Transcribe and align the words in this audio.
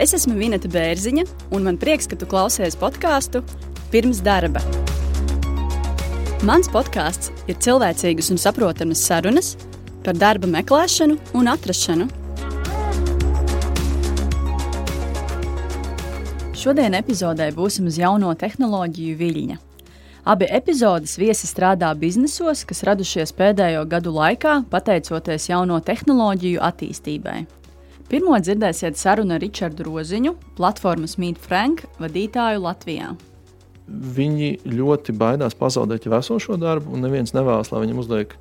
Es 0.00 0.14
esmu 0.16 0.32
Vineta 0.38 0.64
Bērziņa, 0.72 1.26
un 1.52 1.66
man 1.66 1.76
prieks, 1.76 2.06
ka 2.08 2.16
tu 2.16 2.24
klausies 2.24 2.72
podkāstu 2.80 3.42
pirms 3.92 4.22
darba. 4.24 4.62
Mans 6.48 6.70
podkāsts 6.72 7.28
ir 7.52 7.58
cilvēcīgas 7.60 8.30
un 8.32 8.40
saprotamas 8.40 9.02
sarunas 9.04 9.50
par 10.00 10.16
darba 10.16 10.48
meklēšanu 10.48 11.18
un 11.36 11.52
atrašanu. 11.52 12.08
Šodien 16.56 16.96
epizodē 16.96 17.52
būsim 17.52 17.92
uz 17.92 18.00
jauno 18.00 18.32
tehnoloģiju 18.40 19.20
viļņa. 19.20 19.60
Abi 20.32 20.48
epizodes 20.48 21.18
viesi 21.20 21.44
strādā 21.44 21.92
biznesos, 21.92 22.64
kas 22.64 22.86
radušies 22.88 23.36
pēdējo 23.36 23.84
gadu 23.84 24.16
laikā, 24.16 24.62
pateicoties 24.72 25.52
jauno 25.52 25.76
tehnoloģiju 25.84 26.64
attīstībai. 26.64 27.59
Pirmo 28.10 28.34
dzirdēsiet 28.42 28.98
sarunu 28.98 29.36
ar 29.36 29.42
Ričardu 29.44 29.84
Roziņu, 29.86 30.32
platformas 30.58 31.12
Meet 31.22 31.36
Frank 31.38 31.84
vadītāju 32.02 32.58
Latvijā. 32.64 33.12
Viņi 33.86 34.48
ļoti 34.66 35.14
baidās 35.14 35.54
pazaudēt 35.58 36.08
jau 36.08 36.16
esošo 36.18 36.56
darbu, 36.58 36.90
un 36.90 37.04
neviens 37.06 37.30
nevēlas, 37.36 37.70
lai 37.70 37.84
viņam 37.84 38.00
uzliek 38.02 38.32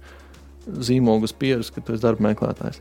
zīmogus 0.66 1.36
pieres, 1.38 1.70
ka 1.74 1.84
tu 1.86 1.94
esi 1.94 2.02
darba 2.02 2.26
meklētājs. 2.32 2.80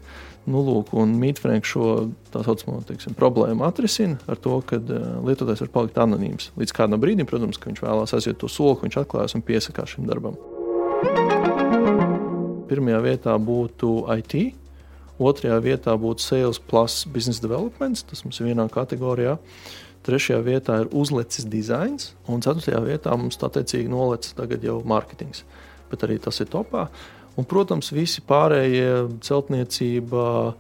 Nu, 0.49 0.63
lūk, 0.65 0.95
un 0.97 1.13
Mītfrēns 1.21 1.69
šo 1.69 1.91
tā 2.33 2.41
saucamo 2.47 2.81
teiksim, 2.89 3.17
problēmu 3.19 3.67
atrisina 3.69 4.17
ar 4.25 4.41
to, 4.41 4.57
ka 4.65 4.79
uh, 4.81 5.11
lietotājs 5.29 5.61
var 5.67 5.73
palikt 5.75 6.01
anonīms. 6.01 6.55
Līdz 6.57 6.73
kādam 6.77 7.03
brīdim, 7.05 7.29
protams, 7.29 7.61
ka 7.61 7.69
viņš 7.69 7.85
vēlās 7.85 8.17
aiziet 8.17 8.41
to 8.41 8.49
soli, 8.49 8.79
viņš 8.87 8.97
atklājas 9.03 9.37
un 9.37 9.45
piesakās 9.45 9.93
šim 9.93 10.09
darbam. 10.09 10.41
Pirmajā 12.73 13.05
vietā 13.05 13.37
būtu 13.37 13.93
IT, 14.17 14.41
Otrajā 15.19 15.59
vietā 15.63 15.97
būtu 15.99 16.23
Sales 16.23 16.61
plus 16.63 17.03
Business 17.11 17.43
Development, 17.43 18.05
tas 18.07 18.23
mums 18.25 18.39
ir 18.39 18.53
vienā 18.53 18.69
kategorijā. 18.71 19.37
Trešajā 20.07 20.39
vietā 20.47 20.77
ir 20.85 20.93
uzlicis 20.95 21.49
dizains, 21.51 22.13
un 22.31 22.43
ceturtajā 22.45 22.81
vietā 22.87 23.17
mums 23.19 23.37
tā 23.41 23.51
teicīgi 23.53 23.91
nolicis 23.91 24.37
tagad 24.39 24.63
jau 24.65 24.79
mārketings. 24.87 25.43
Bet 25.91 26.05
arī 26.07 26.21
tas 26.23 26.39
ir 26.41 26.49
topā. 26.53 26.87
Un, 27.39 27.47
protams, 27.47 27.91
visi 27.95 28.23
pārējie 28.27 29.19
celtniecība, 29.27 30.55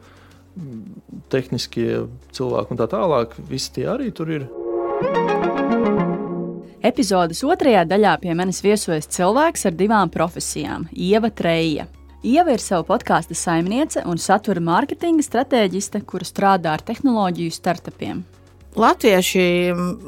tehniskie 1.31 2.06
cilvēki 2.34 2.75
un 2.75 2.81
tā 2.81 2.89
tālāk, 2.91 3.36
visi 3.51 3.73
tie 3.79 3.86
arī 3.95 4.11
tur 4.14 4.33
ir. 4.34 4.48
Epizodes 6.89 7.42
otrajā 7.42 7.83
daļā 7.91 8.17
pie 8.23 8.34
manis 8.39 8.62
viesojas 8.62 9.11
cilvēks 9.11 9.67
ar 9.67 9.79
divām 9.79 10.11
profesijām- 10.14 10.86
Ieva 11.11 11.31
Treja. 11.31 11.89
Ieva 12.27 12.50
ir 12.50 12.58
sava 12.58 12.83
podkāstu 12.83 13.36
saimniece 13.38 14.02
un 14.11 14.19
satura 14.19 14.58
mārketinga 14.64 15.22
stratēģiste, 15.22 16.00
kura 16.02 16.27
strādā 16.27 16.72
ar 16.74 16.83
tehnoloģiju 16.83 17.52
startupiem. 17.55 18.24
Latvieši, 18.78 19.44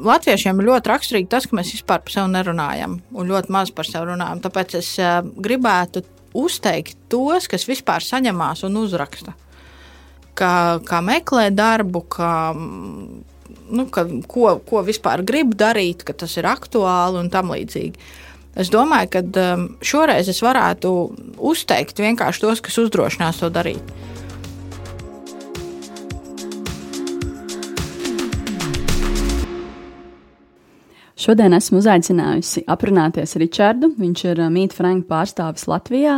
latviešiem 0.03 0.59
ir 0.59 0.67
ļoti 0.67 0.91
raksturīgi 0.91 1.29
tas, 1.31 1.47
ka 1.47 1.55
mēs 1.55 1.71
vispār 1.71 2.01
par 2.03 2.11
sevi 2.11 2.33
nerunājam 2.33 2.97
un 3.15 3.31
ļoti 3.31 3.55
maz 3.55 3.71
par 3.75 3.87
sevi 3.87 4.11
runājam. 4.11 4.41
Tāpēc 4.43 4.75
es 4.81 4.89
uh, 4.99 5.21
gribētu 5.23 6.03
uzteikt 6.35 6.99
tos, 7.11 7.47
kas 7.51 7.63
vispār 7.69 8.03
saņemās 8.03 8.65
un 8.67 8.75
uzraksta. 8.83 9.35
Kā, 10.35 10.53
kā 10.83 10.99
meklē 11.03 11.47
darbu, 11.55 12.03
kā, 12.11 12.33
nu, 13.71 13.87
ka, 13.87 14.03
ko, 14.27 14.57
ko 14.67 14.83
vispār 14.87 15.23
grib 15.27 15.55
darīt, 15.55 16.03
ka 16.07 16.15
tas 16.15 16.35
ir 16.39 16.47
aktuāli 16.51 17.23
un 17.23 17.31
tam 17.31 17.55
līdzīgi. 17.55 18.11
Es 18.51 18.67
domāju, 18.71 19.07
ka 19.13 19.21
um, 19.23 19.67
šoreiz 19.79 20.27
es 20.31 20.41
varētu 20.43 20.89
uzteikt 21.39 22.01
vienkārši 22.03 22.43
tos, 22.43 22.61
kas 22.63 22.79
uzdrošinās 22.83 23.39
to 23.39 23.49
darīt. 23.53 23.93
Šodien 31.21 31.53
esmu 31.53 31.77
uzaicinājusi 31.79 32.63
aprunāties 32.71 33.37
Ričardu. 33.39 33.91
Viņš 34.01 34.23
ir 34.33 34.41
uh, 34.41 34.49
Mīta 34.51 34.75
Franka 34.75 35.07
pārstāvis 35.13 35.67
Latvijā. 35.69 36.17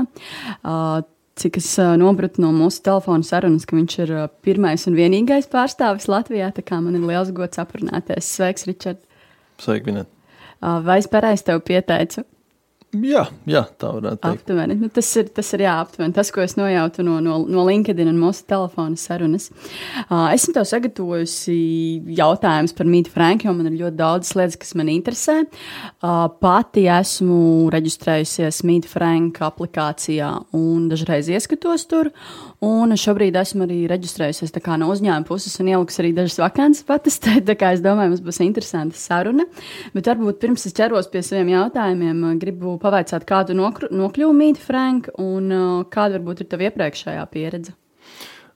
Uh, 0.64 1.04
cik 1.38 1.60
es 1.60 1.68
uh, 1.82 1.94
nopratu 2.00 2.42
no 2.42 2.54
mūsu 2.56 2.82
telefona 2.88 3.28
sarunas, 3.28 3.68
ka 3.68 3.78
viņš 3.78 4.00
ir 4.08 4.16
pirmais 4.46 4.88
un 4.90 4.98
vienīgais 4.98 5.52
pārstāvis 5.52 6.10
Latvijā. 6.10 6.50
Tā 6.56 6.66
kā 6.66 6.80
man 6.82 6.98
ir 6.98 7.06
liels 7.06 7.36
gods 7.36 7.62
aprunāties. 7.62 8.32
Sveiks, 8.32 8.66
Ričard! 8.72 9.04
Sveiki, 9.62 9.92
Vinet! 9.92 10.13
Vai 10.86 11.02
es 11.02 11.10
pareizi 11.12 11.50
tev 11.50 11.64
pieteicu? 11.68 12.24
Jā, 12.94 13.24
jā, 13.50 13.64
tā 13.82 13.90
varētu 13.90 14.20
būt. 14.22 14.42
Aptuveni. 14.44 14.76
Nu, 14.78 14.88
tas, 14.94 15.08
ir, 15.18 15.30
tas 15.34 15.48
ir 15.56 15.64
jā, 15.66 15.72
aptuveni. 15.82 16.14
Tas, 16.14 16.30
ko 16.34 16.44
es 16.44 16.54
nojautu 16.60 17.02
no, 17.06 17.16
no, 17.26 17.40
no 17.50 17.64
LinkedIn 17.66 18.12
un 18.12 18.20
mūsu 18.22 18.44
telefona 18.46 19.00
sarunas. 19.02 19.48
Uh, 20.04 20.28
esmu 20.30 20.54
tev 20.54 20.68
sagatavojusi 20.70 21.56
jautājumus 22.20 22.76
par 22.78 22.90
Mītu 22.94 23.14
Franku, 23.16 23.48
jo 23.50 23.56
man 23.58 23.72
ir 23.72 23.80
ļoti 23.80 23.98
daudz 23.98 24.36
lietas, 24.38 24.60
kas 24.62 24.76
man 24.78 24.92
interesē. 24.94 25.40
Uh, 26.06 26.28
pati 26.38 26.86
esmu 26.86 27.72
reģistrējusies 27.74 28.62
Mītu 28.70 28.94
Franka 28.94 29.50
aplikācijā 29.50 30.30
un 30.60 30.86
dažreiz 30.94 31.34
ieskatos 31.34 31.90
tur. 31.90 32.14
Un 32.64 32.96
šobrīd 32.96 33.36
esmu 33.36 33.66
arī 33.66 33.82
reģistrējusies 33.92 34.54
no 34.80 34.88
uzņēmuma 34.94 35.28
puses 35.28 35.58
un 35.60 35.72
ielikus 35.74 36.00
arī 36.00 36.14
dažas 36.16 36.40
vakances 36.40 36.86
patestēt. 36.88 37.50
Es 37.74 37.82
domāju, 37.84 38.14
mums 38.14 38.22
būs 38.24 38.40
interesanta 38.46 38.96
saruna. 38.96 39.46
Bet 39.96 40.08
varbūt 40.08 40.40
pirms 40.40 40.66
es 40.70 40.76
ķeros 40.78 41.10
pie 41.12 41.24
saviem 41.26 41.50
jautājumiem, 41.52 42.22
gribu 42.40 42.78
pavaicāt, 42.80 43.26
kādu 43.28 43.56
nokļuvu 43.58 44.36
Mīti 44.38 44.62
Frank 44.62 45.10
un 45.20 45.50
uh, 45.52 45.82
kāda 45.92 46.20
varbūt 46.20 46.44
ir 46.44 46.50
tava 46.52 46.68
iepriekšējā 46.70 47.24
pieredze. 47.34 47.74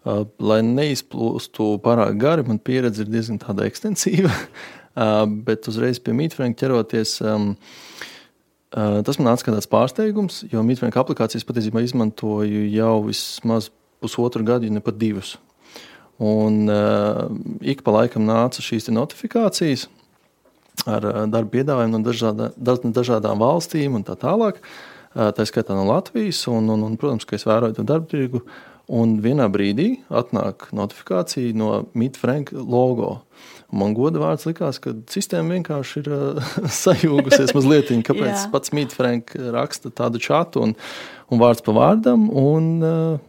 Uh, 0.07 0.24
lai 0.39 0.62
neizplūstu 0.63 1.74
pārāk 1.84 2.16
gari, 2.22 2.45
man 2.47 2.62
pieredze 2.63 3.03
ir 3.03 3.12
diezgan 3.12 3.41
ekstensīva. 3.68 4.31
Uh, 4.97 5.28
bet 5.45 5.68
uzreiz 5.69 6.00
pie 6.01 6.09
Mīta 6.18 6.34
Franka 6.34 6.63
ķeroties. 6.63 7.19
Um, 7.22 7.51
Tas 8.74 9.19
man 9.19 9.29
nāca 9.29 9.45
kā 9.45 9.53
tāds 9.53 9.69
pārsteigums, 9.69 10.39
jo 10.50 10.63
Mītfrēnka 10.66 11.00
aplikācijas 11.00 11.45
patiesībā 11.47 11.84
izmantoju 11.85 12.66
jau 12.74 12.95
vismaz 13.06 13.69
pusotru 14.03 14.46
gadu, 14.47 14.68
ja 14.68 14.74
ne 14.74 14.84
pat 14.84 14.97
divus. 15.00 15.35
Un 16.18 16.66
uh, 16.69 17.28
ik 17.62 17.84
pa 17.85 17.94
laikam 18.00 18.25
nāca 18.25 18.63
šīs 18.66 18.90
notifikācijas 18.90 19.85
ar 20.90 21.06
uh, 21.06 21.19
darba 21.30 21.53
piedāvājumu 21.53 22.00
no 22.00 22.06
dažādā, 22.06 22.52
dažādām 22.57 23.44
valstīm 23.44 24.00
un 24.00 24.06
tā 24.07 24.18
tālāk. 24.18 24.63
Uh, 25.13 25.30
tā 25.34 25.46
skaitā 25.50 25.78
no 25.78 25.86
Latvijas, 25.90 26.41
un, 26.50 26.72
un, 26.74 26.88
un 26.90 26.97
protams, 26.97 27.25
ka 27.25 27.38
es 27.38 27.46
vēroju 27.47 27.78
to 27.78 27.86
darba 27.88 28.09
tirgu. 28.09 28.44
Un 28.88 29.18
vienā 29.19 29.50
brīdī 29.52 29.97
atnāk 30.07 30.69
notifikācija 30.72 31.52
no 31.59 31.84
Mitfranka 31.97 32.56
logo. 32.56 33.18
Man 33.68 33.91
goda 33.91 34.22
vārds 34.22 34.47
likās, 34.47 34.80
ka 34.80 34.94
sistēma 35.12 35.57
vienkārši 35.57 36.02
ir 36.02 36.12
uh, 36.16 36.52
sajūgusies 36.81 37.53
mazliet. 37.57 37.91
Kāpēc 38.07 38.47
pats 38.53 38.74
Mitfranka 38.74 39.52
raksta 39.53 39.91
tādu 39.91 40.24
čatu 40.24 40.63
un, 40.66 40.78
un 41.30 41.41
vārds 41.41 41.66
pa 41.66 41.75
vārdam? 41.75 42.30
Un, 42.31 42.72
uh, 42.80 43.27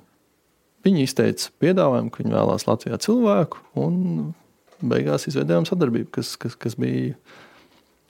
Viņi 0.86 1.04
izteica 1.08 1.50
piedāvājumu, 1.62 2.12
ka 2.14 2.22
viņi 2.22 2.36
vēlās 2.36 2.66
Latvijā 2.68 2.98
cilvēku, 3.02 3.60
un 3.82 4.32
beigās 4.78 5.26
izveidojām 5.28 5.66
sadarbību, 5.66 6.10
kas, 6.14 6.36
kas, 6.40 6.54
kas 6.58 6.76
bija 6.78 7.16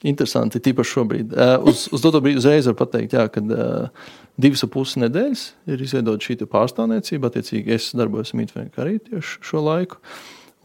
interesanti. 0.07 0.61
Tīpaši 0.63 0.95
šobrīd. 0.95 1.33
Uh, 1.33 1.55
uz, 1.71 1.87
uz 1.95 2.03
to 2.03 2.21
brīdi 2.21 2.39
uzreiz 2.39 2.69
var 2.69 2.77
pateikt, 2.79 3.15
jā, 3.17 3.25
ka 3.33 3.43
uh, 3.43 4.11
divas 4.39 4.63
pusi 4.71 5.01
nedēļas 5.03 5.45
ir 5.73 5.83
izveidota 5.83 6.29
šī 6.29 6.37
pārstāvniecība. 6.45 7.31
Attiecīgi, 7.31 7.75
es 7.75 7.89
darbojos 7.97 8.35
Mītfrēnā 8.37 8.71
arī 8.85 8.99
tieši 9.09 9.41
šo 9.49 9.65
laiku. 9.65 9.99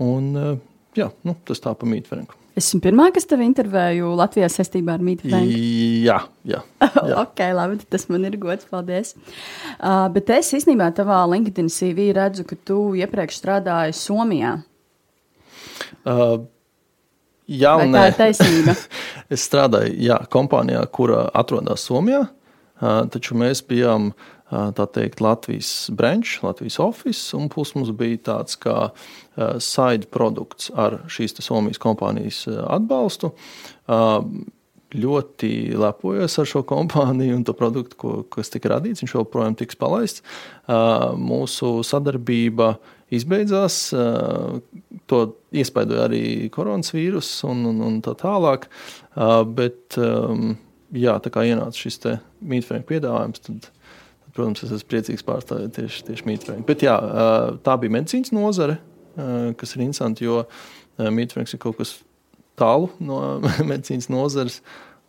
Un, 0.05 0.31
uh, 0.37 0.55
jā, 0.99 1.11
nu, 1.27 1.37
tas 1.47 1.63
tā 1.63 1.75
pa 1.77 1.89
Mītfrēnu. 1.89 2.41
Esmu 2.55 2.79
pirmā, 2.85 3.09
kas 3.11 3.27
tevi 3.27 3.49
intervēju 3.49 4.13
Latvijā 4.15 4.47
saistībā 4.53 4.95
ar 4.95 5.03
Mītu 5.03 5.27
Franku. 5.27 5.57
Jā, 6.07 6.21
jā. 6.47 6.61
jā. 7.11 7.17
ok, 7.19 7.41
labi, 7.57 7.81
tas 7.91 8.07
man 8.13 8.29
ir 8.29 8.37
gods. 8.39 8.69
Paldies. 8.71 9.17
Uh, 9.75 10.07
bet 10.15 10.31
es 10.37 10.53
īstenībā 10.55 10.93
tavā 10.95 11.19
LinkedIn 11.33 11.67
CV 11.73 12.13
redzu, 12.15 12.47
ka 12.47 12.59
tu 12.71 12.79
iepriekš 13.01 13.41
strādāji 13.41 13.97
Somijā. 13.99 14.55
Uh, 16.07 16.45
jā, 17.51 17.75
Vai 17.81 17.91
tā 17.91 18.07
ir 18.13 18.17
taisnība. 18.21 18.77
es 19.35 19.49
strādāju 19.51 19.99
jā, 20.07 20.21
kompānijā, 20.31 20.87
kura 20.95 21.25
atrodas 21.35 21.89
Somijā, 21.91 22.23
uh, 22.29 23.03
taču 23.11 23.35
mēs 23.41 23.65
bijām 23.67 24.13
uh, 24.13 24.31
tā 24.51 24.87
teikt, 24.93 25.23
Latvijas 25.25 25.91
branch, 25.95 26.43
Latvijas 26.45 26.79
office, 26.83 27.37
un 27.37 27.49
plus 27.53 27.75
mums 27.77 27.93
bija 27.97 28.21
tāds 28.33 28.59
kā 28.61 28.91
side 29.63 30.11
produkts 30.15 30.71
ar 30.75 31.01
šīs 31.11 31.39
Somijas 31.43 31.81
kompānijas 31.83 32.45
atbalstu. 32.49 33.33
Ļoti 34.95 35.51
lepojos 35.75 36.37
ar 36.39 36.47
šo 36.47 36.63
kompāniju 36.71 37.41
un 37.41 37.47
to 37.47 37.55
produktu, 37.59 37.97
ko, 37.99 38.11
kas 38.31 38.53
tika 38.53 38.77
radīts. 38.77 39.03
Viņš 39.03 39.17
joprojām 39.17 39.57
tiks 39.59 39.79
palaists. 39.81 40.23
Mūsu 41.19 41.81
sadarbība 41.83 42.77
izbeidzās. 43.15 43.89
To 45.11 45.19
iespaidoja 45.51 46.07
arī 46.07 46.23
koronavīrus 46.55 47.33
un, 47.49 47.65
un, 47.73 47.83
un 47.89 47.99
tā 48.07 48.15
tālāk. 48.23 48.69
Bet, 49.59 49.99
jā, 49.99 51.17
tā 51.27 51.35
kā 51.35 51.49
ienāca 51.51 51.75
šis 51.75 51.99
mītfrēņu 52.55 52.87
piedāvājums, 52.93 53.43
tad 53.49 53.73
Protams, 54.35 54.65
es 54.67 54.73
esmu 54.75 54.91
priecīgs 54.91 55.27
pārstāvēt 55.27 55.77
tieši, 55.77 56.03
tieši 56.09 56.27
mītfrēmu. 56.27 56.67
Bet 56.67 56.83
jā, 56.83 56.95
tā 57.67 57.77
bija 57.79 57.95
medicīnas 57.95 58.35
nozare. 58.35 58.81
kas 59.61 59.77
ir 59.77 59.85
interesanti, 59.85 60.25
jo 60.27 60.43
Mītfrēks 60.99 61.55
ir 61.55 61.61
kaut 61.63 61.79
kas 61.79 61.97
tālu 62.59 62.91
no 63.03 63.21
medicīnas 63.71 64.11
nozares, 64.11 64.61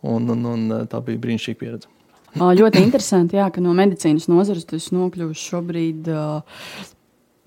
un, 0.02 0.30
un, 0.30 0.46
un 0.52 0.86
tā 0.90 1.02
bija 1.02 1.22
brīnišķīga 1.22 1.60
pieredze. 1.60 1.90
Ļoti 2.36 2.82
interesanti, 2.84 3.38
jā, 3.38 3.46
ka 3.50 3.62
no 3.64 3.72
medicīnas 3.76 4.26
nozares 4.28 4.66
tas 4.68 4.90
nokļūst 4.92 5.50
šobrīd 5.50 6.10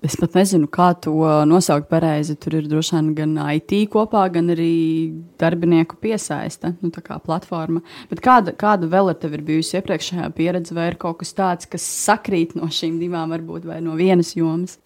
Es 0.00 0.14
pat 0.16 0.32
nezinu, 0.38 0.64
kā 0.72 0.94
to 0.96 1.12
nosaukt 1.44 1.90
pareizi. 1.90 2.32
Tur 2.40 2.54
ir 2.56 2.68
droši 2.70 2.94
vien 2.96 3.10
gan 3.18 3.34
IT 3.52 3.74
kopā, 3.92 4.22
gan 4.32 4.48
arī 4.54 4.72
darbinieku 5.40 5.98
piesaiste, 6.00 6.72
nu, 6.80 6.88
tā 6.94 7.02
kā 7.04 7.18
platforma. 7.20 7.82
Bet 8.08 8.22
kāda, 8.24 8.54
kāda 8.56 8.88
vēl 8.88 9.12
tevi 9.20 9.36
ir 9.36 9.44
bijusi 9.50 9.76
iepriekšējā 9.76 10.30
pieredze, 10.38 10.72
vai 10.76 10.88
ir 10.88 10.96
kaut 11.00 11.20
kas 11.20 11.36
tāds, 11.36 11.68
kas 11.68 11.84
sakrīt 11.84 12.56
no 12.56 12.70
šīm 12.72 12.96
divām, 13.02 13.34
varbūt 13.36 13.68
no 13.84 13.98
vienas 14.00 14.32
jomas? 14.38 14.78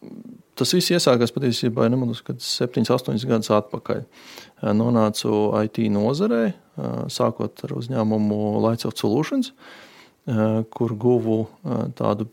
Tas 0.58 0.74
viss 0.74 0.90
iesākās 0.94 1.34
patiesībā 1.34 1.86
nemaldos, 1.90 2.20
kad 2.26 2.42
7, 2.42 2.82
8 2.82 3.22
gadus 3.30 3.54
atpakaļ. 3.54 4.04
Nonācu 4.74 5.30
IT 5.62 5.82
nozarē, 5.94 6.44
sākot 7.10 7.62
ar 7.66 7.78
uzņēmumu 7.78 8.40
of 8.66 8.98
Solutions, 8.98 9.54
kur 10.74 10.94
guvu 10.98 11.44
tādu 11.98 12.26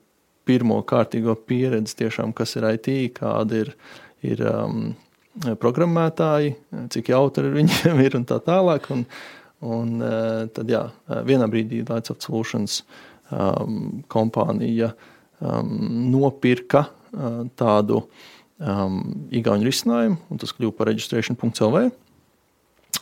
pirmo 0.52 0.82
kārtīgo 0.88 1.38
pieredzi, 1.48 1.96
tiešām, 2.04 2.36
kas 2.36 2.58
ir 2.60 2.68
IT, 2.74 2.92
kāda 3.22 3.64
ir, 3.64 3.72
ir 4.28 4.44
um, 4.52 4.90
programmētāji, 5.62 6.56
cik 6.92 7.14
jautri 7.14 7.54
viņiem 7.54 8.02
ir 8.06 8.20
un 8.20 8.28
tā 8.28 8.42
tālāk. 8.44 8.92
Un, 8.94 9.06
un, 9.64 9.96
uh, 10.04 10.44
tad, 10.52 10.72
jā, 10.72 10.84
vienā 11.28 11.48
brīdī 11.52 11.86
Lights 11.88 12.14
of 12.14 12.20
Solutions 12.24 12.82
um, 13.32 14.04
kompānija 14.12 14.92
um, 15.40 15.74
nopirka 16.12 16.86
uh, 16.88 17.42
tādu 17.60 18.04
um, 18.60 19.02
igauņu 19.34 19.68
risinājumu, 19.68 20.22
un 20.30 20.42
tas 20.42 20.56
kļuva 20.58 20.78
par 20.78 20.92
registration.lv. 20.92 21.90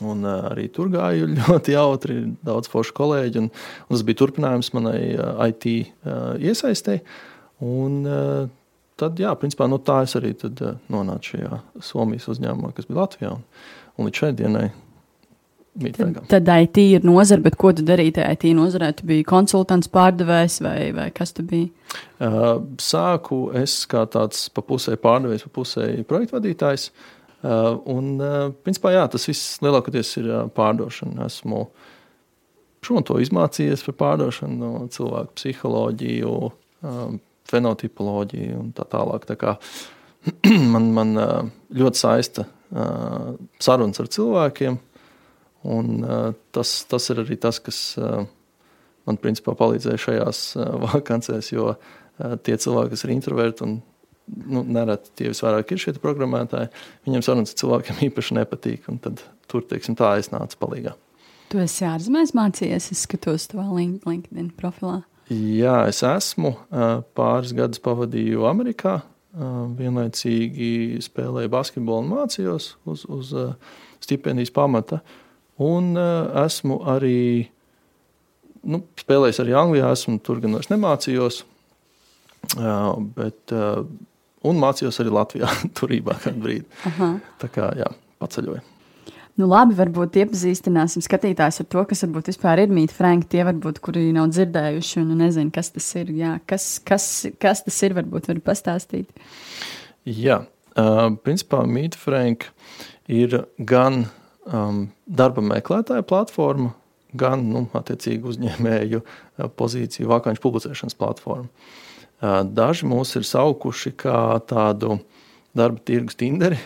Un 0.06 0.24
uh, 0.24 0.46
arī 0.52 0.68
tur 0.72 0.92
gāja 0.94 1.28
ļoti 1.40 1.76
jautri, 1.76 2.20
daudz 2.46 2.70
foršu 2.72 2.96
kolēģi. 3.00 3.44
Un, 3.44 3.50
un 3.88 3.98
tas 3.98 4.06
bija 4.08 4.22
turpinājums 4.22 4.72
manai 4.78 5.02
uh, 5.16 5.34
IT 5.50 5.68
uh, 5.74 6.38
iesaistēji. 6.38 7.04
Un, 7.66 8.02
uh, 8.08 8.44
tad, 9.00 9.20
jā, 9.20 9.32
principā, 9.40 9.68
no 9.72 9.82
tā 9.84 10.02
es 10.06 10.16
arī 10.20 10.34
tad, 10.40 10.62
uh, 10.64 10.78
nonācu 10.92 11.36
šajā 11.36 11.64
Somijas 11.84 12.30
uzņēmumā, 12.32 12.72
kas 12.76 12.88
bija 12.90 13.02
Latvijā. 13.02 13.34
Un, 13.36 13.44
un 13.98 14.10
līdz 14.10 14.24
šai 14.24 14.36
dienai 14.40 14.70
Tad, 15.80 16.18
tad 16.28 16.50
IT 16.50 16.78
ir 16.82 17.06
nozara, 17.08 17.42
bet 17.46 17.56
ko 17.60 17.72
tu 17.76 17.84
darīji 17.88 18.18
tajā 18.18 18.34
IT 18.36 18.46
nozarē? 18.58 18.90
Tu 18.98 19.06
biji 19.08 19.26
konsultants, 19.28 19.88
pārdevējs 19.94 20.58
vai, 20.66 20.90
vai 20.96 21.08
kas 21.16 21.32
tu 21.38 21.46
biji? 21.48 21.70
Uh, 22.20 22.58
sāku 22.82 23.46
es 23.56 23.84
kā 23.90 24.04
tāds 24.12 24.48
pa 24.52 24.64
pusē 24.66 24.98
pārdevējs, 25.00 25.46
pa 25.48 25.54
pusē 25.60 25.88
projektu 26.10 26.36
vadītājs. 26.36 26.90
Uh, 27.40 27.78
un, 27.88 28.18
uh, 28.18 28.50
principā, 28.66 28.92
jā, 28.98 29.06
tas 29.14 29.30
viss 29.30 29.62
lielākoties 29.64 30.12
ir 30.20 30.28
uh, 30.28 30.42
pārdošana. 30.52 31.30
Esmu 31.30 31.64
šo 32.84 33.06
to 33.08 33.20
izmācījies 33.24 33.86
par 33.88 34.00
pārdošanu, 34.02 34.74
cilvēku 34.92 35.38
psiholoģiju, 35.38 36.36
um, 36.90 37.20
fenotipoloģija 37.50 38.60
un 38.60 38.72
tā 38.78 38.86
tālāk. 38.90 39.28
Tā 39.30 39.38
kā, 39.40 39.56
man, 40.74 40.90
man 40.96 41.16
ļoti 41.76 42.02
saista 42.02 42.48
sarunas 43.60 44.02
ar 44.02 44.10
cilvēkiem, 44.14 44.76
un 45.74 45.96
tas, 46.54 46.74
tas 46.90 47.10
ir 47.10 47.24
arī 47.24 47.40
tas, 47.42 47.58
kas 47.64 47.80
man 49.10 49.18
principā 49.22 49.56
palīdzēja 49.58 50.04
šajās 50.06 50.44
vakancēs, 50.86 51.54
jo 51.56 51.74
tie 52.46 52.58
cilvēki, 52.60 52.94
kas 52.94 53.06
ir 53.08 53.16
introverti 53.16 53.66
un 53.66 53.80
nu, 54.30 54.64
nereti 54.64 55.14
tie 55.18 55.30
visvairāk 55.32 55.74
ir 55.74 55.82
šie 55.82 55.96
programmētāji, 56.02 56.72
viņiem 57.08 57.26
sarunas 57.26 57.54
ar 57.54 57.62
cilvēkiem 57.64 58.02
īpaši 58.10 58.40
nepatīk, 58.40 58.90
tad 59.04 59.24
tur, 59.50 59.66
teiksim, 59.70 59.98
tā 60.00 60.16
es 60.22 60.32
nācu 60.34 60.60
palīgā. 60.62 60.96
Tu 61.50 61.58
esi 61.64 61.86
ārzemēs 61.90 62.36
mācījies, 62.38 62.92
es 62.94 63.06
skatos 63.08 63.48
tavā 63.50 63.66
LinkedIn 63.74 64.52
profilā. 64.58 65.00
Jā, 65.30 65.84
es 65.90 66.02
esmu 66.06 66.56
pāris 67.18 67.54
gadus 67.54 67.82
pavadīju 67.86 68.48
Amerikā. 68.50 69.00
Vienlaicīgi 69.78 70.98
spēlēju 71.06 71.52
basketbolu 71.54 72.02
un 72.02 72.10
mācījos 72.16 72.72
uz, 72.90 73.04
uz 73.06 73.34
stipendijas 74.02 74.50
pamata. 74.56 75.04
Un 75.62 75.94
esmu 76.00 76.80
arī 76.90 77.46
nu, 78.66 78.82
spēlējis 79.00 79.42
arī 79.44 79.56
Anglijā, 79.60 79.94
esmu 79.94 80.18
tur 80.26 80.42
gan 80.44 80.58
vairs 80.58 80.72
nemācījos. 80.74 81.44
Bet, 83.20 83.54
un 84.50 84.62
mācījos 84.66 85.02
arī 85.04 85.14
Latvijā, 85.14 85.54
turībā 85.78 86.18
kādu 86.24 86.46
brīdi. 86.48 86.68
Aha. 86.90 87.14
Tā 87.42 87.54
kā 87.54 87.70
jā, 87.80 87.90
paceļoju. 88.24 88.66
Nu, 89.40 89.46
labi, 89.48 89.72
varbūt 89.78 90.18
iepazīstināsim 90.20 91.04
skatītājus 91.06 91.62
ar 91.62 91.68
to, 91.72 91.82
kas 91.88 92.04
varbūt 92.04 92.28
vispār 92.34 92.60
ir 92.66 92.72
mītne 92.76 92.92
Franka. 92.92 93.30
Tie 93.32 93.44
varbūt, 93.48 93.78
kuri 93.86 94.10
nav 94.12 94.34
dzirdējuši 94.34 94.98
un 95.00 95.14
nezina, 95.22 95.52
kas 95.56 95.70
tas 95.72 95.86
ir. 95.96 96.10
Jā, 96.12 96.34
kas, 96.50 96.66
kas, 96.84 97.06
kas 97.40 97.64
tas 97.64 97.78
ir, 97.88 97.96
varbūt 97.96 98.28
var 98.28 98.42
pastāstīt. 98.50 99.14
Jā, 100.04 100.42
uh, 100.44 101.06
principā 101.24 101.62
mītne 101.64 102.02
Franka 102.02 102.52
ir 103.08 103.38
gan 103.64 104.02
um, 104.44 104.82
darba 105.08 105.44
meklētāja 105.46 106.04
platforma, 106.10 106.74
gan 107.16 107.46
nu, 107.48 107.62
attiecīgi 107.80 108.28
uzņēmēju 108.34 109.00
pozīciju 109.56 110.10
vakāņu 110.12 110.44
publicēšanas 110.44 111.00
platforma. 111.00 111.48
Uh, 112.20 112.42
daži 112.44 112.92
mūs 112.92 113.16
ir 113.16 113.24
saukuši 113.24 113.96
kā 114.04 114.20
tādu 114.52 115.00
darba 115.56 115.80
tirgus 115.88 116.20
tinderi 116.20 116.60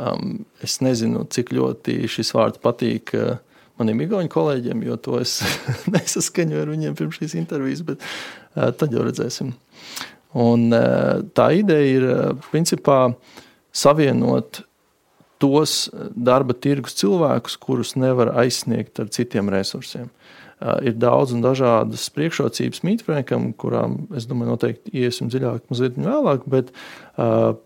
Um, 0.00 0.44
es 0.64 0.78
nezinu, 0.80 1.26
cik 1.28 1.52
ļoti 1.52 2.06
šis 2.08 2.32
vārds 2.36 2.60
patīk 2.62 3.12
uh, 3.18 3.34
maniem 3.80 4.04
igauņu 4.06 4.30
kolēģiem, 4.32 4.84
jo 4.86 4.96
to 5.02 5.18
es 5.20 5.40
nesaskaņoju 5.94 6.64
ar 6.64 6.72
viņiem 6.72 6.96
pirms 6.96 7.20
šīs 7.20 7.36
intervijas, 7.40 7.84
bet 7.84 8.00
uh, 8.00 8.70
tad 8.70 8.94
jau 8.96 9.04
redzēsim. 9.04 9.52
Un, 10.40 10.68
uh, 10.72 11.20
tā 11.36 11.50
ideja 11.58 11.92
ir 11.98 12.08
uh, 12.08 12.48
principā 12.48 13.00
savienot 13.76 14.62
tos 15.40 15.88
darba 16.12 16.54
tirgus 16.56 16.96
cilvēkus, 17.00 17.56
kurus 17.60 17.94
nevar 17.96 18.34
aizsniegt 18.42 19.00
ar 19.00 19.10
citiem 19.12 19.50
resursiem. 19.52 20.10
Uh, 20.60 20.76
ir 20.84 20.96
daudz 21.00 21.32
un 21.36 21.44
dažādas 21.44 22.08
priekšrocības 22.12 22.84
mītfrēkam, 22.84 23.50
kurām 23.60 24.04
es 24.16 24.28
domāju, 24.28 24.54
noteikti 24.54 24.92
iesim 25.04 25.32
dziļāk 25.32 25.68
mazliet 25.72 25.96
vēlāk, 26.00 26.44
bet 26.52 26.72
uh, 27.16 27.56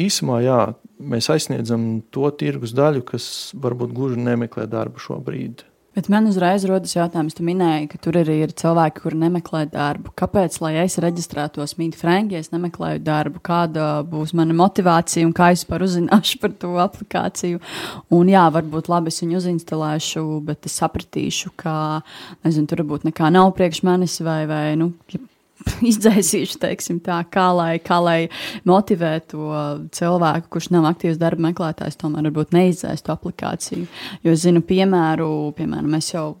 īsumā 0.00 0.40
jā, 0.44 0.62
mēs 0.98 1.30
aizsniedzam 1.32 2.02
to 2.14 2.30
tirgus 2.38 2.74
daļu, 2.76 3.04
kas 3.12 3.28
varbūt 3.54 3.94
gluži 3.94 4.20
nemeklē 4.24 4.66
darbu 4.70 5.02
šobrīd. 5.02 5.64
Bet 5.94 6.08
man 6.10 6.26
uzreiz 6.26 6.64
rodas 6.66 6.90
jautājums, 6.96 7.36
tu 7.38 7.44
minēji, 7.46 7.86
ka 7.92 8.00
tur 8.02 8.16
arī 8.18 8.40
ir 8.42 8.52
cilvēki, 8.58 8.98
kuri 9.04 9.18
nemeklē 9.20 9.60
darbu. 9.70 10.10
Kāpēc, 10.18 10.56
lai 10.64 10.72
es 10.82 10.96
reģistrētos 10.98 11.76
Mītā 11.78 12.00
Frančijā, 12.00 12.40
es 12.42 12.50
nemeklēju 12.50 12.98
darbu? 13.06 13.38
Kāda 13.46 13.84
būs 14.10 14.32
mana 14.34 14.56
motivācija 14.58 15.22
un 15.22 15.30
kā 15.36 15.52
es 15.54 15.62
par 15.68 15.84
uzzināšu 15.86 16.40
par 16.42 16.56
to 16.58 16.72
aplikāciju? 16.82 17.62
Un 18.10 18.32
jā, 18.32 18.42
varbūt 18.56 18.90
labi 18.90 19.14
es 19.14 19.22
viņu 19.22 19.38
uzinstalēšu, 19.38 20.24
bet 20.48 20.66
es 20.66 20.74
sapratīšu, 20.82 21.52
ka 21.62 21.76
nezinu, 22.42 22.66
tur 22.72 22.82
varbūt 22.82 23.06
nekā 23.12 23.30
nav 23.30 23.54
priekš 23.54 23.84
manis 23.86 24.18
vai, 24.26 24.40
vai 24.50 24.64
nu, 24.80 24.90
izdzēsīšu, 25.90 26.60
teiksim, 26.62 27.00
tā, 27.04 27.20
kā 27.32 27.48
lai, 27.56 27.72
kā 27.82 27.98
lai 28.02 28.18
motivē 28.68 29.16
to 29.30 29.50
cilvēku, 29.96 30.50
kurš 30.54 30.70
nav 30.74 30.88
aktīvs 30.92 31.20
darba 31.20 31.48
meklētājs, 31.48 31.98
tomēr 32.00 32.28
varbūt 32.30 32.54
neizdzēst 32.56 33.06
to 33.06 33.14
aplikāciju. 33.14 33.88
Jo 34.24 34.34
es 34.34 34.44
zinu, 34.46 34.64
piemēru, 34.64 35.28
piemēram, 35.58 36.00
es 36.00 36.14
jau. 36.14 36.34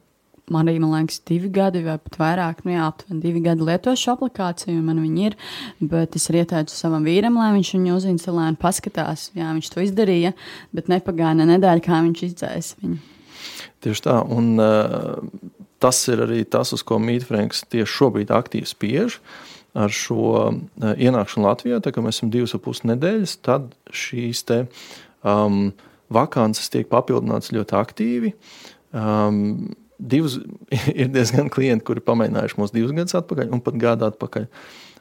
Man 0.52 0.68
arī, 0.68 0.76
man 0.76 0.90
liekas, 0.92 1.22
divi 1.24 1.48
gadi 1.48 1.80
vai 1.86 1.94
pat 2.04 2.18
vairāk, 2.20 2.58
nu 2.66 2.74
jā, 2.74 2.84
aptuveni 2.84 3.22
divi 3.22 3.40
gadi 3.46 3.64
lietoju 3.64 3.96
šo 3.96 4.12
aplikāciju, 4.12 4.82
man 4.84 5.00
viņa 5.00 5.22
ir. 5.30 5.36
Bet 5.80 6.18
es 6.20 6.28
ieteicu 6.28 6.76
savam 6.76 7.06
vīram, 7.08 7.38
lai 7.40 7.54
viņš 7.54 7.70
viņu 7.78 7.94
uzinstalē 7.96 8.50
un 8.52 8.58
paskatās. 8.60 9.30
Jā, 9.32 9.54
viņš 9.56 9.72
to 9.72 9.80
izdarīja, 9.86 10.34
bet 10.76 10.92
nepagāja 10.92 11.38
ne 11.40 11.48
nedēļa, 11.54 11.84
kā 11.88 12.02
viņš 12.04 12.24
izdzēs 12.28 12.74
viņu. 12.82 13.00
Tieši 13.88 14.04
tā, 14.04 14.18
un 14.36 14.52
uh, 14.60 15.16
tas 15.82 16.00
ir 16.10 16.22
arī 16.24 16.42
tas, 16.48 16.72
uz 16.76 16.84
ko 16.86 16.98
Mītfrēns 17.02 17.64
tieši 17.72 17.90
šobrīd 17.98 18.32
aktīvi 18.34 18.68
spiež. 18.68 19.18
Ar 19.74 19.90
šo 19.90 20.26
uh, 20.38 20.52
ienākšanu 20.94 21.48
Latvijā, 21.48 21.80
tā 21.82 21.90
kā 21.90 22.02
mēs 22.04 22.20
esam 22.20 22.30
divas 22.30 22.54
puses 22.62 22.84
nedēļas, 22.86 23.38
tad 23.42 23.72
šīs 23.90 24.44
te, 24.46 24.60
um, 25.26 25.72
vakances 26.14 26.70
tiek 26.70 26.86
papildinātas 26.92 27.50
ļoti 27.54 27.74
aktīvi. 27.80 28.30
Um, 28.94 29.74
divus, 29.98 30.38
ir 31.00 31.10
diezgan 31.10 31.50
klienti, 31.50 31.86
kuri 31.88 32.04
pamēģinājuši 32.06 32.60
mūs 32.60 32.74
divus 32.74 32.94
gadus 32.94 33.18
atpakaļ 33.18 33.50
un 33.56 33.62
pat 33.64 33.80
gadu 33.82 34.06
atpakaļ. 34.12 34.46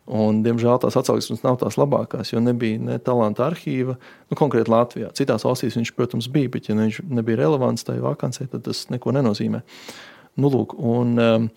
Un, 0.03 0.41
diemžēl 0.43 0.81
tās 0.83 0.97
atsauksmes 0.99 1.45
nav 1.45 1.61
tās 1.61 1.77
labākās, 1.79 2.33
jo 2.33 2.41
nebija 2.43 2.81
ne 2.81 2.97
talanta 2.99 3.45
arhīva, 3.45 3.93
nu, 4.27 4.35
konkrēti 4.35 4.73
Latvijā. 4.73 5.13
Citās 5.15 5.45
valstīs 5.47 5.77
viņš, 5.79 5.93
protams, 5.95 6.27
bija, 6.33 6.49
bet, 6.51 6.67
ja 6.67 6.75
viņš 6.75 7.05
nebija 7.07 7.39
relevants 7.45 7.87
tajā 7.87 8.03
vakancē, 8.03 8.49
tad 8.51 8.65
tas 8.65 8.81
neko 8.91 9.13
nenozīmē. 9.15 9.61
Uh, 9.61 10.12
Nu, 10.39 10.49
lūk, 10.49 10.73
un, 10.79 11.17
um, 11.21 11.49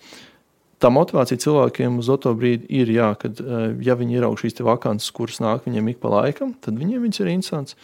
tā 0.81 0.91
motivācija 0.93 1.41
cilvēkiem 1.41 1.97
uz 2.01 2.09
to 2.21 2.33
brīdi 2.37 2.67
ir, 2.81 2.91
jā, 2.93 3.11
kad 3.19 3.39
ja 3.83 3.95
viņi 3.97 4.19
ieraug 4.19 4.37
šīs 4.39 4.59
vakances, 4.65 5.13
kuras 5.15 5.41
nāk 5.41 5.65
viņiem 5.65 5.93
ik 5.93 6.03
pa 6.03 6.11
laikam, 6.13 6.53
tad 6.61 6.77
viņiem 6.77 7.07
viņas 7.07 7.23
ir 7.23 7.31
interesants. 7.33 7.77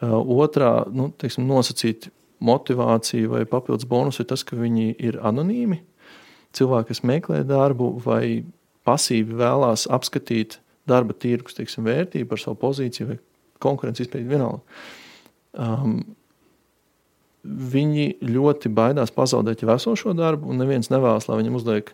Otrā, 0.00 0.84
nu, 0.92 1.08
teiksim, 1.18 1.46
nosacīta 1.48 2.12
motivācija 2.44 3.30
vai 3.32 3.44
papildus 3.48 3.88
bonus 3.88 4.20
ir 4.20 4.28
tas, 4.28 4.44
ka 4.44 4.58
viņi 4.58 4.92
ir 5.08 5.18
anonīmi. 5.24 5.80
Cilvēki, 6.56 6.92
kas 6.92 7.02
meklē 7.04 7.40
darbu 7.48 7.94
vai 8.04 8.44
pasīvi 8.86 9.36
vēlās 9.40 9.86
apskatīt 9.92 10.60
darba 10.86 11.16
tirgus 11.18 11.56
teiksim, 11.56 11.86
vērtību 11.88 12.30
par 12.30 12.42
savu 12.42 12.58
pozīciju 12.60 13.08
vai 13.10 13.18
konkurences 13.62 14.06
izpēti 14.06 14.28
vienalga. 14.30 14.62
Um, 15.56 15.98
viņi 17.46 18.18
ļoti 18.26 18.70
baidās 18.74 19.14
pazaudēt 19.14 19.62
jau 19.62 19.72
esošo 19.76 20.14
darbu, 20.16 20.50
un 20.50 20.62
neviens 20.62 20.90
nevēlas, 20.92 21.28
lai 21.30 21.40
viņam 21.40 21.58
uzliek 21.60 21.92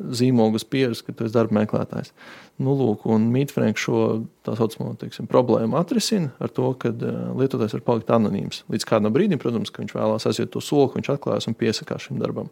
zīmogus 0.00 0.64
pieres, 0.64 1.02
ka 1.04 1.12
tu 1.12 1.26
esi 1.26 1.34
darba 1.34 1.58
meklētājs. 1.58 2.14
Nu, 2.60 2.72
lūk, 2.76 3.04
un 3.10 3.26
Mītfrēns 3.34 3.80
šo 3.80 4.04
tā 4.46 4.54
saucamo 4.56 4.94
teiksim, 5.00 5.28
problēmu 5.30 5.76
atrisina 5.80 6.32
ar 6.40 6.52
to, 6.56 6.70
ka 6.80 6.92
uh, 6.92 7.18
lietotājs 7.36 7.76
var 7.76 7.84
palikt 7.86 8.12
anonīms. 8.14 8.62
Līdz 8.72 8.88
kādam 8.88 9.12
brīdim, 9.14 9.40
protams, 9.42 9.72
ka 9.72 9.84
viņš 9.84 9.94
vēlās 9.96 10.28
aiziet 10.30 10.52
to 10.54 10.62
soli, 10.64 10.94
viņš 10.96 11.12
atklājas 11.14 11.50
un 11.50 11.58
piesakās 11.60 12.08
šim 12.08 12.20
darbam. 12.22 12.48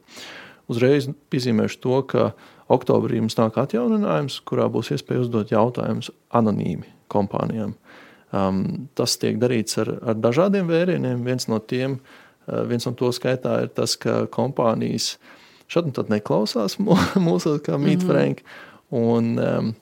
Uzreiz 0.69 1.09
piezīmēšu 1.33 1.81
to, 1.85 2.03
ka 2.11 2.31
oktobrī 2.73 3.23
mums 3.23 3.39
nāk 3.39 3.57
atjauninājums, 3.61 4.43
kurā 4.49 4.69
būs 4.73 4.93
iespēja 4.97 5.25
uzdot 5.25 5.55
jautājumus 5.55 6.13
anonīmi 6.37 6.93
kompānijām. 7.13 7.73
Um, 8.29 8.89
tas 8.99 9.17
tiek 9.17 9.39
darīts 9.41 9.79
ar, 9.81 9.89
ar 10.13 10.17
dažādiem 10.21 10.69
vērieniem. 10.69 11.25
Viens 11.25 11.49
no 11.49 11.59
tiem, 11.65 11.99
uh, 12.47 12.63
viens 12.69 12.85
no 12.85 12.93
to 12.93 13.09
skaitā 13.17 13.63
ir 13.65 13.71
tas, 13.73 13.97
ka 13.97 14.27
kompānijas 14.33 15.15
šādi 15.69 15.95
tad 15.97 16.13
neklausās 16.13 16.77
mūsu 17.29 17.57
kā 17.65 17.81
mītfrēnki. 17.81 18.45
Mm 18.45 18.49
-hmm. 18.49 18.67
Un, 18.91 19.39
um, 19.39 19.75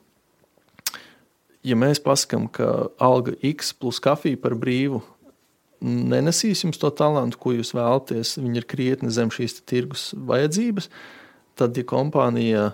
ja 1.62 1.76
mēs 1.76 2.02
pasakām, 2.02 2.48
ka 2.48 2.88
alga 2.98 3.32
X 3.42 3.72
plus 3.72 4.00
kafija 4.02 4.36
par 4.36 4.54
brīvu 4.54 5.02
nenesīs 5.86 6.64
jums 6.64 6.80
to 6.80 6.90
talantu, 6.90 7.38
ko 7.38 7.52
jūs 7.56 7.74
vēlaties, 7.76 8.36
viņi 8.40 8.60
ir 8.60 8.66
krietni 8.68 9.12
zem 9.12 9.30
šīs 9.30 9.60
tirgus 9.68 10.10
vajadzības. 10.16 10.90
Tad, 11.56 11.76
ja 11.76 11.86
kompānija, 11.88 12.64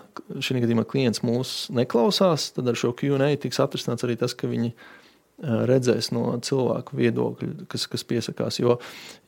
šī 0.43 0.63
gadījumā 0.65 0.85
klients 0.91 1.23
mūs 1.23 1.71
neklausās, 1.71 2.51
tad 2.57 2.69
ar 2.69 2.79
šo 2.79 2.91
QA 2.99 3.31
tiks 3.39 3.61
atrisināts 3.63 4.03
arī 4.03 4.17
tas, 4.19 4.35
ka 4.35 4.51
viņi 4.51 4.73
redzēs 5.43 6.13
no 6.15 6.25
cilvēku 6.45 6.97
viedokļa, 6.99 7.67
kas, 7.71 7.89
kas 7.91 8.05
piesakās. 8.07 8.61
Jo, 8.63 8.79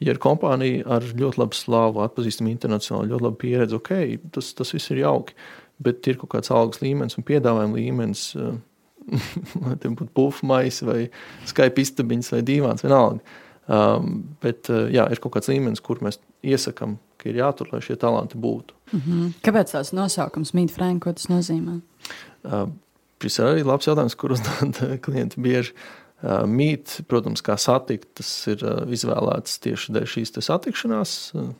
ja 0.02 0.14
ir 0.14 0.20
kompānija 0.22 0.86
ar 0.96 1.06
ļoti 1.10 1.40
labu 1.42 1.58
slāvu, 1.58 2.04
atpazīstama 2.04 2.52
internacionāli, 2.52 3.10
ļoti 3.12 3.26
labu 3.26 3.40
pieredzi, 3.42 3.78
ok, 3.78 3.94
tas, 4.34 4.52
tas 4.54 4.70
viss 4.76 4.92
ir 4.94 5.02
jauki. 5.02 5.36
Bet 5.84 6.06
ir 6.06 6.20
kaut 6.20 6.30
kāds 6.36 6.52
algas 6.54 6.78
līmenis 6.84 7.18
un 7.18 7.26
piedāvājuma 7.26 7.80
līmenis, 7.80 8.28
vai 9.64 9.78
tie 9.82 9.90
būtu 9.90 10.12
pufmais, 10.14 10.78
vai 10.86 11.00
Skype 11.50 11.82
istabiņas, 11.82 12.30
vai 12.36 12.44
dīvāns, 12.46 12.86
vienalga. 12.86 13.40
Um, 13.64 14.20
bet 14.44 14.68
jā, 14.68 15.08
ir 15.10 15.20
kaut 15.24 15.34
kāds 15.34 15.48
līmenis, 15.50 15.82
kur 15.82 15.98
mēs 16.04 16.20
iesakām, 16.44 16.98
ka 17.18 17.30
ir 17.30 17.40
jātur, 17.40 17.72
lai 17.72 17.80
šie 17.82 17.96
talanti 17.98 18.38
būtu. 18.38 18.76
Mm 18.92 19.00
-hmm. 19.00 19.34
Kāpēc 19.42 19.72
tāds 19.72 19.92
nosaukums 19.96 20.54
Mītā 20.54 20.76
Franka, 20.76 21.08
ko 21.08 21.12
tas 21.12 21.26
nozīmē? 21.32 21.80
Uh, 22.44 22.68
šis 23.22 23.38
ir 23.38 23.44
arī 23.44 23.64
labs 23.64 23.86
jautājums, 23.86 24.14
kurus 24.14 24.42
klienti 25.04 25.40
bieži 25.40 25.72
Uh, 25.72 26.03
mīt, 26.48 27.00
protams, 27.10 27.42
kā 27.44 27.56
satikt, 27.60 28.08
tas 28.20 28.30
ir 28.50 28.62
uh, 28.64 28.84
izvēlēts 28.88 29.58
tieši 29.64 29.94
dēļ 29.96 30.08
šīs 30.14 30.34
satikšanās. 30.46 31.16
Uh, 31.36 31.50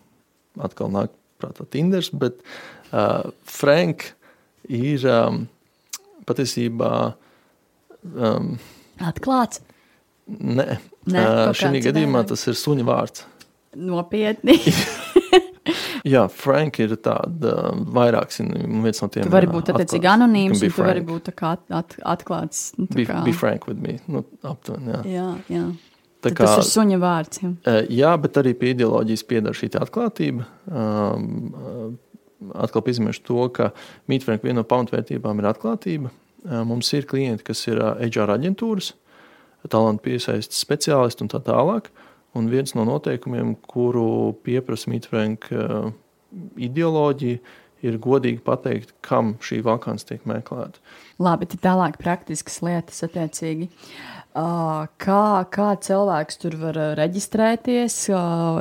atkal 0.65 0.93
nāk 0.95 1.13
prātā 1.43 1.67
Tinders, 1.71 2.11
bet 2.15 2.41
uh, 2.93 3.31
Frank 3.49 4.13
ir 4.71 5.05
um, 5.11 5.45
patiesībā 6.29 6.93
um, 8.15 8.55
atklāts. 9.03 9.63
Nē, 10.29 10.79
Nē 11.11 11.25
uh, 11.25 11.51
šī 11.57 11.83
gadījumā 11.85 12.25
tas 12.31 12.47
ir 12.49 12.57
suņa 12.57 12.89
vārds. 12.89 13.27
Nopietni. 13.75 14.61
Jā, 16.05 16.27
Frank 16.29 16.77
ir 16.85 16.93
tāda 17.01 17.55
vairāk, 17.97 18.35
viens 18.37 19.01
no 19.01 19.09
tiem. 19.09 19.25
Tu 19.25 19.33
vari 19.33 19.49
būt 19.49 19.71
attiecīgi 19.73 20.09
anonīms, 20.11 20.61
un 20.61 20.73
tu 20.77 20.85
vari 20.85 21.01
būt 21.05 21.31
at, 21.33 21.65
at, 21.73 21.97
atklāts. 22.13 22.67
Nu, 22.77 22.85
be, 22.93 23.07
kā... 23.09 23.23
be 23.25 23.33
frank 23.33 23.65
with 23.71 23.81
me, 23.81 23.97
nu, 24.13 24.21
aptuveni, 24.45 24.93
jā. 24.93 25.01
Jā, 25.09 25.29
jā. 25.55 25.65
Tā 26.25 26.33
kā, 26.33 26.45
tas 26.45 26.61
ir 26.61 26.69
suņa 26.69 27.01
vārds. 27.01 27.41
Jā. 27.41 27.79
jā, 27.89 28.13
bet 28.21 28.37
arī 28.41 28.53
pie 28.57 28.75
ideoloģijas 28.75 29.25
piedara 29.29 29.57
šī 29.57 29.71
atklātība. 29.81 30.45
Um, 30.69 31.97
atkal 32.53 32.85
piezīmēšu 32.85 33.25
to, 33.25 33.49
ka 33.57 33.73
Mītfranka 34.13 34.45
viena 34.45 34.61
no 34.61 34.69
pamatvērtībām 34.69 35.41
ir 35.41 35.53
atklātība. 35.55 36.13
Mums 36.69 36.93
ir 36.97 37.09
klienti, 37.09 37.45
kas 37.49 37.65
ir 37.71 37.81
HR 37.81 38.37
aģentūras, 38.37 38.93
talantu 39.73 40.11
piesaistes 40.11 40.61
speciālisti 40.61 41.25
un 41.25 41.33
tā 41.33 41.41
tālāk. 41.45 41.89
Uh, 41.89 42.14
Un 42.35 42.49
viens 42.51 42.75
no 42.75 42.87
noteikumiem, 42.89 43.55
kuru 43.71 44.35
pieprasa 44.47 44.91
Mītfrēnka 44.91 45.61
uh, 45.61 45.93
ideoloģija, 46.59 47.43
ir 47.85 47.99
godīgi 48.01 48.41
pateikt, 48.45 48.95
kam 49.05 49.35
šī 49.45 49.61
vakance 49.65 50.09
tiek 50.09 50.25
meklēta. 50.29 50.81
Labi, 51.23 51.49
tad 51.53 51.63
tālāk 51.67 51.99
praktiskas 52.01 52.61
lietas 52.65 53.05
attiecīgi. 53.07 53.69
Kā, 54.35 55.47
kā 55.55 55.67
cilvēks 55.79 56.41
tur 56.43 56.57
var 56.59 56.79
reģistrēties? 56.99 57.97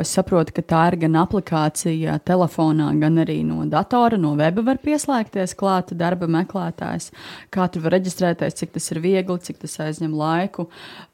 Es 0.03 0.11
saprotu, 0.13 0.53
ka 0.53 0.61
tā 0.69 0.81
ir 0.91 0.99
gan 1.01 1.15
aplikācija 1.17 2.19
telefonā, 2.29 2.91
gan 3.01 3.17
arī 3.23 3.39
no 3.47 3.63
datora, 3.65 4.19
no 4.21 4.35
weba 4.37 4.61
var 4.67 4.77
pieslēgties 4.83 5.55
klāt 5.57 5.95
darba 5.97 6.29
meklētājs. 6.29 7.09
Kā 7.49 7.65
tur 7.73 7.87
var 7.87 7.95
reģistrēties, 7.97 8.59
cik 8.59 8.75
tas 8.75 8.91
ir 8.93 8.99
viegli, 9.01 9.39
cik 9.47 9.63
tas 9.63 9.73
aizņem 9.87 10.13
laiku, 10.13 10.67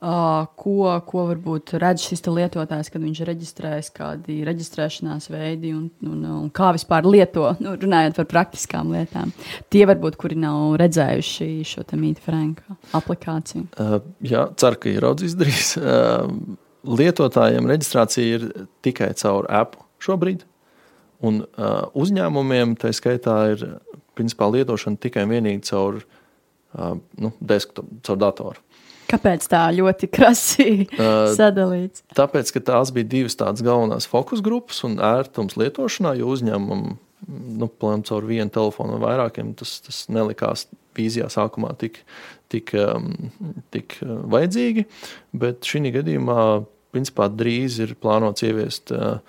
ko, 0.03 0.75
ko 1.07 1.23
varbūt 1.31 1.77
redz 1.79 2.09
šis 2.09 2.27
lietotājs, 2.27 2.91
kad 2.91 3.07
viņš 3.07 3.23
reģistrējas, 3.31 3.91
kādi 3.95 4.41
reģistrēšanās 4.43 5.29
veidi 5.31 5.71
un, 5.77 5.87
un, 6.03 6.19
un 6.41 6.51
kā 6.51 6.73
vispār 6.75 7.07
lieto, 7.07 7.47
nu, 7.63 7.77
runājot 7.79 8.19
par 8.19 8.29
praktiskām 8.35 8.91
lietām. 8.91 9.31
Tie 9.71 9.87
varbūt, 9.87 10.19
kuri 10.19 10.35
nav 10.43 10.75
redzējuši 10.83 11.49
šo 11.63 11.87
Mītu 11.95 12.27
Franka 12.27 12.75
aplikāciju. 12.99 13.69
Uh, 13.79 14.01
jā, 14.19 14.48
ceru, 14.59 14.79
ka 14.79 14.91
ieraudzīs 14.93 15.37
drīz. 15.39 15.75
Ehm, 15.89 16.57
lietotājiem 16.87 17.67
reģistrācija 17.67 18.37
ir 18.37 18.45
tikai 18.85 19.11
caur 19.19 19.47
Apple 19.51 19.83
šobrīd. 20.03 20.45
Un 21.27 21.41
uh, 21.43 21.89
uzņēmumiem 21.99 22.77
tā 22.79 22.93
skaitā 22.95 23.35
ir 23.51 23.65
principā 24.15 24.47
lietošana 24.53 24.99
tikai 25.03 25.25
un 25.27 25.33
vienīgi 25.33 25.65
caur 25.67 25.99
uh, 25.99 26.95
nu, 27.19 27.33
desktop, 27.43 27.89
caur 28.07 28.21
datoru. 28.21 28.63
Kāpēc 29.09 29.47
tā 29.49 29.65
ļoti 29.73 30.09
krasi 30.13 30.69
uh, 30.85 31.27
sadalīts? 31.39 32.05
Tāpēc, 32.15 32.53
ka 32.55 32.63
tās 32.71 32.93
bija 32.95 33.09
divas 33.11 33.37
tādas 33.39 33.65
galvenās 33.65 34.07
fokus 34.09 34.43
grupas 34.45 34.83
un 34.87 34.99
ērtums 35.03 35.57
lietošanā, 35.59 36.13
jo 36.21 36.31
uzņēmumam, 36.35 36.99
nu, 37.59 37.69
plēm 37.81 38.05
caur 38.07 38.27
vienu 38.29 38.53
telefonu 38.53 38.95
vai 38.95 39.09
vairākiem, 39.09 39.51
tas, 39.59 39.79
tas 39.85 40.05
nelikās 40.13 40.67
vīzijā 40.97 41.27
sākumā 41.33 41.73
tik, 41.81 42.03
tik, 42.49 42.73
um, 42.77 43.13
tik 43.73 43.99
uh, 44.03 44.19
vajadzīgi, 44.33 44.85
bet 45.39 45.67
šī 45.67 45.93
gadījumā 45.99 46.43
principā 46.93 47.29
drīz 47.29 47.79
ir 47.85 47.95
plānots 48.01 48.45
ieviest 48.45 48.93
uh, 48.95 49.19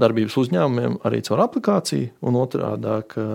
darbības 0.00 0.38
uzņēmumiem 0.40 1.00
arī 1.04 1.20
caur 1.26 1.44
aplikāciju, 1.44 2.14
un 2.24 2.38
otrādi 2.40 3.26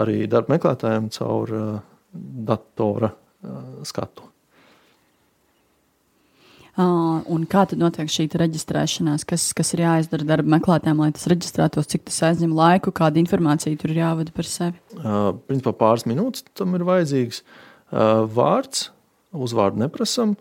arī 0.00 0.24
darba 0.30 0.56
meklētājiem 0.56 1.08
caur 1.16 1.54
uh, 1.56 1.70
datora 2.50 3.14
skatu. 3.86 4.26
Uh, 6.80 7.20
un 7.28 7.46
kā 7.50 7.64
tad 7.68 7.80
notiek 7.80 8.08
šī 8.08 8.26
reģistrēšanās? 8.40 9.24
Kas, 9.28 9.48
kas 9.56 9.72
ir 9.74 9.82
jāizdara 9.84 10.26
darba 10.28 10.54
meklētājiem, 10.54 11.00
lai 11.02 11.10
tas 11.16 11.26
reģistrētos, 11.32 11.88
cik 11.90 12.06
tas 12.08 12.20
aizņem 12.30 12.52
laiku, 12.56 12.92
kāda 12.94 13.20
informācija 13.20 13.80
tur 13.80 13.92
ir 13.92 14.02
jāvada 14.02 14.32
par 14.36 14.48
sevi? 14.48 14.78
Uh, 15.00 15.32
principā 15.48 15.74
pāris 15.76 16.06
minūtes 16.08 16.46
tam 16.56 16.76
ir 16.78 16.86
vajadzīgs. 16.88 17.42
Uh, 17.42 17.56
Uh, 17.56 17.69
vārds, 17.90 18.88
uzvārdu 19.32 19.84
neprasam. 19.84 20.36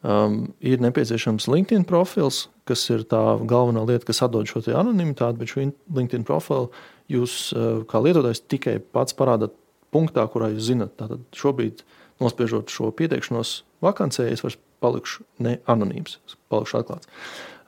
Um, 0.00 0.54
ir 0.64 0.80
nepieciešams 0.80 1.44
LinkedIn 1.44 1.84
profils, 1.84 2.46
kas 2.64 2.86
ir 2.88 3.02
tā 3.04 3.20
galvenā 3.44 3.82
lieta, 3.84 4.06
kas 4.08 4.22
atdod 4.24 4.48
šo 4.48 4.62
anonimitāti, 4.72 5.36
bet 5.36 5.52
šo 5.52 5.66
LinkedIn 5.92 6.24
profilu 6.24 6.70
jūs 7.12 7.50
uh, 7.52 7.82
kā 7.88 8.00
lietotājs 8.00 8.40
tikai 8.48 8.78
pats 8.80 9.16
parādāt 9.18 9.52
punktā, 9.92 10.24
kurā 10.32 10.48
jūs 10.54 10.70
zinat. 10.70 10.94
Tātad 10.96 11.20
šobrīd, 11.36 11.84
nospiežot 12.22 12.72
šo 12.72 12.88
pieteikšanos 12.96 13.58
vakancē, 13.84 14.30
es 14.32 14.40
vairs 14.44 14.56
palikšu 14.80 15.26
ne 15.44 15.58
anonīms, 15.68 16.16
palikšu 16.48 16.80
atklāts. 16.80 17.10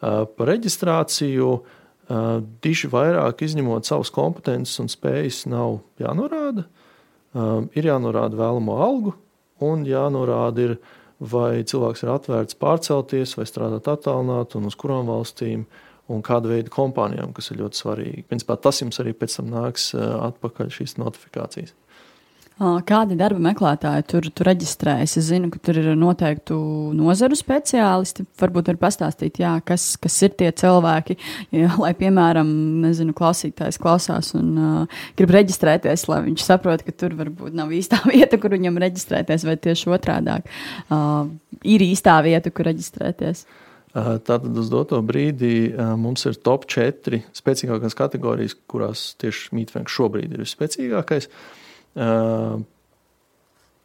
Uh, 0.01 0.25
par 0.25 0.49
reģistrāciju 0.55 1.51
uh, 1.53 2.41
diši 2.65 2.89
vairāk 2.97 3.45
izņemot 3.45 3.89
savas 3.89 4.09
kompetences 4.15 4.81
un 4.81 4.89
spējas 4.89 5.45
nav 5.53 5.83
jānorāda. 6.01 6.65
Um, 7.33 7.69
ir 7.73 7.89
jānorāda 7.89 8.37
vēlamo 8.37 8.77
algu, 8.85 9.15
un 9.65 9.87
jānorāda, 9.89 10.67
ir, 10.67 10.75
vai 11.33 11.63
cilvēks 11.69 12.05
ir 12.05 12.13
atvērts 12.13 12.59
pārcelties 12.61 13.37
vai 13.39 13.47
strādāt 13.49 13.89
attālināti 13.89 14.59
un 14.59 14.69
uz 14.69 14.77
kurām 14.79 15.09
valstīm. 15.13 15.67
Un 16.13 16.19
kāda 16.27 16.51
veida 16.51 16.69
kompānijām, 16.69 17.31
kas 17.33 17.53
ir 17.53 17.61
ļoti 17.61 17.79
svarīgi. 17.79 18.25
Principā 18.29 18.57
tas 18.61 18.81
jums 18.83 18.99
arī 19.01 19.15
pēc 19.17 19.37
tam 19.39 19.53
nāks 19.53 19.93
uh, 19.95 20.03
atpakaļ 20.27 20.73
šīs 20.75 20.97
notifikācijas. 20.99 21.71
Kādi 22.61 23.17
darba 23.17 23.41
meklētāji 23.43 24.05
tur, 24.11 24.27
tur 24.37 24.47
reģistrējas? 24.51 25.17
Es 25.19 25.29
zinu, 25.31 25.49
ka 25.51 25.59
tur 25.65 25.79
ir 25.81 25.87
noteikti 25.99 26.55
nozaru 26.99 27.37
speciālisti. 27.39 28.27
Varbūt 28.39 28.69
var 28.71 28.79
pastāstīt, 28.83 29.41
jā, 29.41 29.55
kas, 29.67 29.95
kas 30.01 30.19
ir 30.27 30.35
tie 30.39 30.51
cilvēki, 30.61 31.17
jā, 31.57 31.71
lai, 31.81 31.95
piemēram, 31.99 32.51
nezinu, 32.85 33.15
klausītājs 33.17 33.81
klausās 33.83 34.35
un 34.39 34.53
uh, 34.53 35.01
grib 35.19 35.33
reģistrēties, 35.35 36.05
lai 36.13 36.21
viņš 36.29 36.45
saprot, 36.45 36.85
ka 36.85 36.95
tur 36.95 37.17
varbūt 37.19 37.57
nav 37.57 37.73
īstā 37.73 38.03
vieta, 38.13 38.39
kur 38.43 38.55
viņam 38.55 38.79
reģistrēties, 38.85 39.49
vai 39.49 39.57
tieši 39.57 39.91
otrādāk 39.97 40.47
uh, 40.93 41.25
ir 41.65 41.87
īstā 41.89 42.21
vieta, 42.27 42.53
kur 42.53 42.69
reģistrēties. 42.69 43.47
Tātad 43.93 44.55
uz 44.57 44.71
doto 44.73 44.97
brīdi 45.05 45.75
mums 46.01 46.23
ir 46.25 46.39
top 46.41 46.63
4 46.71 47.19
spēcīgākās 47.37 47.97
kategorijas, 47.97 48.55
kurās 48.71 49.11
tieši 49.21 49.51
Mītfenks 49.59 49.93
šobrīd 49.93 50.33
ir 50.33 50.41
visspēcīgākais. 50.47 51.29
Uh, 51.29 51.59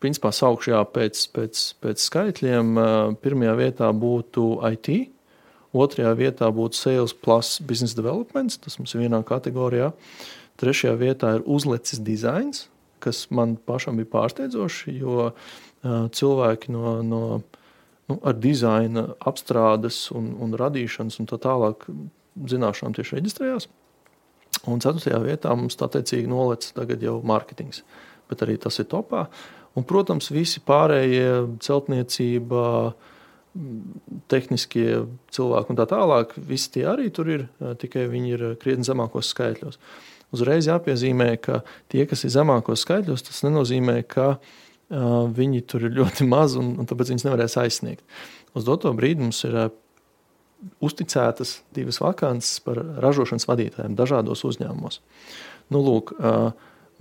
principā 0.04 0.32
saukšu 0.34 0.72
jā, 0.74 0.82
pēc, 0.94 1.28
pēc, 1.36 1.62
pēc 1.84 2.08
skaitļiem. 2.08 2.74
Uh, 2.78 3.14
pirmajā 3.22 3.54
vietā 3.60 3.92
būtu 3.96 4.48
IT, 4.72 4.90
otrajā 5.78 6.14
vietā 6.18 6.50
būtu 6.54 6.80
Sales 6.80 7.14
plus 7.14 7.58
Business 7.60 7.98
Development, 7.98 8.60
tas 8.64 8.80
mums 8.80 8.96
ir 8.96 9.06
vienā 9.06 9.22
kategorijā. 9.28 9.92
Trešajā 10.62 10.96
vietā 10.98 11.36
ir 11.38 11.46
uzlecis 11.46 12.02
dizains, 12.02 12.66
kas 13.04 13.28
man 13.30 13.58
pašam 13.68 14.00
bija 14.00 14.10
pārsteidzoši, 14.16 14.98
jo 15.02 15.30
uh, 15.30 15.34
cilvēki 15.86 16.74
no, 16.74 17.00
no, 17.06 17.24
nu, 18.10 18.20
ar 18.22 18.38
dizaina 18.42 19.10
apstrādes 19.30 20.08
un, 20.16 20.32
un 20.42 20.56
radīšanas 20.58 21.20
un 21.22 21.30
tā 21.30 21.42
tālāk 21.42 21.90
zināšanām 22.38 22.96
tieši 22.98 23.20
reģistrējās. 23.20 23.70
Un 24.68 24.82
ceturtajā 24.84 25.20
vietā 25.24 25.54
mums 25.56 25.78
tā 25.80 25.90
teicīgi 25.92 26.30
nolec 26.30 26.66
tagad 26.76 27.04
jau 27.04 27.20
mārketings, 27.26 27.84
bet 28.28 28.42
arī 28.44 28.58
tas 28.62 28.80
ir 28.82 28.90
topā. 28.92 29.28
Un, 29.78 29.86
protams, 29.86 30.32
visi 30.34 30.64
pārējie 30.66 31.60
celtniecība, 31.62 32.64
tehniskie 34.30 35.06
cilvēki 35.34 35.74
un 35.74 35.80
tā 35.80 35.86
tālāk, 35.90 36.36
visi 36.50 36.72
tie 36.76 36.86
arī 36.90 37.10
tur 37.14 37.30
ir, 37.32 37.48
tikai 37.82 38.06
viņi 38.10 38.34
ir 38.36 38.46
krietni 38.62 38.86
zemākos 38.88 39.32
skaitļos. 39.34 39.80
Uzreiz 40.36 40.68
jāpiezīmē, 40.68 41.30
ka 41.42 41.62
tie, 41.92 42.04
kas 42.10 42.26
ir 42.28 42.34
zemākos 42.36 42.84
skaitļos, 42.84 43.24
tas 43.30 43.44
nenozīmē, 43.46 44.02
ka 44.10 44.36
viņi 45.38 45.64
tur 45.70 45.88
ir 45.88 45.98
ļoti 46.00 46.28
maz 46.34 46.58
un, 46.60 46.76
un 46.82 46.90
tāpēc 46.90 47.14
viņus 47.14 47.28
nevarēs 47.28 47.58
aizsniegt. 47.62 48.04
Uz 48.58 48.68
doto 48.68 48.92
brīdi 48.98 49.24
mums 49.24 49.44
ir 49.48 49.58
uzticētas 50.84 51.60
divas 51.76 52.00
vakances 52.02 52.62
par 52.66 52.80
ražošanas 53.04 53.48
vadītājiem 53.50 53.98
dažādos 53.98 54.44
uzņēmumos. 54.48 55.00
Nu, 55.74 55.82
lūk, 55.84 56.14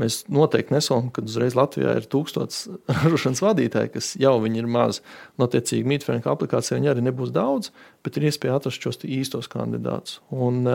mēs 0.01 0.23
noteikti 0.33 0.75
nesalam, 0.77 1.11
ka 1.15 1.25
uzreiz 1.25 1.57
Latvijā 1.59 1.97
ir 2.01 2.09
tūkstots 2.13 2.67
ražošanas 3.03 3.45
vadītāji, 3.45 3.93
kas 3.97 4.15
jau 4.21 4.39
ir 4.49 4.71
maz. 4.71 5.03
Notiecīgi, 5.41 5.89
Mītfrēnka 5.93 6.33
aplikācijā 6.33 6.81
viņi 6.81 6.93
arī 6.93 7.07
nebūs 7.09 7.33
daudz, 7.35 7.73
bet 8.05 8.19
ir 8.19 8.29
iespēja 8.31 8.59
atrast 8.61 8.83
šos 8.83 9.05
īstos 9.07 9.51
kandidātus. 9.53 10.21
Un, 10.35 10.67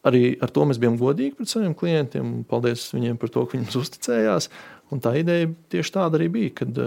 Arī 0.00 0.30
ar 0.40 0.48
to 0.48 0.62
mēs 0.64 0.78
bijām 0.80 0.94
godīgi 0.96 1.34
pret 1.36 1.50
saviem 1.50 1.74
klientiem. 1.76 2.28
Paldies 2.48 2.86
viņiem 2.94 3.18
par 3.20 3.28
to, 3.34 3.42
ka 3.44 3.52
viņi 3.52 3.66
mums 3.66 3.74
uzticējās. 3.82 4.46
Un 4.94 5.02
tā 5.04 5.12
ideja 5.20 5.50
tieši 5.74 5.92
tāda 5.92 6.16
arī 6.16 6.30
bija, 6.32 6.54
kad 6.62 6.80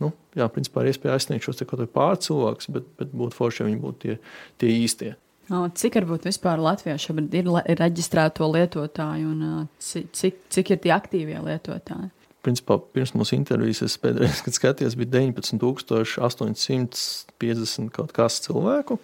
nu, 0.00 0.08
jā, 0.38 0.46
principā 0.52 0.76
ir 0.82 0.88
iespēja 0.92 1.14
aizsniegt 1.16 1.44
šos 1.46 1.62
pārcilvēkus, 1.94 2.66
bet, 2.74 2.84
bet 3.00 3.08
būtu 3.16 3.32
forši, 3.36 3.58
ja 3.62 3.66
viņi 3.68 3.82
būtu 3.82 3.98
tie, 4.04 4.14
tie 4.60 4.68
īstie. 4.84 5.12
Cik 5.50 5.92
varbūt 5.98 6.22
vispār 6.28 6.56
Latvijā 6.62 6.96
šobrīd 7.00 7.32
ir 7.40 7.46
reģistrēto 7.80 8.44
lietotāju 8.52 9.26
un 9.32 9.40
cik, 9.82 10.34
cik 10.46 10.66
ir 10.70 10.78
tie 10.84 10.92
aktīvie 10.94 11.38
lietotāji? 11.42 12.08
Principā, 12.40 12.74
pirms 12.94 13.12
mūsu 13.18 13.32
intervijas 13.36 13.82
es 13.84 13.94
pēdējais, 14.00 14.40
kad 14.46 14.52
skatījos, 14.56 14.96
bija 14.96 15.10
19,850 15.18 17.92
kaut 17.92 18.10
kas 18.16 18.40
cilvēku. 18.46 18.94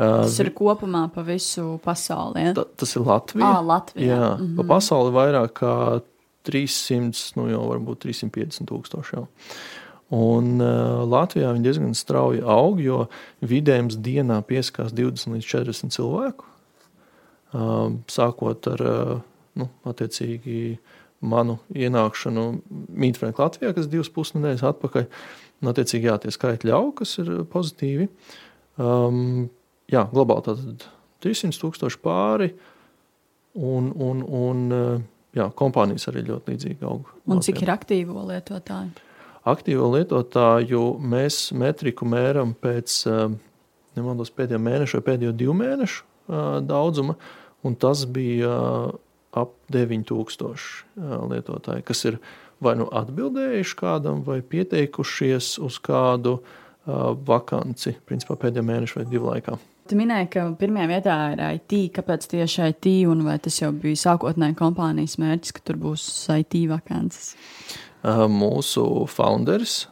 Tas 0.00 0.38
ir 0.42 0.48
kopumā 0.56 1.04
pa 1.14 1.20
visu 1.24 1.78
pasauli. 1.84 2.38
Ja? 2.48 2.52
Ta, 2.56 2.62
tas 2.82 2.90
ir 2.96 3.02
Latvija. 3.06 3.46
À, 3.46 3.48
Latvija. 3.64 4.06
Jā, 4.10 4.30
mm 4.36 4.42
-hmm. 4.42 4.56
pa 4.56 4.62
pasauli 4.74 5.10
vairāk 5.14 5.50
kā 5.60 5.74
300, 6.48 7.36
nu 7.36 7.48
jau 7.50 7.66
varbūt 7.68 8.06
350 8.06 8.68
tūkstoši. 8.70 9.16
Jau. 9.16 9.26
Un 10.10 10.56
uh, 10.58 11.04
Latvijā 11.06 11.52
viņi 11.54 11.62
diezgan 11.62 11.92
strauji 11.94 12.40
aug, 12.42 12.80
jo 12.82 13.04
vidējums 13.46 14.00
dienā 14.02 14.40
pieskās 14.46 14.90
20 14.96 15.36
līdz 15.36 15.50
40 15.52 15.94
cilvēku. 15.94 16.48
Uh, 17.50 17.92
sākot 18.10 18.66
ar 18.72 18.82
uh, 18.86 19.12
nu, 19.58 19.68
manu 21.20 21.58
ienākšanu 21.76 22.44
Mītfrēnā 22.90 23.38
Latvijā, 23.38 23.70
kas 23.76 23.90
divas 23.90 24.10
pusnedēļas 24.14 24.64
atpakaļ. 24.72 25.06
Un, 25.60 25.70
attiecīgi, 25.70 26.08
jā, 26.08 26.16
tie 26.22 26.32
skaitļi 26.34 26.72
aug, 26.74 26.94
kas 27.02 27.18
ir 27.20 27.30
pozitīvi. 27.52 28.08
Um, 28.80 29.50
jā, 29.92 30.06
globāli 30.10 30.46
tātad 30.48 30.86
300 31.22 31.60
tūkstoši 31.60 32.00
pāri. 32.02 32.48
Un, 33.60 33.90
un, 33.92 34.24
un 34.24 34.66
jā, 35.36 35.46
kompānijas 35.58 36.08
arī 36.10 36.24
ļoti 36.30 36.54
līdzīgi 36.54 36.86
aug. 36.88 37.12
Un 37.26 37.36
Latvijā. 37.36 37.46
cik 37.50 37.62
ir 37.66 37.74
aktīvo 37.76 38.24
lietotāju? 38.30 39.09
Aktīvo 39.48 39.88
lietotāju 39.94 40.82
mēs 41.00 41.50
metriku 41.56 42.08
mēram 42.08 42.52
pēc 42.60 42.96
eh, 43.08 43.22
nemaldos, 43.98 44.32
pēdējā 44.36 44.60
mēneša 44.62 45.00
vai 45.00 45.06
pēdējo 45.10 45.36
divu 45.36 45.56
mēnešu 45.60 46.02
eh, 46.02 46.50
daudzuma, 46.66 47.16
un 47.64 47.76
tas 47.80 48.04
bija 48.08 48.52
eh, 48.52 48.94
ap 49.40 49.54
9000 49.70 51.26
lietotāji, 51.30 51.86
kas 51.86 52.04
ir 52.08 52.18
vai 52.60 52.74
nu 52.76 52.88
atbildējuši 52.92 53.76
kādam, 53.78 54.24
vai 54.26 54.40
pieteikušies 54.42 55.54
uz 55.62 55.78
kādu 55.80 56.40
vakanci, 57.28 57.92
principā 58.08 58.34
pēdējā 58.40 58.64
mēneša 58.66 58.98
vai 58.98 59.04
divu 59.06 59.28
laikā. 59.30 59.54
Tu 59.86 59.96
minēji, 59.98 60.28
ka 60.32 60.42
pirmajā 60.58 60.88
vietā 60.90 61.14
ir 61.32 61.42
IT. 61.44 61.76
Kāpēc 61.94 62.26
tieši 62.32 62.66
IT, 62.72 62.88
un 63.10 63.22
vai 63.26 63.36
tas 63.42 63.56
jau 63.60 63.70
bija 63.74 64.00
sākotnēji 64.00 64.56
kompānijas 64.58 65.16
mērķis, 65.20 65.54
ka 65.54 65.64
tur 65.66 65.78
būs 65.82 66.04
IT 66.34 66.56
vakances? 66.72 67.32
Mūsu 68.02 68.84
founders, 69.12 69.84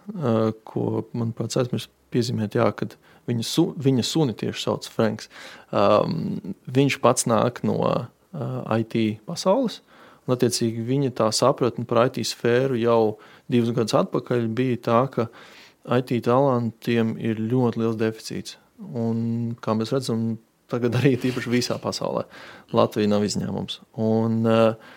ko, 0.69 0.85
manuprāt, 1.13 1.57
aizmirst 1.61 1.91
piezīmēt, 2.13 2.57
jā, 2.57 2.69
kad 2.77 2.97
viņa, 3.29 3.45
su, 3.47 3.69
viņa 3.77 4.05
suni 4.07 4.37
tieši 4.39 4.65
sauc 4.65 4.89
Franks. 4.93 5.29
Um, 5.75 6.55
viņš 6.73 6.99
pats 7.05 7.29
nāk 7.29 7.63
no 7.69 7.79
uh, 7.85 8.09
IT 8.79 9.21
pasaules, 9.29 9.81
un 10.27 10.37
attiecīgi 10.37 10.85
viņa 10.89 11.15
tā 11.21 11.29
sapratne 11.37 11.87
par 11.89 12.07
IT 12.07 12.23
sfēru 12.29 12.79
jau 12.81 13.19
divus 13.53 13.73
gadus 13.77 13.97
atpakaļ 14.01 14.49
bija 14.57 14.83
tā, 14.89 15.01
ka 15.13 15.29
IT 15.99 16.15
talantiem 16.27 17.15
ir 17.21 17.41
ļoti 17.41 17.83
liels 17.83 17.99
deficīts. 18.01 18.59
Un, 18.79 19.57
kā 19.61 19.75
mēs 19.75 19.93
redzam, 19.95 20.37
tagad 20.71 20.99
arī 21.01 21.17
tīpaši 21.19 21.51
visā 21.51 21.79
pasaulē. 21.83 22.27
Latvija 22.77 23.11
nav 23.11 23.25
izņēmums. 23.27 23.81
Un, 24.05 24.41
uh, 24.47 24.97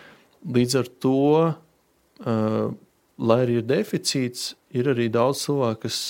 līdz 0.52 0.80
ar 0.80 0.90
to 1.02 1.18
uh, 1.42 2.72
lai 3.22 3.42
arī 3.44 3.60
ir 3.60 3.68
deficīts, 3.68 4.52
ir 4.74 4.90
arī 4.92 5.08
daudz 5.12 5.44
cilvēku, 5.46 5.86
kas 5.86 6.00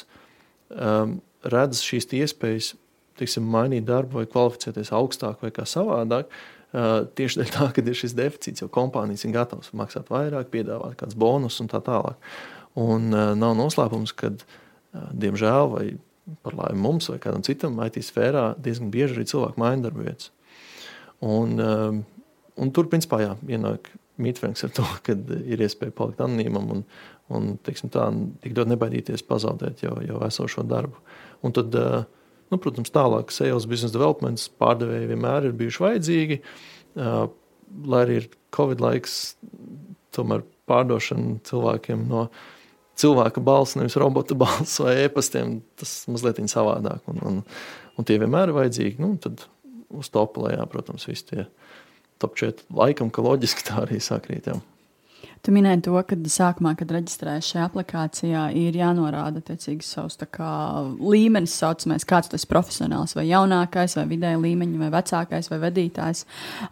um, 0.73 1.19
redz 1.53 1.83
šīs 1.85 2.09
iespējas, 2.23 2.73
teiksim, 3.21 3.47
mainīt 3.53 3.87
darbu 3.89 4.21
vai 4.21 4.27
kvalificēties 4.31 4.93
augstāk 4.97 5.45
vai 5.45 5.53
kā 5.55 5.67
savādāk. 5.69 6.33
Uh, 6.73 7.05
tieši 7.19 7.45
tā, 7.53 7.69
ka 7.75 7.85
ir 7.85 7.99
šis 7.99 8.17
deficīts, 8.17 8.65
jo 8.65 8.71
kompānijas 8.73 9.27
ir 9.27 9.35
gatavas 9.35 9.73
maksāt 9.77 10.09
vairāk, 10.13 10.49
piedāvāt 10.55 10.97
kādus 11.01 11.19
bonus 11.21 11.61
un 11.61 11.69
tā 11.69 11.83
tālāk. 11.85 12.17
Un 12.81 13.13
uh, 13.13 13.35
nav 13.37 13.59
noslēpums, 13.59 14.15
ka, 14.17 14.33
uh, 14.33 15.11
diemžēl, 15.13 15.69
vai 15.75 15.87
par 16.43 16.57
laimi 16.57 16.81
mums 16.81 17.11
vai 17.11 17.19
kādam 17.21 17.43
citam 17.45 17.77
IT 17.85 17.99
sfērā, 18.07 18.53
diezgan 18.63 18.93
bieži 18.95 19.19
arī 19.19 19.27
cilvēki 19.29 19.61
maina 19.61 19.89
darba 19.89 20.07
vietas. 20.07 20.31
Un, 21.23 21.59
um, 21.61 22.01
un 22.57 22.73
tur, 22.75 22.89
principā, 22.91 23.21
jā, 23.23 23.35
ienāk 23.51 23.91
mītfrēns 24.23 24.65
ar 24.67 24.73
to, 24.77 24.87
ka 25.07 25.17
ir 25.43 25.63
iespēja 25.65 25.95
palikt 25.97 26.23
anonīmam 26.25 26.71
un, 26.77 26.85
un 27.35 27.53
teiksim, 27.67 27.93
tā, 27.93 28.07
tik 28.45 28.57
ļoti 28.57 28.75
nebaidīties 28.75 29.27
pazaudēt 29.29 29.85
jau, 29.87 29.97
jau 30.07 30.23
esošo 30.27 30.65
darbu. 30.69 30.99
Un 31.47 31.55
tad, 31.57 31.75
eh, 31.79 32.05
nu, 32.53 32.61
protams, 32.63 32.93
tālāk 32.95 33.35
sales 33.35 33.69
business 33.71 33.95
development 33.95 34.43
pārdevēji 34.63 35.11
vienmēr 35.13 35.49
ir 35.49 35.59
bijuši 35.59 35.85
vajadzīgi, 35.87 36.41
eh, 36.41 37.23
lai 37.89 38.03
arī 38.07 38.23
ir 38.23 38.33
Covid 38.55 38.83
laiks, 38.85 39.37
tomēr 40.13 40.45
pārdošana 40.69 41.41
cilvēkiem 41.49 42.05
no 42.11 42.27
cilvēka 43.01 43.43
balss, 43.45 43.77
nevis 43.79 43.97
robota 44.01 44.37
balss 44.43 44.81
vai 44.83 44.99
e-pastiem, 45.07 45.61
tas 45.81 46.03
mazliet 46.13 46.41
savādāk. 46.53 47.01
Un, 47.11 47.23
un, 47.29 47.41
un 47.99 48.09
tie 48.09 48.19
vienmēr 48.21 48.51
ir 48.53 48.59
vajadzīgi. 48.59 49.01
Nu, 49.03 49.17
tad 49.23 49.47
uz 49.93 50.09
topa 50.13 50.47
lejā, 50.47 50.67
protams, 50.71 51.07
visi 51.09 51.29
tie 51.29 51.47
top 52.23 52.39
4. 52.39 52.69
Laikam, 52.79 53.11
ka 53.13 53.25
loģiski 53.25 53.67
tā 53.69 53.83
arī 53.85 53.99
sakrīt. 54.03 54.49
Jau. 54.51 54.61
Tu 55.43 55.51
minēji 55.51 55.81
to, 55.89 55.97
ka 56.07 56.15
sākumā, 56.31 56.77
kad 56.79 56.93
reģistrējies 56.95 57.47
šajā 57.51 57.63
aplikācijā, 57.67 58.43
ir 58.55 58.77
jānorāda 58.79 59.41
attiecīgi 59.41 59.83
savs 59.83 60.15
kā, 60.31 60.51
līmenis, 61.03 61.57
saucamais, 61.59 62.07
kāds 62.07 62.31
tas 62.31 62.47
profesionāls, 62.47 63.17
vai 63.19 63.25
jaunākais, 63.27 63.97
vai 63.99 64.05
vidēji 64.13 64.39
līmeņa, 64.39 64.79
vai 64.85 64.91
vecākais, 64.95 65.51
vai 65.51 65.59
vadītājs. 65.65 66.23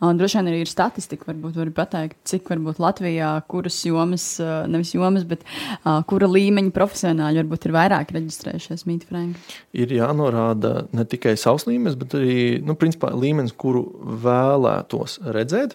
Un 0.06 0.20
droši 0.20 0.38
vien 0.38 0.52
arī 0.52 0.62
ir 0.62 0.70
statistika, 0.70 1.26
varbūt 1.32 1.58
var 1.58 1.72
pateikt, 1.80 2.20
cik 2.30 2.46
varbūt 2.54 2.78
Latvijā, 2.84 3.32
kuras 3.50 3.80
jomas, 3.88 4.28
nevis 4.70 4.94
jomas, 4.94 5.26
bet 5.26 5.42
uh, 5.42 5.98
kura 6.06 6.30
līmeņa 6.30 6.70
profesionāļi 6.78 7.42
varbūt 7.42 7.66
ir 7.66 7.76
vairāk 7.80 8.14
reģistrējušies 8.20 8.86
Mīt 8.86 9.10
Franka. 9.10 9.42
Ir 9.74 9.98
jānorāda 9.98 10.84
ne 10.94 11.08
tikai 11.10 11.34
savs 11.34 11.66
līmenis, 11.66 11.98
bet 11.98 12.14
arī 12.22 12.40
nu, 12.62 12.78
principā, 12.78 13.10
līmenis, 13.18 13.58
kuru 13.58 13.88
vēlētos 14.22 15.24
redzēt. 15.34 15.74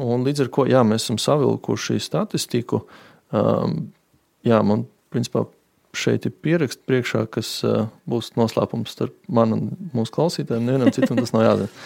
Un 0.00 0.24
līdz 0.26 0.46
ar 0.46 0.52
to 0.54 0.66
jā, 0.70 0.82
mēs 0.86 1.06
esam 1.06 1.18
savilkuši 1.20 1.98
statistiku. 2.02 2.82
Um, 3.32 3.92
jā, 4.46 4.60
man 4.64 4.86
principā 5.12 5.44
šeit 5.96 6.24
ir 6.26 6.32
pieraksts 6.44 6.80
priekšā, 6.88 7.26
kas 7.32 7.50
uh, 7.68 7.86
būs 8.08 8.32
noslēpums 8.38 8.94
starp 8.94 9.14
mani 9.28 9.58
un 9.58 9.90
mūsu 9.92 10.14
klausītājiem. 10.14 10.64
Nevienam 10.68 10.92
citam 10.94 11.20
tas 11.20 11.34
nav 11.36 11.44
jādara. 11.44 11.82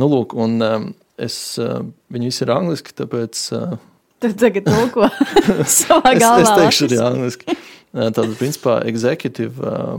Nu, 0.00 0.08
lūk, 0.10 0.32
un, 0.40 0.56
um, 0.64 0.88
es, 1.20 1.36
uh, 1.60 1.82
viņi 2.14 2.30
visi 2.32 2.44
ir 2.46 2.54
angliski, 2.56 2.96
tāpēc. 2.96 3.44
Uh, 3.54 3.76
Tu 4.24 4.30
tagad 4.40 4.64
tulko 4.70 5.10
savā 5.78 6.14
galvā. 6.16 6.40
es, 6.40 6.48
es 6.48 6.58
teikšu 6.62 6.88
arī 6.88 7.00
angliski. 7.04 7.56
Uh, 7.92 8.08
Tātad, 8.08 8.32
principā, 8.40 8.78
executive 8.88 9.60
uh, 9.60 9.98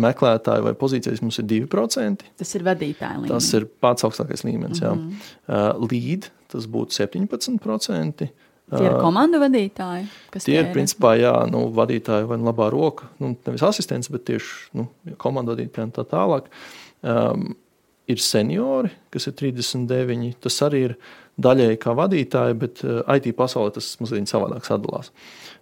meklētāju 0.00 0.66
vai 0.66 0.74
pozīcijas 0.76 1.22
mums 1.22 1.38
ir 1.38 1.46
2%. 1.52 2.26
Tas 2.40 2.56
ir 2.58 2.64
vadītāja 2.66 3.20
līmenis. 3.20 3.32
Tas 3.32 3.60
ir 3.60 3.68
pats 3.80 4.06
augstākais 4.06 4.42
līmenis. 4.46 4.82
Mm 4.82 5.04
-hmm. 5.06 5.28
uh, 5.46 5.86
lead 5.86 6.28
tas 6.54 6.70
būtu 6.70 6.96
17%. 6.96 8.30
Tie 8.64 8.86
ir 8.88 8.94
komandu 8.96 9.38
vadītāji. 9.42 10.06
Tie 10.38 10.54
ir, 10.56 10.70
principā, 10.72 11.12
jā, 11.20 11.34
nu, 11.52 11.66
vadītāji 11.76 12.24
vai 12.30 12.38
nu 12.40 12.48
labā 12.48 12.70
roka, 12.72 13.10
nu, 13.20 13.34
nevis 13.46 13.64
asistents, 13.66 14.08
bet 14.12 14.24
tieši 14.30 14.78
nu, 14.80 14.86
komandu 15.20 15.52
vadītāji 15.52 15.90
un 15.90 15.92
tā 15.94 16.06
tālāk. 16.08 16.48
Um, 17.04 17.52
ir 18.08 18.20
seniori, 18.24 18.90
kas 19.12 19.28
ir 19.28 19.36
39. 19.36 20.32
Tas 20.44 20.56
arī 20.64 20.80
ir 20.88 20.96
daļēji 21.44 21.80
kā 21.82 21.94
vadītāji, 21.98 22.58
bet 22.60 22.82
uh, 22.86 23.02
IT 23.16 23.34
pasaulē 23.36 23.74
tas 23.76 23.90
mazliet 24.00 24.30
savādāk 24.30 24.66
sadalās. 24.68 25.12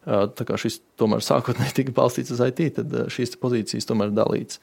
Uh, 0.03 0.29
tā 0.31 0.47
kā 0.47 0.59
šis 0.61 0.81
tomēr 1.01 1.25
sākotnēji 1.27 1.79
tika 1.81 1.97
balstīts 1.97 2.35
uz 2.35 2.43
IT, 2.47 2.65
tad 2.79 2.97
uh, 2.97 3.11
šīs 3.13 3.35
pozīcijas 3.43 3.89
tomēr 3.89 4.13
ir 4.13 4.19
dalītas. 4.19 4.63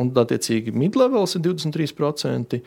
Un, 0.00 0.10
attiecīgi, 0.18 0.74
midlevels 0.74 1.36
ir 1.38 1.44
23%, 1.44 2.58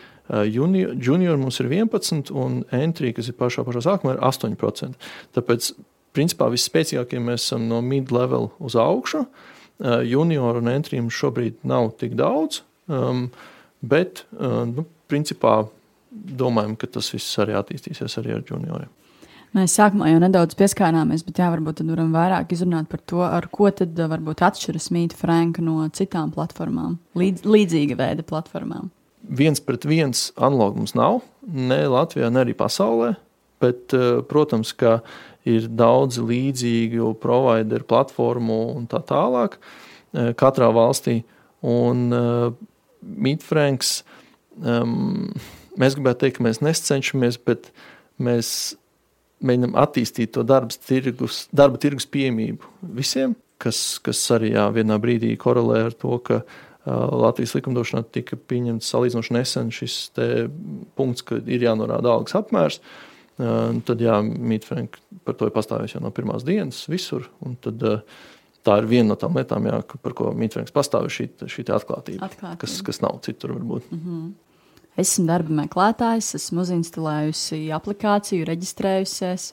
junior, 0.51 0.95
junior 1.03 1.39
mums 1.39 1.59
ir 1.59 1.69
11%, 1.69 2.31
un 2.31 2.61
entry, 2.75 3.11
kas 3.15 3.27
ir 3.31 3.37
pašā, 3.39 3.65
pašā 3.67 3.83
sākumā, 3.83 4.15
ir 4.15 4.23
8%. 4.23 5.09
Tāpēc, 5.35 5.71
principā, 6.15 6.47
visspēcīgākie 6.53 7.19
mēs 7.23 7.49
esam 7.49 7.67
no 7.69 7.81
midlevel 7.85 8.51
uz 8.63 8.77
augšu. 8.79 9.25
Junior 10.07 10.61
un 10.61 10.71
entry 10.71 11.01
mums 11.01 11.17
šobrīd 11.19 11.59
nav 11.67 11.91
tik 11.99 12.15
daudz, 12.17 12.63
um, 12.89 13.27
bet, 13.85 14.23
nu, 14.31 14.87
principā, 15.11 15.59
domājam, 16.11 16.77
ka 16.79 16.89
tas 16.97 17.11
viss 17.13 17.37
arī 17.43 17.53
attīstīsies 17.59 18.17
arī 18.21 18.33
ar 18.37 18.47
junioriem. 18.47 18.89
Mēs 19.55 19.77
sākumā 19.77 20.09
jau 20.11 20.19
nedaudz 20.21 20.57
pieskārāmies, 20.59 21.23
bet 21.25 21.39
jā, 21.39 21.47
varbūt 21.53 21.79
tad 21.79 21.91
varam 21.93 22.11
vairāk 22.15 22.51
izrunāt 22.53 22.89
par 22.91 22.99
to, 23.07 23.21
ar 23.23 23.47
ko 23.51 23.69
tad 23.71 23.95
varbūt 23.95 24.43
atšķiras 24.43 24.89
Mīta 24.93 25.17
Franka 25.17 25.63
no 25.63 25.85
citām 25.95 26.33
platformām, 26.35 26.97
līdz, 27.17 27.45
līdzīga 27.47 27.97
veida 27.97 28.25
platformām. 28.27 28.91
Viens 29.27 29.63
pret 29.63 29.87
viens 29.87 30.27
analogu 30.35 30.83
mums 30.83 30.93
nav, 30.95 31.21
ne 31.47 31.79
Latvijā, 31.89 32.29
ne 32.31 32.43
arī 32.43 32.53
pasaulē, 32.59 33.13
bet, 33.63 33.95
protams, 34.29 34.73
ka 34.77 34.99
ir 35.47 35.67
daudz 35.71 36.19
līdzīgu 36.21 37.13
provideru 37.23 37.87
platformu 37.87 38.59
un 38.75 38.87
tā 38.91 39.01
tālāk 39.07 39.57
katrā 40.39 40.69
valstī. 40.75 41.21
Un 41.67 42.03
uh, 42.13 42.51
Mītfranks, 43.01 44.01
um, 44.61 45.31
mēs 45.79 45.95
gribētu 45.97 46.25
teikt, 46.25 46.37
ka 46.37 46.45
mēs 46.45 46.61
necenšamies, 46.61 47.39
bet 47.47 47.71
mēs 48.21 48.49
mēģinām 49.45 49.75
attīstīt 49.77 50.33
to 50.35 50.45
tirgus, 50.87 51.45
darba 51.55 51.81
tirgus 51.81 52.07
pieejamību 52.09 52.71
visiem, 52.97 53.35
kas, 53.61 53.99
kas 54.03 54.21
arī 54.35 54.53
jā, 54.53 54.67
vienā 54.73 54.97
brīdī 55.01 55.33
korelē 55.39 55.83
ar 55.87 55.97
to, 55.97 56.17
ka 56.25 56.41
uh, 56.43 56.55
Latvijas 56.87 57.55
likumdošanā 57.57 58.05
tika 58.15 58.37
pieņemts 58.37 58.93
salīdzinoši 58.93 59.35
nesen 59.35 59.73
šis 59.75 59.99
punkts, 60.97 61.25
ka 61.27 61.41
ir 61.43 61.67
jānorāda 61.67 62.13
algas 62.13 62.37
apmērs. 62.39 62.81
Uh, 63.37 63.77
tad, 63.85 64.01
jā, 64.01 64.17
Mītfrank 64.23 64.97
par 65.27 65.37
to 65.37 65.49
ir 65.49 65.53
pastāvējis 65.53 65.97
jau 65.97 66.01
no 66.01 66.13
pirmās 66.15 66.45
dienas 66.47 66.85
visur. 66.89 67.27
Tad, 67.61 67.85
uh, 67.85 68.25
tā 68.65 68.79
ir 68.81 68.89
viena 68.89 69.11
no 69.11 69.19
tām 69.19 69.37
lietām, 69.37 69.67
jā, 69.69 69.81
par 70.03 70.15
ko 70.17 70.31
Mītfranks 70.35 70.73
pastāv, 70.75 71.07
šī, 71.13 71.29
šī 71.45 71.67
atklātība, 71.69 72.27
atklātība, 72.27 72.57
kas, 72.63 72.79
kas 72.85 73.03
nav 73.05 73.21
citur 73.25 73.53
varbūt. 73.57 73.91
Mm 73.91 74.01
-hmm. 74.03 74.27
Esmu 74.97 75.27
darba 75.27 75.53
meklētājs, 75.59 76.31
esmu 76.39 76.63
uzinstalējusi 76.63 77.67
aplikāciju, 77.75 78.47
reģistrējusies. 78.49 79.51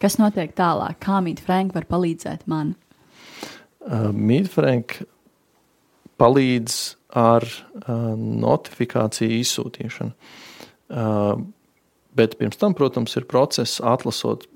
Kas 0.00 0.16
notiek 0.16 0.54
tālāk? 0.56 0.96
Kā 1.02 1.18
Mīta 1.24 1.44
Franka 1.44 1.76
var 1.76 1.88
palīdzēt 1.90 2.46
man? 2.48 2.72
Uh, 3.84 4.08
Mīta 4.14 4.52
Franka 4.54 5.04
palīdz 6.18 6.78
ar 7.18 7.44
uh, 7.44 8.14
notifikāciju 8.16 9.40
izsūtīšanu. 9.42 10.14
Uh, 10.88 11.34
bet 12.16 12.38
pirms 12.40 12.56
tam, 12.60 12.76
protams, 12.78 13.16
ir 13.20 13.28
process 13.28 13.82
atlasot 13.84 14.46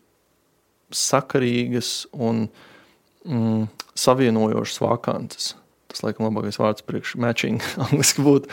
sakarīgas 0.92 2.06
un 2.12 2.46
mm, 3.26 3.66
savienojošas 3.98 4.80
vakances. 4.82 5.52
Tas, 5.92 6.00
laikam, 6.06 6.28
labākais 6.28 6.56
vārds 6.60 6.84
priekš 6.88 7.18
matching 7.20 7.60
angliski 7.88 8.24
būtu. 8.24 8.48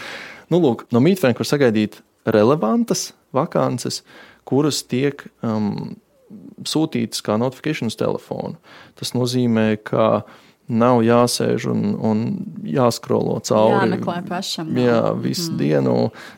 Nu, 0.49 0.59
lūk, 0.61 0.87
no 0.93 1.01
Mītfrēnka 1.03 1.43
var 1.43 1.49
sagaidīt 1.49 1.99
relevantas 2.29 3.11
vakances, 3.35 4.01
kuras 4.49 4.81
tiek 4.89 5.21
um, 5.45 5.95
sūtītas 6.65 7.23
kā 7.25 7.37
notifikācijas 7.41 7.97
telefonu. 7.99 8.57
Tas 8.99 9.13
nozīmē, 9.15 9.71
ka 9.85 10.23
nav 10.69 11.01
jāsēž 11.05 11.65
un, 11.71 11.85
un 12.05 12.23
jāskrolo 12.69 13.39
cauri. 13.45 13.77
Jā, 13.77 13.89
meklē 13.95 14.19
pašam. 14.27 14.69
Jā, 14.77 15.01
visu 15.17 15.51
mm. 15.53 15.57
dienu. 15.61 15.95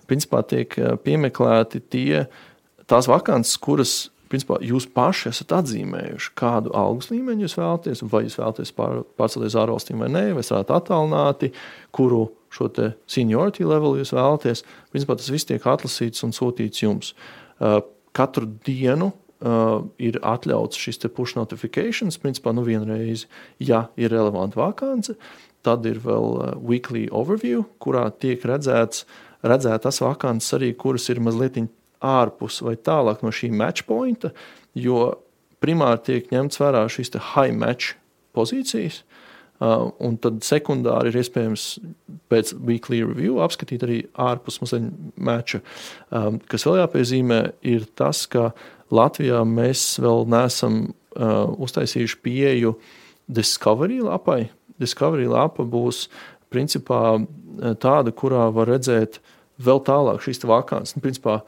Principā 0.08 0.44
tiek 0.48 0.76
uh, 0.80 0.96
piemeklēti 1.04 1.84
tie, 1.92 2.26
tās 2.92 3.12
vakances, 3.12 3.60
kuras 3.64 3.96
principā, 4.32 4.62
jūs 4.64 4.88
paši 4.96 5.30
esat 5.32 5.52
atzīmējuši, 5.60 6.32
kādu 6.40 6.72
algas 6.78 7.10
līmeni 7.12 7.44
jūs 7.46 7.58
vēlaties, 7.60 8.04
vai 8.12 8.24
jūs 8.24 8.38
vēlaties 8.40 8.72
pār, 8.78 9.02
pārcelties 9.20 9.58
ārvalstīm 9.60 10.04
vai 10.04 10.08
nē, 10.14 10.24
vai 10.38 10.46
esat 10.46 10.72
attālināti, 10.72 11.52
kuru 11.96 12.30
šo 12.52 12.70
seniority 13.10 13.66
level 13.68 13.98
jūs 14.00 14.14
vēlaties. 14.16 14.66
Principā 14.92 15.18
tas 15.20 15.32
viss 15.32 15.48
tiek 15.48 15.66
atlasīts 15.68 16.26
un 16.28 16.36
sūtīts 16.36 16.84
jums. 16.84 17.14
Uh, 17.62 17.80
katru 18.18 18.50
dienu 18.66 19.12
uh, 19.12 19.82
ir 20.02 20.20
atļauts 20.20 20.80
šis 20.80 21.02
push 21.16 21.38
notifications, 21.40 22.20
principā 22.22 22.54
nu 22.56 22.66
vienreiz, 22.68 23.28
ja 23.60 23.88
ir 23.96 24.12
relevanta 24.14 24.60
vakance. 24.60 25.16
Tad 25.66 25.86
ir 25.86 26.02
vēl 26.04 26.32
uh, 26.38 26.54
weekly 26.58 27.08
overview, 27.12 27.64
kurā 27.80 28.10
tiek 28.12 28.44
redzēts, 28.44 29.06
redzētas 29.46 30.02
vakances 30.04 30.58
arī, 30.58 30.74
kuras 30.78 31.08
ir 31.10 31.22
mazliet 31.24 31.62
ārpus 32.02 32.62
vai 32.66 32.76
tālāk 32.82 33.22
no 33.22 33.32
šī 33.34 33.52
match 33.54 33.86
pointa, 33.86 34.32
jo 34.74 35.12
primāri 35.62 36.02
tiek 36.08 36.32
ņemts 36.34 36.62
vērā 36.62 36.88
šīs 36.90 37.14
high 37.34 37.54
match 37.54 37.96
pozīcijas. 38.36 39.04
Uh, 39.62 39.92
un 40.02 40.16
tad 40.18 40.40
sekundāri 40.42 41.12
ir 41.12 41.20
iespējams 41.22 41.64
pēc 42.34 42.56
weekly 42.66 43.04
review 43.06 43.36
apskatīt 43.46 43.84
arī 43.86 43.98
ārpus 44.18 44.58
mača. 45.22 45.60
Um, 46.10 46.40
kas 46.50 46.66
vēl 46.66 46.80
jāpiezīmē, 46.80 47.38
ir 47.70 47.86
tas, 47.94 48.24
ka 48.26 48.48
Latvijā 48.90 49.44
mēs 49.46 49.84
vēl 50.02 50.26
neesam 50.34 50.80
uh, 50.90 51.52
uztaisījuši 51.62 52.18
pieeju 52.26 52.74
Discovery 53.30 54.00
lapai. 54.02 54.48
Discovery 54.82 55.30
lapa 55.30 55.62
būs 55.62 56.08
principā 56.50 57.04
uh, 57.20 57.76
tāda, 57.78 58.16
kurā 58.18 58.48
var 58.56 58.72
redzēt 58.74 59.20
vēl 59.62 59.84
tālāk 59.86 60.26
šīs 60.26 60.42
vakāns. 60.42 60.96
Nu, 60.96 61.04
principā, 61.06 61.44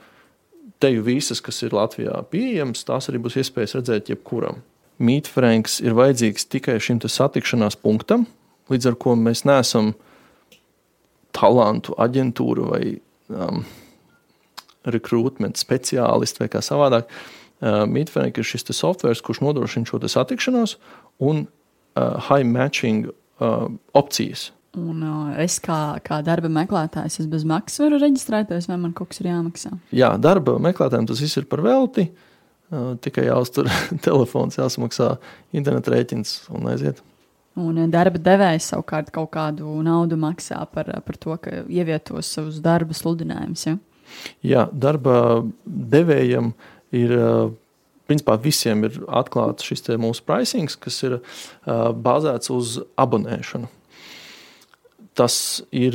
teju 0.83 1.01
visas, 1.09 1.41
kas 1.41 1.63
ir 1.65 1.73
Latvijā 1.73 2.21
pieejamas, 2.29 2.85
tās 2.85 3.09
arī 3.09 3.25
būs 3.25 3.41
iespējas 3.41 3.79
redzēt 3.79 4.13
jebkuram. 4.13 4.61
Mītfrēns 5.03 5.81
ir 5.83 5.95
vajadzīgs 5.97 6.47
tikai 6.51 6.77
šim 6.81 7.01
satikšanās 7.03 7.77
punktam, 7.81 8.25
līdz 8.71 8.91
ar 8.91 8.99
to 9.03 9.15
mēs 9.19 9.43
neesam 9.47 9.93
talantu 11.35 11.95
aģentūra 11.99 12.67
vai 12.69 12.83
um, 13.33 13.63
rekrutment 14.85 15.59
speciālisti 15.59 16.43
vai 16.43 16.49
kā 16.53 16.63
savādāk. 16.63 17.09
Uh, 17.63 17.83
Mītfrēns 17.89 18.39
ir 18.39 18.47
šis 18.47 18.67
software, 18.75 19.19
kurš 19.23 19.43
nodrošina 19.43 19.89
šo 19.89 20.01
satikšanos 20.01 20.77
un 21.23 21.45
uh, 21.45 22.19
high 22.29 22.47
matching 22.47 23.09
uh, 23.09 23.69
opcijas. 23.93 24.51
Un 24.73 25.03
uh, 25.05 25.33
es 25.37 25.59
kā, 25.61 25.99
kā 26.01 26.23
darba 26.25 26.49
meklētājs, 26.49 27.19
es 27.21 27.29
bez 27.29 27.43
maksas 27.45 27.83
varu 27.83 27.99
reģistrēties, 28.01 28.65
vai 28.71 28.79
man 28.81 28.93
kaut 28.97 29.11
kas 29.11 29.21
ir 29.21 29.29
jāmaksā? 29.29 29.69
Jā, 29.93 30.15
darba 30.17 30.55
meklētājiem 30.61 31.05
tas 31.11 31.21
viss 31.21 31.37
ir 31.37 31.45
par 31.49 31.61
velti. 31.65 32.07
Tikai 33.03 33.27
jāuztur 33.27 33.69
telefons, 34.05 34.59
jāsamaksā 34.59 35.15
interneta 35.55 35.93
rēķins 35.93 36.37
un 36.53 36.69
aiziet. 36.73 37.01
Un 37.59 37.77
darba 37.93 38.17
devējs 38.17 38.71
savukārt 38.71 39.11
kaut 39.13 39.29
kādu 39.35 39.75
naudu 39.85 40.17
maksā 40.17 40.63
par, 40.73 40.87
par 41.05 41.17
to, 41.21 41.35
ka 41.37 41.61
ievietos 41.69 42.31
savus 42.33 42.57
darba 42.63 42.97
sludinājumus. 42.97 43.67
Ja? 43.67 43.75
Jā, 44.45 44.63
darba 44.73 45.43
devējam 45.65 46.53
ir. 46.93 47.17
Principā 48.03 48.33
visiem 48.35 48.81
ir 48.83 48.97
atklāts 49.07 49.63
šis 49.63 49.85
mūsu 49.95 50.25
pricing, 50.27 50.67
kas 50.67 50.97
ir 51.07 51.13
uh, 51.15 51.21
bāzēts 51.95 52.51
uz 52.51 52.73
abonēšanu. 52.99 53.69
Tas 55.13 55.35
ir, 55.69 55.93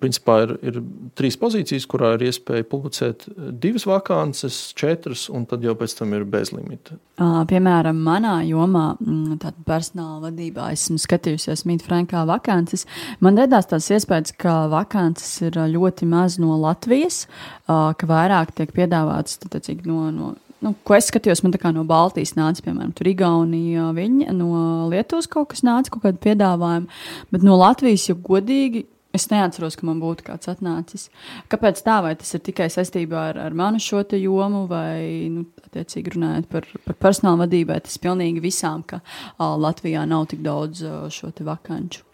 principā, 0.00 0.38
ir, 0.46 0.52
ir 0.64 0.78
trīs 1.18 1.36
pozīcijas, 1.36 1.84
kurā 1.90 2.14
ir 2.16 2.26
iespēja 2.30 2.64
publicēt 2.70 3.26
divas 3.60 3.84
vakances, 3.88 4.70
četras, 4.76 5.26
un 5.28 5.44
tad 5.48 5.64
jau 5.66 5.74
pēc 5.76 5.96
tam 5.98 6.14
ir 6.16 6.24
bezlimita. 6.32 6.96
Piemēram, 7.20 8.00
manā 8.06 8.38
jomā, 8.48 8.86
mm, 8.96 9.36
tātad 9.42 9.60
personāla 9.68 10.30
vadībā, 10.30 10.70
esmu 10.72 10.96
skatījusies 11.02 11.66
Mītā 11.68 11.84
Frankā 11.90 12.24
vakances. 12.28 12.86
Man 13.20 13.36
radās 13.36 13.68
tās 13.68 13.90
iespējas, 13.92 14.32
ka 14.40 14.56
vakances 14.72 15.36
ir 15.50 15.60
ļoti 15.76 16.08
maz 16.08 16.40
no 16.40 16.56
Latvijas, 16.60 17.26
ka 17.68 18.08
vairāk 18.08 18.56
tiek 18.56 18.72
piedāvāts 18.72 19.36
tecīgi, 19.44 19.84
no, 19.90 20.08
no 20.14 20.32
nu, 20.66 20.74
ko 20.86 20.96
es 20.96 21.08
skatījos, 21.10 21.44
man 21.44 21.54
tā 21.54 21.60
kā 21.62 21.70
no 21.74 21.84
Baltijas 21.86 22.34
nāca, 22.38 22.64
piemēram, 22.66 22.92
tur 22.96 23.10
Igaunija, 23.10 23.92
viņa 23.96 24.34
no 24.34 24.50
Lietuvas 24.90 25.30
kaut 25.30 25.52
kas 25.54 25.62
nāca, 25.66 25.92
kaut 25.94 26.04
kāda 26.08 26.20
piedāvājuma, 26.26 27.00
bet 27.32 27.46
no 27.46 27.56
Latvijas 27.60 28.08
jau 28.10 28.18
godīgi. 28.26 28.86
Es 29.16 29.30
neatceros, 29.30 29.78
ka 29.80 29.86
man 29.88 29.96
būtu 29.96 30.26
kāds 30.26 30.50
atnācis. 30.50 31.06
Kāpēc 31.48 31.78
tā? 31.86 31.94
Vai 32.04 32.10
tas 32.20 32.34
ir 32.36 32.42
tikai 32.44 32.66
saistībā 32.68 33.22
ar, 33.30 33.38
ar 33.46 33.54
manu 33.56 33.80
šo 33.80 34.02
jomu, 34.12 34.66
vai, 34.68 35.30
nu, 35.32 35.46
attiecīgi 35.64 36.12
runājot 36.12 36.50
par, 36.52 36.66
par 36.84 36.98
personāla 37.00 37.46
vadību, 37.46 37.70
vai 37.70 37.78
tas 37.86 37.96
pilnīgi 38.02 38.44
visām, 38.44 38.84
ka 38.84 39.00
uh, 39.00 39.54
Latvijā 39.56 40.04
nav 40.04 40.26
tik 40.34 40.44
daudz 40.44 40.84
uh, 40.84 41.06
šo 41.08 41.32
vakanču? 41.48 42.04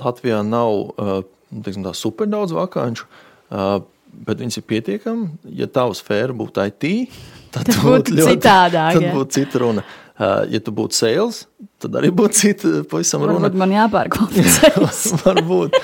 Latvijā 0.00 0.40
nav 0.46 0.72
uh, 0.72 1.12
tā, 1.52 1.92
super 1.92 2.32
daudz 2.32 2.56
vakanču, 2.56 3.04
uh, 3.50 3.82
bet 4.26 4.42
viņas 4.42 4.60
ir 4.60 4.66
pietiekami. 4.68 5.28
Ja 5.60 5.68
tavs 5.70 6.02
sfēra 6.02 6.34
būtu 6.36 6.64
IT, 6.70 7.14
tad, 7.54 7.68
tad 7.70 7.80
būtu 7.84 8.18
ļoti 8.18 8.34
citādāk. 8.34 8.98
Tad 8.98 9.08
būtu 9.14 9.38
cita 9.38 9.62
runa. 9.62 9.86
Uh, 10.18 10.42
ja 10.50 10.58
tu 10.58 10.74
būtu 10.74 10.98
sales, 10.98 11.44
tad 11.78 11.94
arī 12.00 12.10
būtu 12.10 12.34
cita 12.34 12.70
pavisam 12.90 13.22
runa. 13.22 13.44
Varbūt 13.44 13.58
man 13.60 13.74
jāpārkvalificējas. 13.76 15.02
Varbūt. 15.26 15.78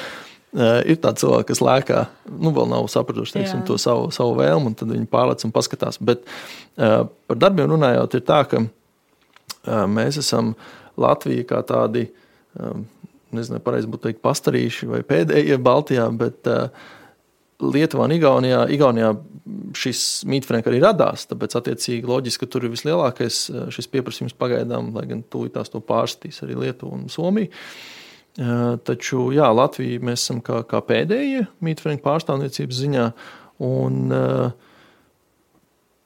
Uh, 0.54 0.80
ir 0.86 0.98
tādi 1.02 1.22
cilvēki, 1.22 1.48
kas 1.48 1.60
lēkā, 1.66 2.00
nu, 2.30 2.52
vēl 2.54 2.68
nav 2.70 2.86
sapratuši 2.90 3.40
teiksim, 3.40 3.64
to 3.66 3.74
savu, 3.80 4.12
savu 4.14 4.36
vēlmu, 4.38 4.70
un 4.70 4.76
tad 4.78 4.90
viņi 4.90 5.08
pārlec 5.10 5.42
un 5.46 5.52
paskatās. 5.54 5.98
Bet 5.98 6.22
uh, 6.26 7.06
par 7.26 7.40
darbiem 7.42 7.72
runājot, 7.72 8.14
ir 8.14 8.26
tā, 8.26 8.40
ka 8.50 8.60
uh, 8.62 9.86
mēs 9.90 10.20
esam 10.22 10.52
Latvija 11.00 11.46
kā 11.50 11.58
tādi, 11.66 12.04
um, 12.54 12.84
nezinu, 13.34 13.58
pareizi 13.66 13.90
būtu 13.90 14.06
teikt, 14.06 14.22
pastarīši 14.22 14.90
vai 14.92 15.02
pēdējie 15.06 15.58
Baltijā, 15.58 16.06
bet 16.14 16.50
uh, 16.50 16.86
Lietuvā 17.62 18.08
un 18.08 18.14
Igaunijā, 18.16 18.64
Igaunijā 18.74 19.12
šis 19.76 20.24
mītfrēns 20.30 20.66
arī 20.70 20.80
radās. 20.82 21.26
Tāpēc, 21.30 21.56
attiecīgi, 21.60 22.08
loģiski, 22.08 22.48
tur 22.50 22.66
ir 22.66 22.72
vislielākais 22.74 23.40
eh, 23.52 23.66
šis 23.74 23.90
pieprasījums 23.92 24.36
pagaidām, 24.38 24.92
lai 24.96 25.06
gan 25.10 25.22
tūlītās 25.30 25.72
to 25.72 25.82
pārstīs 25.84 26.42
arī 26.46 26.58
Lietuva 26.64 26.98
un 26.98 27.08
Somija. 27.12 27.52
Eh, 28.34 28.66
taču, 28.82 29.28
jā, 29.36 29.48
Latvija 29.54 30.02
mēs 30.02 30.26
esam 30.26 30.42
kā, 30.44 30.64
kā 30.68 30.82
pēdējie 30.84 31.46
mītfrēnu 31.64 32.02
pārstāvniecības 32.04 32.84
ziņā. 32.84 33.08
Un, 33.62 33.98
uh, 34.10 34.48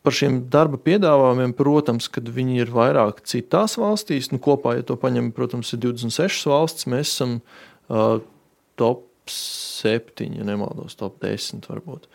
par 0.05 0.13
šiem 0.13 0.43
darba 0.53 0.77
piedāvājumiem, 0.85 1.55
protams, 1.57 2.11
kad 2.13 2.29
viņi 2.29 2.61
ir 2.61 2.73
vairāk 2.75 3.23
citās 3.25 3.79
valstīs, 3.81 4.29
nu, 4.35 4.39
kopā, 4.45 4.77
ja 4.77 4.85
to 4.85 4.99
paņem, 5.01 5.31
protams, 5.37 5.73
ir 5.73 5.81
26 5.87 6.45
valstis, 6.53 6.91
mēs 6.93 7.15
esam 7.15 7.39
uh, 7.41 8.21
top 8.77 9.08
7, 9.33 10.35
ja 10.39 10.47
nemaldos, 10.47 10.99
top 10.99 11.21
10 11.23 11.69
varbūt. 11.71 12.09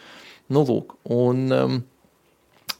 Nu, 0.53 0.65
lūk, 0.67 0.97
un 1.13 1.45
um, 1.55 1.79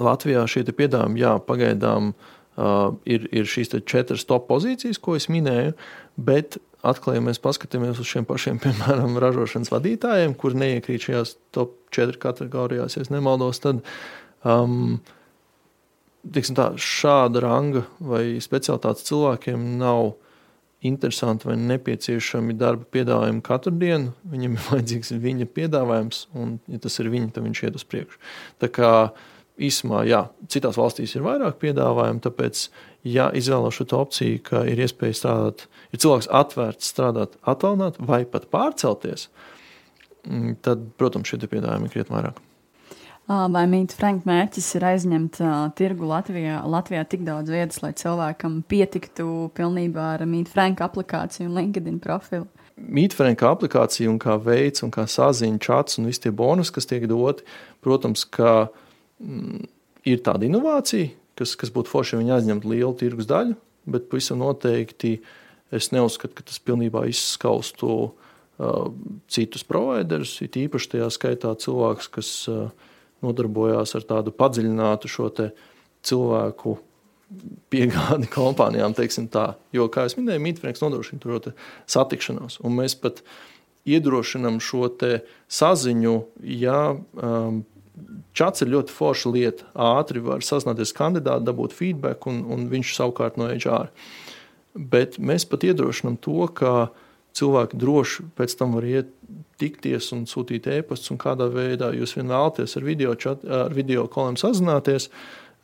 Latvijā 0.04 0.44
šie 0.50 0.66
piedāvājumi, 0.68 1.22
jā, 1.22 1.38
pagaidām 1.48 2.12
uh, 2.14 2.94
ir, 3.06 3.28
ir 3.32 3.50
šīs 3.50 3.74
četras 3.90 4.28
top 4.30 4.50
pozīcijas, 4.50 5.00
ko 5.02 5.18
es 5.20 5.30
minēju, 5.32 5.76
bet 6.18 6.60
atkal, 6.84 7.16
ja 7.18 7.24
mēs 7.24 7.42
paskatāmies 7.44 8.02
uz 8.02 8.10
šiem 8.10 8.28
pašiem, 8.30 8.60
piemēram, 8.64 9.18
ražošanas 9.24 9.72
vadītājiem, 9.74 10.36
kur 10.40 10.58
neiekrīt 10.60 11.08
šajās 11.08 11.38
top 11.56 11.78
4 11.96 12.20
kategorijās, 12.22 12.98
ja 12.98 13.06
nemaldos, 13.14 13.62
tad 13.64 13.84
um, 14.44 15.00
tā, 16.24 16.68
šāda 16.80 17.44
ranga 17.44 17.86
vai 18.00 18.26
specialitātes 18.44 19.08
cilvēkiem 19.10 19.74
nav 19.80 20.14
interesanti 20.84 21.48
vai 21.48 21.58
nepieciešami 21.60 22.56
darba 22.60 22.86
piedāvājumi 22.94 23.44
katru 23.46 23.74
dienu. 23.80 24.14
Viņam 24.30 24.58
ir 24.58 24.66
vajadzīgs 24.70 25.14
viņa 25.24 25.50
piedāvājums, 25.56 26.26
un, 26.40 26.58
ja 26.72 26.82
tas 26.84 27.00
ir 27.00 27.12
viņa, 27.14 27.32
tad 27.36 27.48
viņš 27.48 27.64
iet 27.64 27.80
uz 27.80 27.86
priekšu. 27.88 28.20
Tā 28.64 28.70
kā 28.74 28.92
īsumā, 29.64 30.04
jā, 30.10 30.26
citās 30.52 30.80
valstīs 30.80 31.14
ir 31.16 31.26
vairāk 31.26 31.60
piedāvājumu, 31.62 32.24
tāpēc, 32.26 32.68
ja 33.08 33.30
izvēlos 33.38 33.78
šo 33.78 33.88
opciju, 34.00 34.42
ka 34.48 34.64
ir 34.70 34.82
iespēja 34.82 35.20
strādāt, 35.20 35.68
ir 35.94 36.02
cilvēks 36.04 36.32
atvērts 36.42 36.90
strādāt, 36.96 37.38
attālināt 37.46 38.00
vai 38.02 38.24
pat 38.30 38.50
pārcelties, 38.54 39.30
mm, 40.26 40.58
tad, 40.66 40.90
protams, 40.98 41.30
šie 41.30 41.46
piedāvājumi 41.46 41.90
ir 41.90 41.96
krietni 41.96 42.18
vairāk. 42.18 42.42
Vai 43.28 43.64
Mītas 43.72 43.96
Franka 43.96 44.28
mērķis 44.28 44.66
ir 44.76 44.84
aizņemt 44.84 45.38
uh, 45.40 45.52
tirgu 45.80 46.10
Latvijā, 46.10 46.58
Latvijā 46.68 47.06
tik 47.08 47.22
daudz 47.24 47.54
vietas, 47.54 47.80
lai 47.80 47.94
cilvēkam 47.96 48.58
pietiktu 48.68 49.48
pilnībā 49.56 50.10
ar 50.18 50.26
Mītas 50.28 50.52
Franka 50.52 50.90
aplikāciju 50.90 51.48
un 51.48 51.56
LinkedIn 51.56 52.02
profilu? 52.04 52.50
Mītas 52.76 53.16
Franka 53.22 53.54
aplikācija 53.54 54.12
un 54.12 54.20
kā 54.20 54.36
veids 54.44 54.84
un 54.84 54.92
kā 54.92 55.08
saziņa, 55.08 55.62
čats 55.64 56.02
un 56.02 56.12
visi 56.12 56.26
tie 56.26 56.34
bonus, 56.36 56.74
kas 56.76 56.90
tiek 56.90 57.08
doti, 57.08 57.48
protams, 57.86 58.26
ka 58.28 58.68
mm, 59.24 59.66
ir 60.12 60.24
tāda 60.28 60.50
inovācija, 60.50 61.14
kas, 61.40 61.56
kas 61.60 61.72
būtu 61.72 61.96
forši, 61.96 62.18
ja 62.18 62.24
viņi 62.26 62.38
aizņemtu 62.42 62.76
lielu 62.76 62.94
tirgus 63.00 63.32
daļu, 63.32 63.56
bet 63.94 64.12
pavisam 64.12 64.44
noteikti 64.44 65.16
es 65.74 65.94
neuzskatu, 65.96 66.36
ka 66.36 66.52
tas 66.52 66.60
pilnībā 66.60 67.08
izskaustu 67.08 67.94
uh, 68.04 68.88
citus 69.32 69.64
providerus, 69.64 70.42
it 70.44 70.60
īpaši 70.60 70.98
tajā 70.98 71.14
skaitā 71.14 71.56
cilvēks, 71.64 72.12
kas 72.20 72.40
uh, 72.52 72.90
nodarbojās 73.24 73.96
ar 73.98 74.08
tādu 74.10 74.34
padziļinātu 74.36 75.12
šo 75.12 75.30
cilvēku 76.04 76.78
piegādi 77.74 78.30
kompānijām, 78.38 78.96
teiksim 78.98 79.30
tā. 79.32 79.54
Jo, 79.76 79.90
kā 79.92 80.06
jau 80.08 80.22
minēju, 80.22 80.44
Mītfrēks 80.44 80.84
nodrošina 80.84 81.24
šo 81.24 81.56
satikšanos, 81.90 82.60
un 82.64 82.78
mēs 82.82 82.98
pat 83.00 83.24
iedrošinām 83.90 84.62
šo 84.64 84.88
saziņu, 85.52 86.16
ja 86.62 86.80
um, 86.96 87.64
čats 88.38 88.64
ir 88.64 88.72
ļoti 88.74 88.94
forša 88.94 89.32
lieta. 89.34 89.68
Ātri 89.76 90.24
var 90.24 90.46
sazināties 90.46 90.96
kandidātu, 90.96 91.48
dabūt 91.50 91.76
feedback, 91.76 92.28
un, 92.30 92.44
un 92.48 92.68
viņš 92.72 92.94
savukārt 92.98 93.40
no 93.40 93.50
HR. 93.52 93.92
Bet 94.74 95.20
mēs 95.22 95.46
pat 95.46 95.66
iedrošinām 95.68 96.18
to, 96.24 96.48
ka 96.56 96.94
cilvēki 97.38 97.78
droši 97.82 98.28
pēc 98.38 98.56
tam 98.58 98.78
var 98.78 98.88
iet 98.88 99.12
tikties 99.62 100.10
un 100.16 100.26
sūtīt 100.30 100.68
e-pastus, 100.72 101.12
un 101.14 101.20
kādā 101.22 101.48
veidā 101.54 101.92
jūs 101.96 102.16
vien 102.18 102.32
vēlaties 102.32 102.78
ar 102.80 102.86
video, 102.88 103.16
čat, 103.20 103.44
ar 103.46 103.74
video 103.76 104.06
kolēm 104.12 104.38
sazināties. 104.40 105.10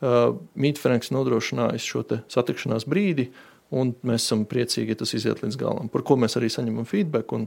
Uh, 0.00 0.36
Mītfrēns 0.56 1.12
nodrošinājis 1.12 1.86
šo 1.92 2.04
satikšanās 2.32 2.86
brīdi, 2.88 3.28
un 3.76 3.92
mēs 4.06 4.24
esam 4.24 4.46
priecīgi, 4.48 4.94
ja 4.94 5.00
tas 5.02 5.12
iziet 5.18 5.42
līdz 5.44 5.58
galam. 5.60 5.90
Par 5.92 6.04
ko 6.06 6.16
mēs 6.20 6.38
arī 6.40 6.48
saņemam 6.52 6.88
feedback, 6.88 7.34
un, 7.36 7.44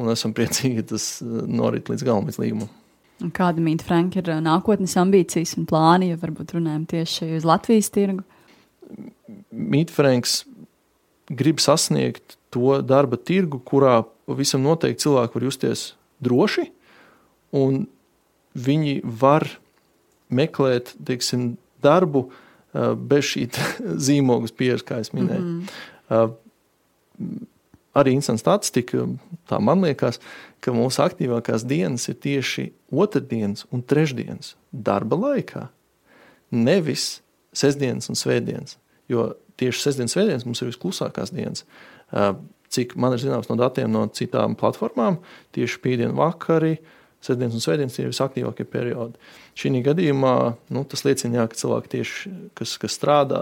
un 0.00 0.10
esam 0.10 0.34
priecīgi, 0.36 0.82
ja 0.82 0.88
tas 0.94 1.10
uh, 1.22 1.44
norit 1.46 1.92
līdz 1.92 2.06
galam, 2.06 2.26
līdz 2.30 2.40
līgumam. 2.42 2.72
Kāda 3.34 3.62
Mīta 3.62 3.86
Franka 3.86 4.18
ir 4.20 4.32
uh, 4.32 4.42
nākotnes 4.42 4.96
ambīcijas 4.98 5.54
un 5.60 5.68
plāni, 5.70 6.10
ja 6.10 6.18
varbūt 6.20 6.56
runājam 6.56 6.88
tieši 6.90 7.30
uz 7.38 7.46
Latvijas 7.46 7.92
tirgu? 7.94 8.26
Mīta 9.54 9.94
Franks 9.94 10.42
grib 11.30 11.60
sasniegt 11.62 12.36
to 12.54 12.80
darba 12.82 13.16
tirgu, 13.16 13.58
kurā 13.58 14.02
pavisam 14.28 14.62
noteikti 14.64 15.04
cilvēki 15.06 15.38
var 15.38 15.46
justies 15.48 15.84
droši, 16.24 16.68
un 17.54 17.84
viņi 18.54 19.00
var 19.04 19.48
meklēt 20.34 20.94
teiksim, 21.06 21.54
darbu 21.84 22.28
bez 22.74 23.28
šī 23.32 23.48
zīmogas 24.06 24.54
pieredzes, 24.54 24.86
kā 24.86 25.00
jau 25.02 25.18
minēju. 25.18 25.42
Mm 25.42 25.66
-hmm. 26.08 26.32
arī 27.94 28.14
interesanta 28.14 28.40
statistika, 28.40 29.06
tā 29.48 29.60
man 29.60 29.84
liekas, 29.84 30.20
ka 30.60 30.72
mūsu 30.72 31.02
aktīvākās 31.04 31.66
dienas 31.66 32.08
ir 32.08 32.14
tieši 32.14 32.72
otrdienas 32.90 33.66
un 33.70 33.82
trešdienas 33.82 34.56
darba 34.72 35.16
laikā. 35.16 35.68
Nevis 36.50 37.20
sestdienas 37.52 38.08
un 38.08 38.14
svētdienas. 38.14 38.76
Jo 39.08 39.34
tieši 39.60 39.86
sestdienas, 39.86 40.16
svētdienas 40.16 40.46
mums 40.48 40.62
ir 40.62 40.70
visklusākās 40.70 41.32
dienas. 41.34 41.64
Cik 42.74 42.96
man 42.98 43.14
ir 43.14 43.22
zināms 43.22 43.48
no 43.50 43.58
datiem 43.60 43.92
no 43.92 44.06
citām 44.14 44.56
platformām, 44.58 45.20
tieši 45.54 45.80
pīdienu 45.84 46.16
vakari, 46.18 46.76
Sestdienas 47.24 47.56
un 47.56 47.62
svētdienas 47.64 47.94
ir 47.96 48.10
visaktīvākie 48.10 48.66
periodi. 48.68 49.16
Šī 49.56 49.70
gadījumā 49.86 50.34
nu, 50.76 50.82
tas 50.84 51.06
liecina, 51.06 51.46
ka 51.48 51.56
cilvēki 51.56 51.92
tieši, 51.94 52.32
kas, 52.58 52.74
kas 52.82 52.98
strādā, 52.98 53.40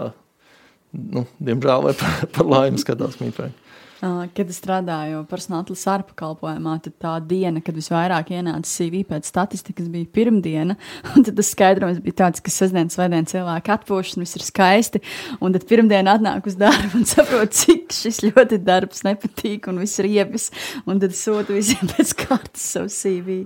nu, 0.93 1.25
diemžēl 1.43 1.89
vai 1.89 1.95
par, 1.99 2.21
par 2.37 2.47
laimi 2.47 2.79
skatās 2.79 3.19
mītfrēku. 3.19 3.62
Kad 4.03 4.49
es 4.51 4.57
strādāju 4.59 5.21
personāla 5.29 5.63
atlases 5.63 5.87
ārpakalpojumā, 5.93 6.73
tad 6.83 6.95
tā 6.99 7.13
diena, 7.23 7.61
kad 7.63 7.77
visvairāk 7.77 8.33
ienāca 8.35 8.67
CV 8.67 9.05
pēc 9.07 9.29
statistikas, 9.31 9.87
bija 9.93 10.09
pirmdiena. 10.11 10.75
Tad 11.13 11.31
tas 11.37 11.51
skaidrojums 11.53 12.01
bija 12.03 12.17
tāds, 12.25 12.43
ka 12.43 12.51
sestdienas, 12.51 12.97
svētdienas 12.97 13.31
cilvēki 13.31 13.73
atpūšas, 13.77 14.19
viss 14.19 14.39
ir 14.39 14.43
skaisti. 14.43 15.03
Un 15.39 15.55
tad 15.55 15.63
pirmdiena 15.69 16.17
atnāk 16.17 16.49
uz 16.51 16.59
darbu 16.59 16.99
un 16.99 17.07
saprot, 17.13 17.55
cik 17.55 17.95
šis 17.95 18.25
ļoti 18.27 18.59
darbs 18.65 19.05
nepatīk 19.07 19.71
un 19.71 19.79
viss 19.85 20.03
ir 20.03 20.11
iebis. 20.11 20.49
Un 20.83 20.99
tad 21.03 21.15
sūta 21.15 21.55
visiem 21.55 21.87
pēc 21.95 22.17
kārtas 22.25 22.73
savu 22.75 22.91
CV. 22.91 23.45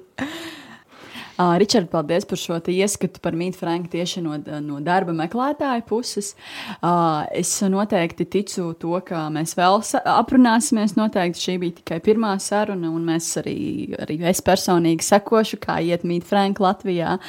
Uh, 1.37 1.53
Ričard, 1.61 1.85
paldies 1.91 2.25
par 2.25 2.39
šo 2.41 2.55
ieskatu 2.73 3.21
par 3.21 3.35
Mītu 3.37 3.59
Franku 3.59 3.91
tieši 3.93 4.23
no, 4.25 4.39
no 4.65 4.79
darba 4.81 5.13
meklētāja 5.13 5.83
puses. 5.85 6.31
Uh, 6.81 7.27
es 7.29 7.51
noteikti 7.61 8.25
ticu 8.25 8.71
to, 8.81 8.95
ka 9.05 9.27
mēs 9.33 9.53
vēl 9.57 9.77
aprunāsimies. 10.09 10.95
Noteikti 10.97 11.43
šī 11.43 11.57
bija 11.61 11.77
tikai 11.77 11.99
pirmā 12.01 12.33
saruna, 12.41 12.89
un 12.89 13.05
mēs 13.05 13.29
arī, 13.43 13.57
arī 14.01 14.17
es 14.31 14.41
personīgi 14.41 15.05
sekošu, 15.05 15.61
kā 15.61 15.77
iet 15.85 16.07
Mīta 16.09 16.25
Franka 16.31 16.65
Latvijā. 16.65 17.19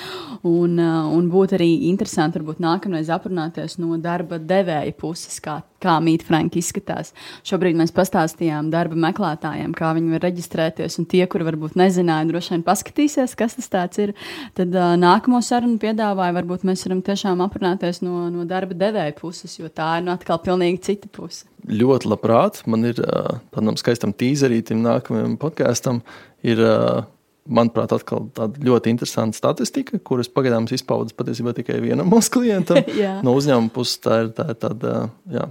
Un, 0.40 0.80
uh, 0.80 1.12
un 1.12 1.28
būtu 1.28 1.58
arī 1.60 1.68
interesanti 1.92 2.40
varbūt 2.40 2.64
nākamreiz 2.64 3.12
aprunāties 3.12 3.76
no 3.82 4.00
darba 4.00 4.40
devēja 4.40 4.96
puses, 4.96 5.36
kā 5.44 5.60
kā 5.82 5.96
Mīta 6.02 6.26
Franka 6.26 6.58
izskatās. 6.58 7.12
Šobrīd 7.46 7.78
mēs 7.78 7.92
pastāstījām 7.94 8.70
darba 8.72 8.98
meklētājiem, 9.08 9.74
kā 9.78 9.92
viņi 9.96 10.14
var 10.16 10.24
reģistrēties, 10.26 10.98
un 11.00 11.06
tie, 11.10 11.24
kuri 11.30 11.46
varbūt 11.46 11.78
nezināja, 11.78 12.26
droši 12.30 12.54
vien 12.56 12.64
paskatīsies, 12.66 13.36
kas 13.38 13.58
tas 13.58 13.70
ir. 14.04 14.14
Tad 14.58 14.74
uh, 14.76 14.94
nākamo 15.00 15.40
sarunu 15.44 15.80
piedāvāju, 15.82 16.36
varbūt 16.38 16.64
mēs 16.68 16.86
varam 16.86 17.02
tiešām 17.06 17.44
aprunāties 17.44 18.02
no, 18.04 18.26
no 18.32 18.46
darba 18.48 18.76
devēja 18.78 19.16
puses, 19.18 19.58
jo 19.60 19.70
tā 19.72 19.98
ir 19.98 20.08
nu, 20.08 20.14
atkal 20.14 20.40
pilnīgi 20.44 20.82
cita 20.90 21.12
puse. 21.12 21.46
Ļoti 21.68 22.10
labprāt. 22.10 22.62
Man 22.70 22.88
ir 22.88 23.02
uh, 23.04 23.38
tādam 23.54 23.78
skaistam 23.80 24.14
tīzerītam, 24.16 24.82
nākamajam 24.86 25.38
podkāstam. 25.42 26.02
Ir, 26.46 26.62
uh, 26.62 27.06
manuprāt, 27.48 27.92
atkal 27.96 28.28
tāda 28.36 28.60
ļoti 28.64 28.92
interesanta 28.92 29.38
statistika, 29.38 29.98
kuras 30.04 30.28
pagaidām 30.32 30.68
izpaudas 30.74 31.16
patiesībā 31.16 31.54
tikai 31.56 31.80
vienam 31.84 32.10
mūsu 32.12 32.32
klientam. 32.36 32.82
no 33.26 33.34
uzņēmuma 33.38 33.72
puses 33.74 34.00
tā 34.04 34.22
ir, 34.24 34.32
tā 34.36 34.50
ir 34.52 34.60
tāda 34.60 34.94
jā, 35.32 35.48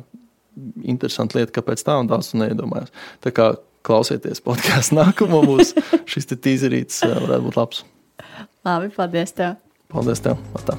interesanta 0.85 1.39
lieta, 1.39 1.55
kāpēc 1.57 1.83
tā 1.85 1.97
un 2.01 2.09
tās 2.11 2.33
neiedomājās. 2.37 2.93
Tā 3.25 3.33
kā 3.35 3.51
klausieties 3.87 4.43
podkāstu 4.45 4.97
nākamo 4.99 5.43
būs 5.47 5.73
šis 6.11 6.29
tīzerīts, 6.33 7.03
varētu 7.07 7.45
būt 7.49 7.59
labs. 7.59 7.85
Labi, 8.65 8.89
paldies 8.89 9.33
tev! 9.37 9.57
Paldies 9.91 10.21
tev! 10.23 10.39
Atā. 10.57 10.77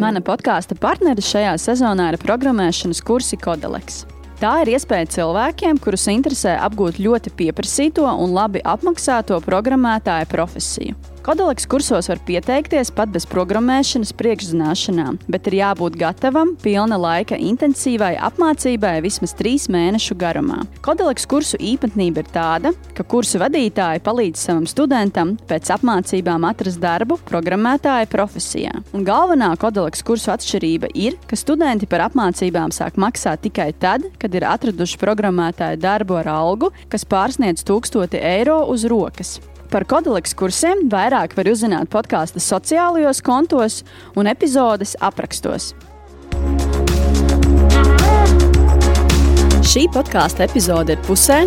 Mana 0.00 0.22
podkāstu 0.24 0.78
partneris 0.80 1.28
šajā 1.28 1.52
sezonā 1.60 2.08
ir 2.14 2.18
programmēšanas 2.22 3.02
kursi 3.04 3.36
Kodeleks. 3.36 4.06
Tā 4.40 4.54
ir 4.62 4.70
iespēja 4.72 5.10
cilvēkiem, 5.18 5.76
kurus 5.84 6.06
interesē 6.08 6.54
apgūt 6.64 6.96
ļoti 7.04 7.34
pieprasīto 7.36 8.06
un 8.08 8.32
labi 8.32 8.62
apmaksāto 8.64 9.36
programmētāja 9.44 10.24
profesiju. 10.30 10.96
Kodoleks 11.20 11.66
kursos 11.68 12.06
var 12.08 12.18
pieteikties 12.24 12.88
pat 12.96 13.10
bez 13.12 13.26
programmēšanas 13.28 14.14
priekšzināšanām, 14.16 15.18
bet 15.28 15.50
ir 15.50 15.58
jābūt 15.58 15.98
gatavam 16.00 16.54
pilna 16.62 16.96
laika 16.96 17.36
intensīvai 17.36 18.14
apmācībai 18.24 18.94
vismaz 19.04 19.34
trīs 19.36 19.66
mēnešu 19.68 20.16
garumā. 20.16 20.62
Kodoleks 20.80 21.28
kursu 21.28 21.60
īpatnība 21.60 22.24
ir 22.24 22.30
tāda, 22.32 22.72
ka 22.96 23.04
kursu 23.04 23.42
vadītāji 23.42 24.00
palīdz 24.06 24.46
savam 24.46 24.64
studentam 24.70 25.34
pēc 25.50 25.74
apmācībām 25.76 26.48
atrast 26.48 26.80
darbu 26.80 27.20
programmētāja 27.28 28.08
profesijā. 28.08 28.72
Un 28.96 29.04
galvenā 29.04 29.52
Kodoleks 29.60 30.00
kursu 30.06 30.32
atšķirība 30.32 30.94
ir, 30.96 31.20
ka 31.28 31.36
studenti 31.36 31.90
par 31.90 32.06
apmācībām 32.08 32.72
sāk 32.72 32.96
maksāt 32.96 33.44
tikai 33.44 33.74
tad, 33.76 34.08
kad 34.16 34.32
ir 34.32 34.48
atraduši 34.48 34.96
programmētāja 35.04 35.76
darbu 35.84 36.22
ar 36.24 36.32
algu, 36.32 36.72
kas 36.88 37.04
pārsniedz 37.04 37.68
1000 37.68 38.16
eiro 38.24 38.62
uz 38.72 38.88
rokas. 38.88 39.36
Par 39.70 39.84
kodoleks 39.86 40.32
kursiem 40.34 40.88
vairāk 40.90 41.36
var 41.38 41.46
uzzināt 41.46 41.92
podkāstu 41.92 42.40
sociālajos 42.42 43.20
kontos 43.22 43.76
un 44.18 44.26
epizodes 44.26 44.96
aprakstos. 44.98 45.68
Šī 49.70 49.84
podkāstu 49.94 50.42
epizode 50.42 50.96
ir 50.96 51.04
pusē, 51.06 51.44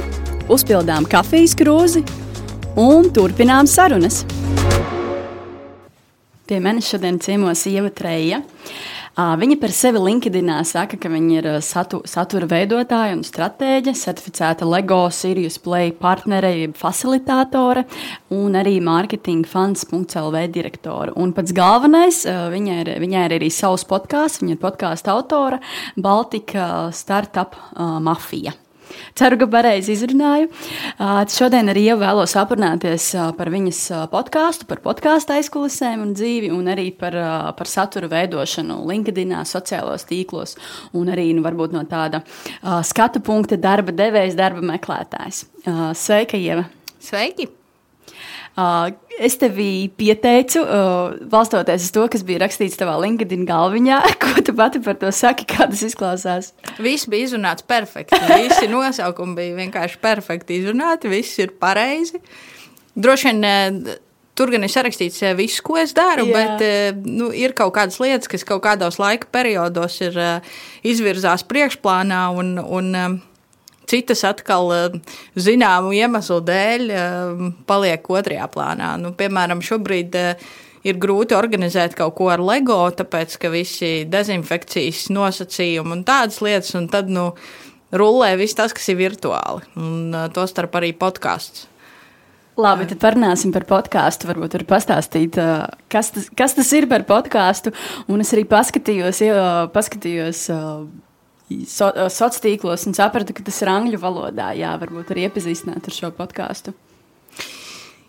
uzpildām 0.47 1.03
kafijas 1.11 1.57
krūzi 1.59 2.05
un 2.79 3.11
turpinām 3.11 3.67
sarunas. 3.67 4.21
Pie 6.47 6.63
manis 6.63 6.87
šodien 6.93 7.19
ciemos 7.19 7.67
Ieva 7.67 7.91
Treja. 7.91 8.39
Viņa 9.13 9.59
par 9.61 9.69
sevi 9.69 9.99
LinkedInā 10.01 10.55
saka, 10.65 10.97
ka 10.97 11.09
viņa 11.13 11.33
ir 11.37 11.47
satu, 11.61 11.99
satura 12.09 12.47
veidotāja 12.49 13.13
un 13.13 13.21
stratēģe, 13.21 13.93
certificēta 13.93 14.65
LEGO 14.65 15.03
Sirius 15.13 15.59
Play 15.61 15.91
partnere, 15.93 16.71
facilitātore 16.73 17.85
un 18.33 18.57
arī 18.57 18.79
marketingfunds.lv 18.81 20.43
direktore. 20.55 21.13
Un 21.13 21.35
pats 21.37 21.53
galvenais, 21.53 22.23
viņai 22.25 22.79
ir, 22.87 22.91
viņai 23.05 23.23
ir 23.29 23.37
arī 23.37 23.53
savs 23.53 23.85
podkāsts, 23.85 24.41
viņa 24.41 24.57
ir 24.57 24.63
podkāstu 24.65 25.13
autore 25.13 25.61
Baltika 25.93 26.89
Startup 26.89 27.53
Mafija. 27.77 28.57
Ceru, 29.19 29.37
ka 29.41 29.47
pareizi 29.51 29.93
izrunāju. 29.95 30.49
Šodien 31.33 31.71
arī 31.73 31.85
vēlos 31.99 32.35
aprunāties 32.39 33.09
par 33.37 33.51
viņas 33.53 33.81
podkāstu, 34.13 34.67
par 34.69 34.81
podkāstu 34.85 35.35
aizkulisēm 35.37 36.03
un 36.05 36.13
dzīvi, 36.17 36.51
un 36.55 36.69
arī 36.73 36.89
par, 36.97 37.17
par 37.57 37.69
satura 37.69 38.09
veidošanu 38.11 38.81
LinkedIn, 38.89 39.35
sociālos 39.49 40.07
tīklos, 40.09 40.57
un 40.97 41.11
arī 41.13 41.29
nu, 41.33 41.43
varbūt 41.45 41.75
no 41.75 41.83
tāda 41.89 42.23
skatu 42.87 43.23
punkta 43.23 43.59
darba 43.59 43.95
devējs, 43.95 44.37
darba 44.39 44.63
meklētājs. 44.73 45.45
Sveika, 45.97 46.39
Ieva! 46.39 46.69
Sveiki! 47.03 47.49
Uh, 48.53 48.91
es 49.17 49.33
tevi 49.41 49.87
pieteicu, 49.97 50.61
uh, 50.61 51.15
balstoties 51.29 51.87
uz 51.87 51.93
to, 51.95 52.03
kas 52.13 52.21
bija 52.27 52.43
rakstīts 52.43 52.77
tavā 52.77 52.99
LinkedIn 53.01 53.47
galviņā. 53.49 53.97
Ko 54.21 54.43
tu 54.45 54.53
pati 54.57 54.81
par 54.85 54.99
to 55.01 55.09
saki, 55.09 55.47
kā 55.49 55.65
tas 55.71 55.81
izklausās? 55.87 56.51
Viss 56.77 57.09
bija 57.09 57.31
izrunāts 57.31 57.65
perfekti. 57.65 58.19
Visi 58.29 58.69
nosaukumi 58.69 59.39
bija 59.39 59.57
vienkārši 59.57 59.97
perfekti 60.03 60.59
izrunāti, 60.61 61.09
viss 61.09 61.41
ir 61.41 61.55
pareizi. 61.57 62.21
Droši 62.93 63.31
vien 63.31 63.41
uh, 63.41 63.97
tur 64.37 64.53
gan 64.53 64.69
ir 64.69 64.73
sarakstīts 64.75 65.25
viss, 65.39 65.65
ko 65.65 65.81
es 65.81 65.97
daru, 65.97 66.29
Jā. 66.29 66.45
bet 66.61 67.03
nu, 67.09 67.31
ir 67.33 67.57
kaut 67.57 67.73
kādas 67.73 67.97
lietas, 68.01 68.29
kas 68.29 68.45
kaut 68.45 68.61
kādos 68.65 69.01
laika 69.01 69.29
periodos 69.33 69.97
ir 70.05 70.17
izvirzās 70.85 71.45
priekšplānā 71.49 72.25
un, 72.37 72.55
un 72.61 73.21
Citas 73.89 74.23
atkal 74.27 74.71
eh, 74.75 74.99
zināmu 75.35 75.93
iemeslu 75.97 76.39
dēļ 76.47 76.85
eh, 76.93 77.49
paliek 77.69 78.07
otrajā 78.15 78.47
plānā. 78.53 78.93
Nu, 79.01 79.13
piemēram, 79.17 79.63
šobrīd 79.65 80.15
eh, 80.19 80.47
ir 80.87 81.01
grūti 81.01 81.35
organizēt 81.37 81.97
kaut 81.99 82.15
ko 82.19 82.29
ar 82.33 82.43
LEGO, 82.43 82.79
tāpēc 82.99 83.35
ka 83.41 83.51
visi 83.53 83.91
dezinfekcijas 84.09 85.09
nosacījumi 85.13 85.97
un 85.97 86.07
tādas 86.07 86.39
lietas, 86.43 86.73
un 86.79 86.87
tad 86.91 87.11
nu, 87.11 87.31
rullē 87.93 88.33
viss 88.39 88.57
tas, 88.57 88.73
kas 88.75 88.89
ir 88.91 88.99
virtuāli, 89.03 89.67
un 89.79 90.17
tostarp 90.33 90.75
arī 90.79 90.93
podkāsts. 90.97 91.69
Labi, 92.53 92.85
tad 92.85 92.99
parunāsim 93.01 93.49
par 93.49 93.63
podkāstu. 93.65 94.27
Varbūt 94.29 94.59
var 94.59 94.63
pastāstīt, 94.75 95.39
kas 95.89 96.11
tas, 96.13 96.27
kas 96.37 96.53
tas 96.53 96.67
ir 96.77 96.85
par 96.91 97.01
podkāstu. 97.09 97.71
Un 98.13 98.21
es 98.21 98.29
arī 98.35 98.43
paskatījos, 98.45 99.23
paskatījos 99.73 100.43
so, 101.49 101.89
eh, 101.89 102.09
sociālos 102.09 102.41
tīklos 102.43 102.87
un 102.87 102.97
sapratu, 102.97 103.35
ka 103.35 103.43
tas 103.43 103.61
ir 103.61 103.71
angļu 103.71 103.99
valodā. 104.01 104.51
Jā, 104.57 104.73
varbūt 104.81 105.13
arī 105.13 105.27
iepazīstināt 105.27 105.89
ar 105.89 105.95
šo 105.95 106.11
podkāstu. 106.15 106.73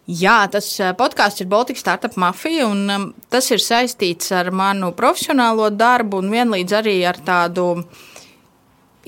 Jā, 0.04 0.42
tas 0.52 0.68
eh, 0.80 0.92
podkāsts 0.92 1.40
ir 1.40 1.48
Baltic 1.48 1.78
Startup 1.80 2.12
Mafija, 2.20 2.66
un 2.68 2.90
um, 2.92 3.06
tas 3.32 3.48
ir 3.54 3.62
saistīts 3.64 4.32
ar 4.36 4.50
manu 4.52 4.92
profesionālo 4.92 5.70
darbu 5.72 6.20
un 6.20 6.28
vienlīdz 6.34 6.74
arī 6.76 6.98
ar 7.08 7.16
tādu 7.24 7.86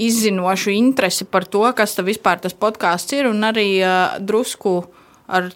izzinošu 0.01 0.73
interesi 0.73 1.27
par 1.29 1.45
to, 1.45 1.65
kas 1.77 1.95
tas 1.97 2.05
vispār 2.05 2.41
tas 2.41 2.57
podkāsts 2.57 3.13
ir, 3.17 3.29
un 3.29 3.45
arī 3.45 3.69
uh, 3.85 4.17
drusku 4.25 4.79
ar, 5.29 5.51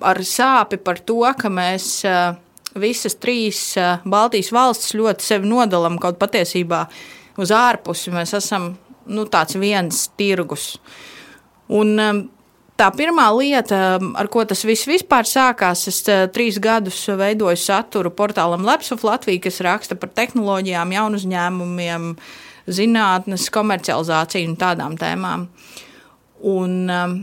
ar 0.00 0.20
sāpi 0.28 0.76
par 0.80 1.00
to, 1.00 1.22
ka 1.40 1.48
mēs 1.48 1.88
uh, 2.08 2.36
visas 2.76 3.16
trīs 3.16 3.64
uh, 3.80 3.96
Baltijas 4.04 4.52
valstis 4.52 4.96
ļoti 4.96 5.24
sevi 5.24 5.48
nodalām 5.48 5.96
kaut 6.00 6.20
patiesībā 6.20 6.86
uz 7.40 7.54
ārpusi. 7.54 8.12
Mēs 8.14 8.34
esam 8.38 8.72
nu, 9.06 9.26
tāds 9.30 9.58
viens 9.60 10.06
tirgus. 10.18 10.76
Un, 11.72 11.96
um, 11.98 12.24
Tā 12.72 12.86
pirmā 12.96 13.26
lieta, 13.36 13.76
um, 14.00 14.14
ar 14.18 14.26
ko 14.32 14.42
tas 14.48 14.64
viss 14.64 14.88
vispār 14.88 15.28
sākās, 15.28 15.84
es 15.90 16.00
uh, 16.08 16.24
trīs 16.32 16.56
gadus 16.58 16.96
veidoju 17.20 17.60
saturu 17.60 18.10
portālam 18.16 18.64
Lepsuf 18.66 19.04
Latvija, 19.06 19.42
kas 19.44 19.60
raksta 19.62 19.94
par 20.00 20.10
tehnoloģijām, 20.16 20.94
jaunu 20.96 21.20
uzņēmumiem, 21.20 22.08
zinātnes, 22.72 23.44
komercializāciju 23.54 24.50
un 24.50 24.56
tādām 24.58 24.96
tēmām. 24.98 25.44
Un, 26.48 26.74
um, 26.96 27.14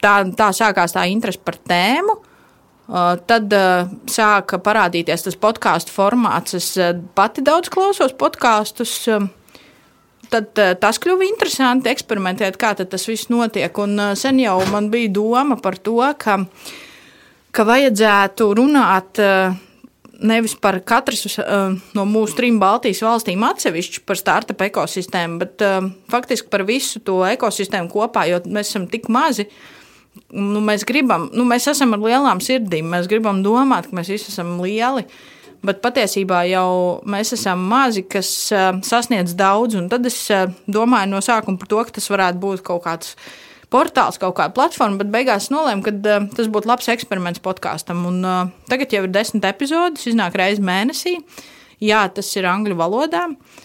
tā, 0.00 0.14
tā 0.38 0.48
sākās 0.56 0.94
tā 0.96 1.04
interese 1.10 1.42
par 1.42 1.58
tēmu. 1.58 2.16
Uh, 2.90 3.14
tad 3.30 3.52
uh, 3.54 3.86
sāka 4.10 4.58
parādīties 4.58 5.22
tas 5.22 5.36
podkāstu 5.38 5.92
formāts. 5.94 6.56
Es 6.58 6.72
uh, 6.80 6.90
pati 7.14 7.44
daudz 7.46 7.70
klausos 7.70 8.10
podkāstus. 8.18 8.96
Uh, 9.06 9.28
tad 10.32 10.56
tas 10.80 10.96
kļuva 10.98 11.26
interesanti 11.28 11.90
eksperimentēt, 11.92 12.56
kā 12.58 12.72
tas 12.74 13.04
viss 13.06 13.28
notiek. 13.30 13.76
Un 13.78 14.00
sen 14.16 14.38
jau 14.40 14.56
man 14.72 14.88
bija 14.90 15.10
doma 15.12 15.58
par 15.60 15.76
to, 15.76 15.98
ka, 16.16 16.38
ka 17.52 17.66
vajadzētu 17.68 18.46
runāt. 18.56 19.20
Nevis 20.22 20.54
par 20.56 20.78
katru 20.88 21.44
no 21.92 22.06
mūsu 22.08 22.38
trim 22.38 22.56
Baltijas 22.62 23.02
valstīm 23.04 23.44
atsevišķi 23.44 24.06
par 24.08 24.16
startup 24.16 24.64
ekosistēmu, 24.64 25.36
bet 25.42 25.66
faktiski 26.08 26.48
par 26.48 26.64
visu 26.64 27.04
to 27.04 27.20
ekosistēmu 27.28 27.92
kopā, 27.92 28.24
jo 28.32 28.40
mēs 28.48 28.72
esam 28.72 28.88
tik 28.88 29.12
mazi. 29.12 29.44
Uh, 29.44 29.81
nu, 30.32 30.62
mēs 30.64 30.86
gribam, 30.88 31.28
nu, 31.36 31.44
mēs 31.48 31.68
esam 31.72 31.94
ar 31.96 32.02
lielām 32.02 32.40
sirdīm, 32.44 32.88
mēs 32.92 33.08
gribam 33.10 33.42
domāt, 33.44 33.88
ka 33.88 33.98
mēs 33.98 34.10
visi 34.12 34.32
esam 34.32 34.58
lieli. 34.62 35.06
Bet 35.62 35.78
patiesībā 35.78 36.40
jau 36.50 37.00
mēs 37.06 37.36
esam 37.36 37.60
mazi, 37.70 38.02
kas 38.02 38.28
uh, 38.50 38.72
sasniedz 38.82 39.36
daudz. 39.38 39.78
Tad 39.92 40.08
es 40.10 40.18
uh, 40.34 40.48
domāju 40.66 41.12
no 41.12 41.20
sākuma 41.22 41.60
par 41.60 41.70
to, 41.70 41.84
ka 41.86 41.96
tas 42.00 42.10
varētu 42.10 42.42
būt 42.42 42.64
kaut 42.66 42.82
kāds 42.88 43.14
portāls, 43.72 44.18
kaut 44.20 44.34
kāda 44.40 44.56
platforma, 44.56 44.98
bet 44.98 45.12
beigās 45.14 45.52
nolēmu, 45.54 45.86
ka 45.86 45.94
uh, 45.94 46.26
tas 46.34 46.50
būtu 46.50 46.66
labs 46.66 46.90
eksperiments 46.90 47.44
podkāstam. 47.44 48.02
Uh, 48.10 48.50
tagad 48.72 48.90
jau 48.90 49.04
ir 49.06 49.14
desmit 49.14 49.46
epizodes, 49.46 50.08
iznāk 50.10 50.34
reizes 50.40 50.64
mēnesī. 50.66 51.20
Jā, 51.82 52.08
tas 52.10 52.26
ir 52.34 52.50
angļu 52.50 52.74
valodā. 52.82 53.28
Uh, 53.30 53.61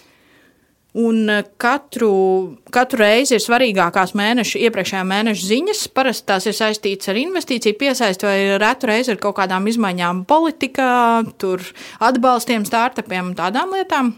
Un 0.96 1.28
eh, 1.28 1.44
katru, 1.60 2.56
katru 2.72 3.02
reizi 3.02 3.34
ir 3.36 3.42
svarīgākās 3.44 4.14
mēneša, 4.16 4.62
iepriekšējā 4.68 5.02
mēneša 5.04 5.44
ziņas. 5.50 5.82
Parasti 5.92 6.26
tās 6.30 6.48
ir 6.48 6.56
saistītas 6.56 7.12
ar 7.12 7.20
investīciju 7.20 7.76
piesaisti 7.76 8.24
vai 8.24 8.38
retu 8.60 8.88
reizi 8.88 9.12
ar 9.12 9.20
kaut 9.20 9.36
kādām 9.36 9.68
izmaiņām 9.68 10.24
politikā, 10.30 10.88
tur 11.36 11.60
atbalstiem, 12.00 12.64
startupiem 12.64 13.34
un 13.34 13.36
tādām 13.36 13.76
lietām. 13.76 14.14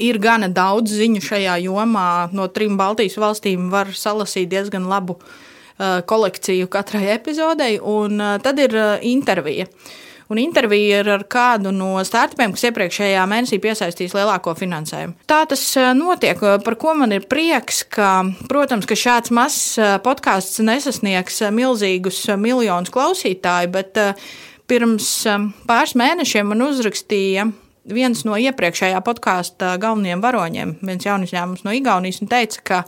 Ir 0.00 0.20
gana 0.22 0.48
daudz 0.48 0.96
ziņu 0.96 1.20
šajā 1.28 1.60
jomā. 1.66 2.08
No 2.32 2.48
trim 2.48 2.80
Baltijas 2.80 3.18
valstīm 3.20 3.68
var 3.72 3.92
salasīt 3.96 4.48
diezgan 4.48 4.88
labu 4.88 5.18
uh, 5.20 6.00
kolekciju 6.08 6.68
katrai 6.72 7.10
epizodei, 7.16 7.74
un 7.80 8.20
uh, 8.20 8.36
tad 8.44 8.60
ir 8.62 8.76
uh, 8.76 8.92
intervija. 9.04 9.68
Uh, 9.68 10.09
un 10.30 10.38
intervija 10.38 11.00
ir 11.02 11.10
ar 11.10 11.24
kādu 11.30 11.72
no 11.74 11.92
startupiem, 12.06 12.54
kas 12.54 12.68
iepriekšējā 12.68 13.24
mēnesī 13.30 13.58
piesaistīs 13.62 14.14
lielāko 14.14 14.54
finansējumu. 14.58 15.16
Tā 15.30 15.42
tas 15.50 15.64
eh, 15.78 15.90
notiek, 15.98 16.38
par 16.64 16.76
ko 16.80 16.94
man 16.98 17.14
ir 17.16 17.26
prieks, 17.30 17.82
ka, 17.90 18.12
protams, 18.50 18.86
ka 18.88 18.98
šāds 18.98 19.34
mazs 19.34 19.74
eh, 19.80 19.96
podkāsts 20.04 20.62
nesasniegs 20.66 21.42
eh, 21.42 21.54
milzīgus 21.54 22.22
miljonus 22.38 22.94
klausītāju, 22.94 23.72
bet 23.74 23.98
pirms 24.70 25.08
pāris 25.66 25.96
mēnešiem 25.98 26.52
man 26.52 26.62
uzrakstīja 26.68 27.48
viens 27.90 28.22
no 28.22 28.36
iepriekšējā 28.38 29.00
podkāsta 29.02 29.74
galvenajiem 29.82 30.22
varoņiem, 30.22 30.76
viens 30.86 31.06
jauns 31.08 31.26
uzņēmums 31.26 31.64
no 31.66 31.74
Igaunijas, 31.74 32.20
un 32.22 32.30
teica, 32.30 32.62
ka 32.62 32.84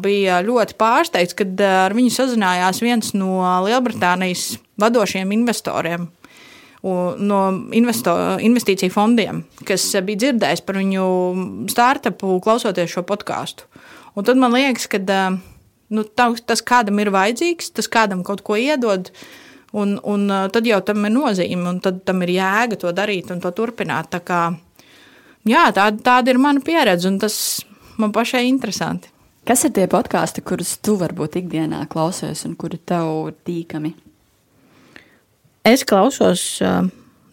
bija 0.00 0.38
ļoti 0.46 0.76
pārsteigts, 0.78 1.36
kad 1.36 1.60
ar 1.60 1.92
viņu 1.92 2.14
sazinājās 2.14 2.80
viens 2.80 3.10
no 3.18 3.42
Lielbritānijas 3.66 4.54
vadošiem 4.80 5.34
investoriem 5.34 6.06
no 7.18 7.40
investo, 7.74 8.14
investīciju 8.42 8.92
fondiem, 8.94 9.42
kas 9.66 9.88
bija 10.06 10.24
dzirdējis 10.24 10.62
par 10.66 10.78
viņu 10.80 11.06
startupu, 11.72 12.38
klausoties 12.44 12.92
šo 12.92 13.04
podkāstu. 13.06 13.66
Un 14.16 14.26
tad 14.26 14.38
man 14.40 14.54
liekas, 14.54 14.86
ka 14.88 15.00
nu, 15.00 16.04
tas 16.16 16.62
kādam 16.66 17.00
ir 17.02 17.12
vajadzīgs, 17.14 17.72
tas 17.76 17.90
kādam 17.90 18.24
kaut 18.26 18.44
ko 18.46 18.58
iedod. 18.60 19.10
Un, 19.76 19.96
un 20.08 20.30
tad 20.54 20.64
jau 20.64 20.78
tam 20.86 21.04
ir 21.04 21.12
nozīme, 21.12 21.66
un 21.68 21.80
tam 21.82 22.22
ir 22.24 22.36
jēga 22.38 22.78
to 22.80 22.92
darīt 22.96 23.32
un 23.34 23.42
to 23.42 23.50
turpināt. 23.52 24.08
Tā 24.14 24.22
kā, 24.24 24.40
jā, 25.44 25.66
tā, 25.76 25.90
tāda 25.90 26.32
ir 26.32 26.40
mana 26.40 26.62
pieredze, 26.64 27.10
un 27.10 27.18
tas 27.20 27.36
man 28.00 28.14
pašai 28.14 28.46
interesanti. 28.48 29.12
Kas 29.46 29.66
ir 29.66 29.74
tie 29.76 29.84
podkāsti, 29.90 30.42
kurus 30.42 30.72
tu 30.82 30.96
varbūt 30.98 31.36
ikdienā 31.42 31.84
klausies 31.90 32.46
un 32.48 32.56
kuri 32.58 32.80
tev 32.82 33.28
ir 33.28 33.36
tīkami? 33.46 33.92
Es 35.66 35.82
klausos 35.82 36.60
uh, 36.62 36.84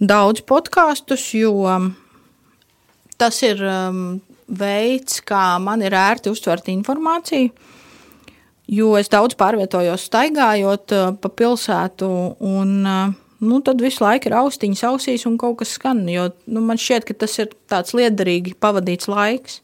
daudz 0.01 0.41
podkāstus, 0.49 1.21
jo 1.37 1.67
um, 1.69 1.91
tas 3.21 3.37
ir 3.45 3.59
um, 3.61 3.99
veids, 4.49 5.19
kā 5.21 5.59
man 5.61 5.83
ir 5.85 5.93
ērti 5.93 6.31
uztvert 6.33 6.71
informāciju. 6.73 7.51
Jo 8.73 8.95
es 8.97 9.11
daudz 9.13 9.37
pārvietojos, 9.37 10.07
staigājot 10.09 10.95
uh, 10.97 11.11
pa 11.13 11.29
pilsētu, 11.29 12.09
un 12.41 12.71
uh, 12.81 13.13
nu, 13.43 13.59
tad 13.61 13.83
visu 13.85 14.01
laiku 14.01 14.31
ir 14.31 14.39
austiņas 14.39 14.81
ausīs 14.89 15.27
un 15.29 15.37
kaut 15.37 15.59
kas 15.61 15.75
skan. 15.77 16.01
Jo, 16.09 16.31
nu, 16.49 16.63
man 16.65 16.81
šķiet, 16.81 17.05
ka 17.05 17.19
tas 17.25 17.37
ir 17.37 17.53
tāds 17.69 17.93
liederīgi 17.93 18.55
pavadīts 18.57 19.11
laiks. 19.13 19.59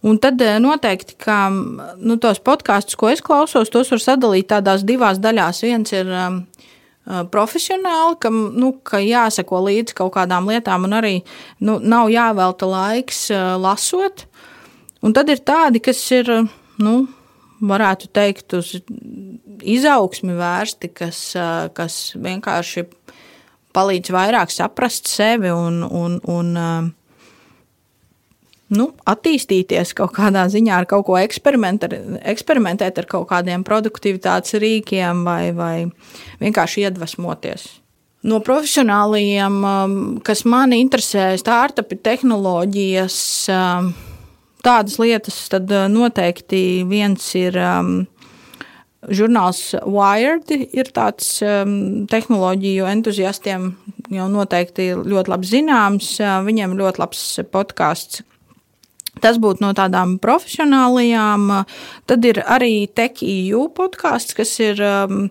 Un 0.00 0.16
tad 0.16 0.40
uh, 0.40 0.56
noteikti, 0.64 1.20
ka 1.20 1.50
nu, 1.52 2.16
tos 2.16 2.40
podkāstus, 2.40 2.96
ko 2.96 3.12
es 3.12 3.20
klausos, 3.20 3.68
tos 3.68 3.92
var 3.92 4.00
sadalīt 4.00 4.48
tādās 4.56 4.88
divās 4.88 5.20
daļās. 5.20 5.60
Viens 5.68 5.92
ir 5.92 6.08
um, 6.08 6.46
profesionāli, 7.04 8.16
kam 8.20 8.38
nu, 8.56 8.72
ka 8.86 9.00
jāseko 9.02 9.60
līdzi 9.66 9.96
kaut 9.98 10.14
kādām 10.16 10.48
lietām, 10.48 10.86
un 10.88 10.96
arī 10.96 11.14
nu, 11.60 11.78
nav 11.78 12.08
jāvelta 12.12 12.68
laiks 12.68 13.26
lasot. 13.60 14.24
Un 15.04 15.12
tad 15.12 15.28
ir 15.28 15.42
tādi, 15.44 15.82
kas 15.84 16.00
ir, 16.16 16.30
nu, 16.80 16.94
varētu 17.64 18.08
teikt, 18.14 18.56
uz 18.56 18.72
izaugsmi 19.64 20.36
vērsti, 20.38 20.90
kas, 20.96 21.20
kas 21.76 21.98
vienkārši 22.16 22.86
palīdz 23.74 24.12
vairāk 24.14 24.52
saprast 24.54 25.10
sevi 25.10 25.52
un, 25.52 25.82
un, 25.84 26.18
un 26.30 26.92
nu, 28.74 28.90
attīstīties 29.08 29.94
kaut 29.96 30.14
kādā 30.16 30.44
ziņā 30.52 30.80
ar 30.82 30.88
kaut 30.90 31.06
ko 31.08 31.16
eksperimentēt, 31.20 31.94
eksperimentēt 32.34 32.98
ar 33.00 33.08
kaut 33.10 33.28
kādiem 33.30 33.64
produktivitātes 33.66 34.58
rīkiem 34.60 35.24
vai, 35.26 35.42
vai 35.56 35.74
vienkārši 36.42 36.86
iedvesmoties. 36.88 37.68
No 38.24 38.38
profesionāliem, 38.40 39.60
um, 39.68 39.94
kas 40.24 40.46
mani 40.48 40.78
interesē, 40.80 41.34
startupi, 41.36 41.98
tehnoloģijas, 42.00 43.18
um, 43.52 43.90
tādas 44.64 44.96
lietas, 45.02 45.42
tad 45.52 45.68
uh, 45.68 45.84
noteikti 45.92 46.86
viens 46.88 47.26
ir 47.36 47.58
um, 47.60 47.98
žurnāls 49.04 49.74
Wired, 49.84 50.48
ir 50.48 50.88
tāds 50.96 51.34
tehnoloģiju 52.08 52.86
entuziastiem 52.88 53.74
jau 54.08 54.28
noteikti 54.32 54.94
ļoti 54.96 55.34
labi 55.34 55.50
zināms. 55.50 56.14
Uh, 56.22 56.38
viņiem 56.48 56.78
ļoti 56.80 57.04
labs 57.04 57.26
podkāsts 57.52 58.24
Tas 59.24 59.40
būtu 59.40 59.64
no 59.64 59.72
tādām 59.76 60.18
profesionālajām. 60.20 61.48
Tad 62.10 62.26
ir 62.28 62.42
arī 62.44 62.84
TechEU 62.92 63.70
podkāsts, 63.72 64.36
kas 64.36 64.52
ir 64.60 64.82
um, 64.84 65.28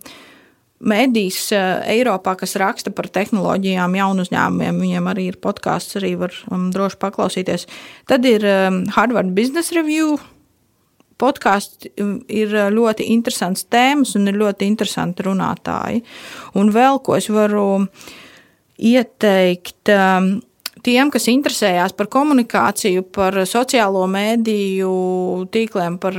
mēdījis 0.82 1.40
uh, 1.54 1.66
Eiropā, 1.94 2.34
kas 2.40 2.58
raksta 2.58 2.94
par 2.96 3.12
tehnoloģijām, 3.14 3.98
jaunu 4.00 4.26
uzņēmumiem. 4.26 4.80
Viņiem 4.82 5.10
arī 5.12 5.28
ir 5.30 5.38
podkāsts, 5.44 6.00
arī 6.02 6.16
var 6.24 6.34
um, 6.50 6.72
droši 6.74 6.98
paklausīties. 7.04 7.68
Tad 8.10 8.26
ir 8.26 8.48
um, 8.50 8.84
Harvard 8.96 9.36
Business 9.38 9.74
Review. 9.78 10.18
Podkāsts 11.22 11.92
um, 12.02 12.16
ir 12.34 12.56
ļoti 12.74 13.06
interesants 13.14 13.68
tēmas 13.70 14.16
un 14.18 14.26
ir 14.32 14.42
ļoti 14.42 14.66
interesanti 14.72 15.28
runātāji. 15.28 16.02
Un 16.58 16.74
vēl 16.74 16.98
ko 17.06 17.20
es 17.20 17.30
varu 17.30 17.86
ieteikt. 18.82 19.94
Um, 19.94 20.34
tiem, 20.84 21.10
kas 21.14 21.28
interesējās 21.32 21.96
par 21.98 22.10
komunikāciju, 22.12 23.06
par 23.16 23.38
sociālo 23.50 24.04
mēdīju 24.12 24.92
tīkliem, 25.54 25.98
par 26.04 26.18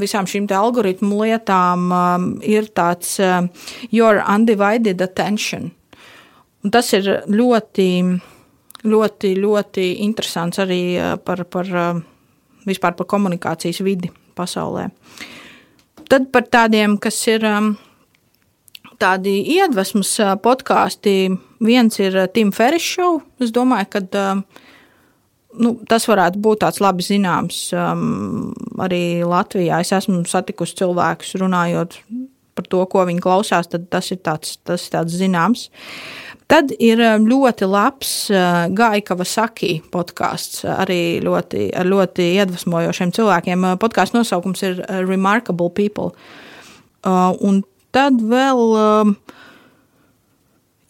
visām 0.00 0.28
šīm 0.30 0.48
algoritmu 0.56 1.22
lietām, 1.22 1.86
um, 1.92 2.28
ir 2.42 2.70
tāds 2.76 3.18
uh, 3.20 3.44
your 3.90 4.22
undivided 4.24 5.02
attention. 5.04 5.70
Un 6.64 6.72
tas 6.74 6.90
ir 6.96 7.06
ļoti, 7.30 7.88
ļoti, 8.88 9.32
ļoti 9.38 9.88
interesants 10.06 10.60
arī 10.64 10.82
uh, 10.98 11.14
par, 11.22 11.44
par 11.52 11.72
uh, 11.72 12.04
vispār 12.66 12.96
par 12.98 13.08
komunikācijas 13.10 13.84
vidi 13.86 14.10
pasaulē. 14.36 14.88
Tad 16.06 16.30
par 16.32 16.46
tādiem, 16.50 16.96
kas 17.02 17.18
ir 17.28 17.44
um, 17.46 17.74
tādi 19.00 19.38
iedvesmas 19.56 20.14
podkāsti, 20.44 21.16
Viens 21.60 21.98
ir 22.00 22.16
Tim 22.34 22.52
Ferris 22.52 22.84
show. 22.84 23.20
Es 23.40 23.52
domāju, 23.54 23.88
ka 23.94 24.02
nu, 25.56 25.72
tas 25.88 26.04
varētu 26.08 26.40
būt 26.44 26.62
tāds 26.64 26.82
labi 26.84 27.04
zināms 27.06 27.70
um, 27.72 28.52
arī 28.82 29.24
Latvijā. 29.24 29.80
Es 29.80 29.94
esmu 29.96 30.24
satikusi 30.28 30.76
cilvēkus 30.82 31.36
runājot 31.40 32.00
par 32.56 32.68
to, 32.72 32.82
ko 32.92 33.04
viņi 33.08 33.24
klausās, 33.24 33.68
tad 33.72 33.88
tas 33.92 34.10
ir 34.12 34.20
tāds, 34.24 34.56
tas 34.64 34.84
ir 34.84 34.96
tāds 34.98 35.16
zināms. 35.16 35.68
Tad 36.46 36.70
ir 36.78 37.00
ļoti 37.24 37.66
labs 37.66 38.10
Gaika 38.76 39.16
Vasaki 39.18 39.80
podkāsts, 39.90 40.60
arī 40.62 41.18
ļoti, 41.24 41.72
ar 41.74 41.88
ļoti 41.88 42.28
iedvesmojošiem 42.36 43.12
cilvēkiem. 43.16 43.64
Podkāsts 43.82 44.14
nosaukums 44.14 44.62
ir 44.62 44.84
Remarkable 45.08 45.72
People. 45.74 46.12
Un 47.02 47.64
tad 47.96 48.20
vēl 48.20 48.62
um, 48.76 49.12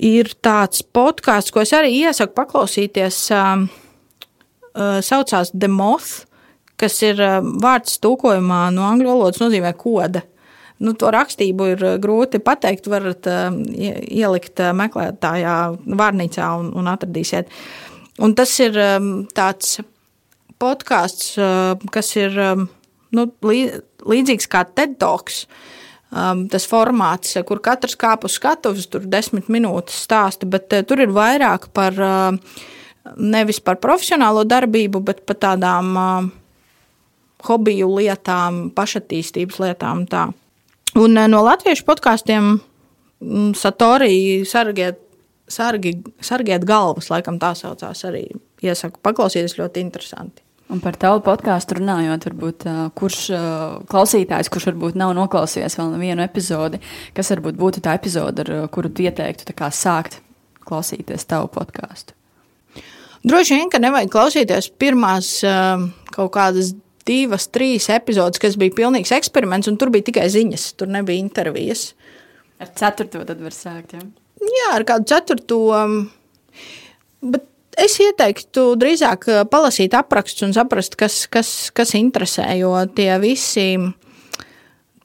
ir 0.03 0.33
tāds 0.43 0.83
podkāsts, 0.83 1.55
ko 1.55 1.63
es 1.63 1.75
arī 1.77 1.95
iesaku 2.03 2.35
paklausīties. 2.37 3.21
Um, 3.37 3.69
uh, 4.77 4.99
saucās 5.05 5.53
The 5.55 5.71
Moth, 5.73 6.27
kas 6.81 6.99
ir 7.07 7.23
um, 7.23 7.57
vārds 7.63 8.01
tūkojumā 8.03 8.67
no 8.75 8.87
angļu 8.91 9.13
valodas 9.13 9.43
nozīmē 9.43 9.73
koda. 9.79 10.25
Nu, 10.83 10.93
to 10.93 11.09
rakstību 11.09 11.71
ir 11.73 11.85
grūti 12.03 12.43
pateikt. 12.45 12.91
varat 12.93 13.29
uh, 13.33 13.49
ielikt 13.73 14.61
meklētājā, 14.77 15.57
vārnīcā 15.87 16.49
un, 16.61 16.73
un 16.77 16.91
atradīsiet. 16.93 17.53
Un 18.21 18.35
tas 18.37 18.53
ir 18.65 18.77
um, 18.81 19.11
tāds 19.37 19.79
podkāsts, 20.61 21.37
uh, 21.41 21.77
kas 21.93 22.13
ir 22.17 22.37
um, 22.41 22.69
nu, 23.17 23.27
līdzīgs 23.45 24.49
kā 24.53 24.65
TED 24.69 24.99
Talks. 25.01 25.45
Um, 26.07 26.45
tas 26.47 26.63
formāts, 26.71 27.35
kur 27.49 27.59
katrs 27.59 27.97
kāp 27.99 28.25
uz 28.29 28.37
skatuves, 28.39 28.87
tur 28.87 29.03
desmit 29.11 29.49
minūtes 29.51 29.97
stāsta, 30.07 30.47
bet 30.47 30.71
uh, 30.73 30.85
tur 30.87 31.03
ir 31.03 31.11
vairāk 31.11 31.67
par 31.75 31.99
uh, 31.99 32.61
nevis 33.19 33.59
par 33.59 33.81
profesionālo 33.83 34.45
darbību, 34.47 35.03
bet 35.03 35.25
par 35.27 35.41
tādām 35.43 35.91
uh, 35.99 36.29
hobiju 37.49 37.91
lietām, 37.99 38.69
pašattīstības 38.79 39.59
lietām. 39.65 40.07
Tā. 40.07 40.29
Un 40.95 41.19
uh, 41.19 41.27
no 41.27 41.43
latviešu 41.43 41.85
podkāstiem 41.91 42.55
mm, 42.55 43.51
Satorija 43.59 44.47
sargiet, 44.47 45.03
sargi, 45.51 45.99
sargiet 46.23 46.71
galvas, 46.71 47.11
laikam 47.11 47.43
tā 47.43 47.51
saucās 47.59 48.07
arī. 48.07 48.29
Iesaku 48.63 49.03
paklausīties 49.03 49.59
ļoti 49.59 49.83
interesanti. 49.83 50.46
Un 50.67 50.81
par 50.83 50.97
tavu 50.99 51.21
podkāstu 51.23 51.77
runājot, 51.79 52.25
varbūt, 52.27 52.65
kurš 52.99 53.19
klausītājs, 53.87 54.51
kurš 54.51 54.65
varbūt 54.73 54.97
nav 54.99 55.13
noklausījies 55.15 55.79
vēl 55.79 55.93
nevienu 55.93 56.25
epizodi, 56.25 56.81
kas 57.15 57.31
varbūt 57.31 57.59
būtu 57.61 57.83
tā 57.85 57.95
epizode, 57.95 58.43
ar 58.43 58.67
kuru 58.75 58.91
tu 58.91 59.07
ieteiktu 59.07 59.55
sākt 59.71 60.19
klausīties 60.67 61.29
tavu 61.31 61.53
podkāstu? 61.55 62.17
Droši 63.27 63.61
vien, 63.61 63.71
ka 63.71 63.79
nevajag 63.83 64.11
klausīties 64.11 64.73
pirmās 64.79 65.31
kaut 66.15 66.35
kādas 66.35 66.75
divas, 67.07 67.47
trīs 67.55 67.87
epizodes, 67.95 68.43
kas 68.43 68.59
bija 68.59 68.75
pilnīgs 68.75 69.15
eksperiments, 69.15 69.71
un 69.71 69.79
tur 69.79 69.95
bija 69.95 70.11
tikai 70.11 70.27
ziņas, 70.35 70.73
tur 70.79 70.91
nebija 70.91 71.23
intervijas. 71.23 71.93
Ar 72.59 72.75
ceturto 72.75 73.23
tad 73.29 73.43
var 73.43 73.55
sākt. 73.55 73.95
Ja? 73.95 74.03
Jā, 74.43 74.71
ar 74.75 74.87
kādu 74.89 75.07
ceturto. 75.11 75.61
Bet 77.23 77.47
Es 77.77 77.99
ieteiktu 78.01 78.71
drīzāk 78.81 79.29
eh, 79.29 79.45
palasīt 79.53 79.95
aprakstus 79.99 80.47
un 80.47 80.55
saprast, 80.57 80.97
kas, 80.97 81.25
kas, 81.29 81.51
kas 81.77 81.93
interesē, 81.99 82.49
jo 82.57 82.73
tie 82.97 83.11
visi, 83.21 83.69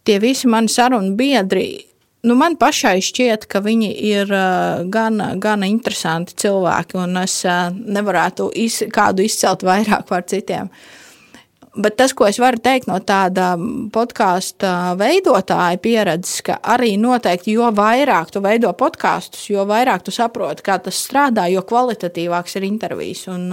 tie 0.08 0.20
visi 0.24 0.48
mani 0.48 0.72
sarunu 0.72 1.12
biedri, 1.20 1.66
nu 2.24 2.38
man 2.40 2.56
pašai 2.62 3.02
šķiet, 3.04 3.50
ka 3.52 3.60
viņi 3.66 3.92
ir 4.14 4.32
eh, 4.32 4.86
gan, 4.94 5.20
gan 5.44 5.68
interesanti 5.68 6.38
cilvēki, 6.46 7.02
un 7.04 7.20
es 7.26 7.42
eh, 7.44 7.68
nevarētu 7.76 8.48
iz, 8.64 8.82
kādu 8.94 9.28
izcelt 9.28 9.68
vairāk 9.68 10.08
par 10.08 10.24
citiem. 10.32 10.72
Uh, 10.72 11.01
Bet 11.72 11.96
tas, 11.96 12.12
ko 12.12 12.26
es 12.28 12.36
varu 12.42 12.60
teikt 12.60 12.90
no 12.90 12.98
tāda 13.00 13.54
podkāstu 13.96 14.68
veidotāja 15.00 15.80
pieredzes, 15.80 16.42
ka 16.44 16.58
arī 16.74 16.98
noteikti, 17.00 17.54
jo 17.56 17.70
vairāk 17.72 18.34
tu 18.36 18.42
veido 18.44 18.74
podkāstus, 18.76 19.46
jo 19.54 19.64
vairāk 19.70 20.04
tu 20.04 20.12
saproti, 20.12 20.66
kā 20.68 20.76
tas 20.84 21.00
strādā, 21.00 21.48
jo 21.48 21.64
kvalitatīvāks 21.64 22.60
ir 22.60 22.68
intervijas. 22.68 23.24
Un, 23.32 23.48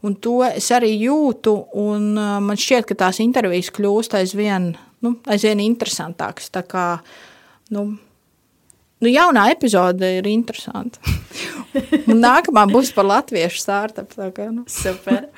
un 0.00 0.18
to 0.24 0.40
es 0.48 0.70
arī 0.72 0.94
jūtu, 0.96 1.54
un 1.84 2.14
man 2.16 2.56
šķiet, 2.56 2.88
ka 2.88 2.96
tās 3.04 3.20
intervijas 3.20 3.68
kļūst 3.76 4.16
aizvien, 4.22 4.72
nu, 5.04 5.16
aizvien 5.28 5.60
interesantākas. 5.68 6.48
Tā 6.54 6.64
kā, 6.64 6.90
nu, 7.76 7.90
Nu, 8.98 9.06
jaunā 9.06 9.44
epizode 9.52 10.08
ir 10.18 10.26
interesanta. 10.26 10.98
Nākamā 12.26 12.64
būs 12.66 12.90
par 12.96 13.06
latviešu 13.06 13.60
startup. 13.62 14.10
Tā 14.10 14.32
kā, 14.34 14.48
nu. 14.50 14.64
Super. 14.66 15.28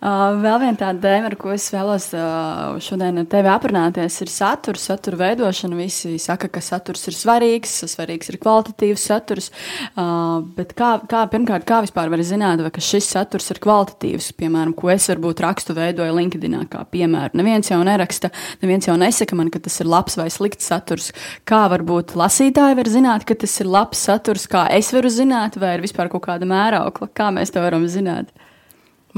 Uh, 0.00 0.38
vēl 0.40 0.62
viena 0.62 0.78
tāda 0.80 0.96
tēma, 1.02 1.28
ar 1.28 1.34
ko 1.36 1.50
es 1.52 1.66
vēlos 1.74 2.06
uh, 2.16 2.78
šodien 2.80 3.20
ar 3.20 3.26
tevi 3.28 3.50
aprunāties, 3.52 4.14
ir 4.24 4.30
saturs, 4.32 4.86
satura 4.88 5.18
veidošana. 5.20 5.76
Visi 5.76 6.14
saka, 6.16 6.48
ka 6.48 6.62
saturs 6.64 7.04
ir 7.10 7.18
svarīgs, 7.18 7.74
svarīgs 7.84 8.32
ir 8.32 8.38
kvalitatīvs 8.40 9.04
saturs. 9.10 9.50
Uh, 9.92 10.40
bet 10.56 10.72
kā, 10.78 10.94
kā, 11.04 11.26
pirmkārt, 11.28 11.66
kā 11.68 11.82
vispār 11.84 12.08
var 12.08 12.24
zināt, 12.24 12.64
vai 12.64 12.72
šis 12.72 13.10
saturs 13.12 13.52
ir 13.52 13.60
kvalitatīvs? 13.60 14.32
Piemēram, 14.40 14.72
ko 14.72 14.88
es 14.96 15.10
varbūt 15.12 15.44
rakstu 15.44 15.76
veidoju 15.76 16.16
LinkedIn, 16.16 16.56
kā 16.72 16.86
piemēru. 16.88 17.36
Neviens 17.36 17.68
jau 17.68 17.84
neraksta, 17.84 18.32
neviens 18.64 18.88
jau 18.88 18.96
nesaka 18.96 19.36
man, 19.36 19.52
ka 19.52 19.60
tas 19.60 19.82
ir 19.84 19.92
labs 19.92 20.16
vai 20.16 20.30
slikts 20.32 20.72
saturs. 20.72 21.12
Kā 21.44 21.66
varbūt 21.68 22.16
lasītāji 22.16 22.80
var 22.80 22.88
zināt, 22.88 23.28
ka 23.28 23.36
tas 23.36 23.60
ir 23.60 23.68
labs 23.68 24.00
saturs, 24.08 24.48
kā 24.48 24.64
es 24.72 24.94
varu 24.96 25.12
zināt, 25.12 25.60
vai 25.60 25.76
ir 25.76 25.84
vispār 25.84 26.08
kaut 26.08 26.24
kāda 26.24 26.48
mēraukla, 26.48 27.12
kā 27.12 27.28
mēs 27.36 27.52
to 27.52 27.60
varam 27.60 27.84
zināt? 27.84 28.32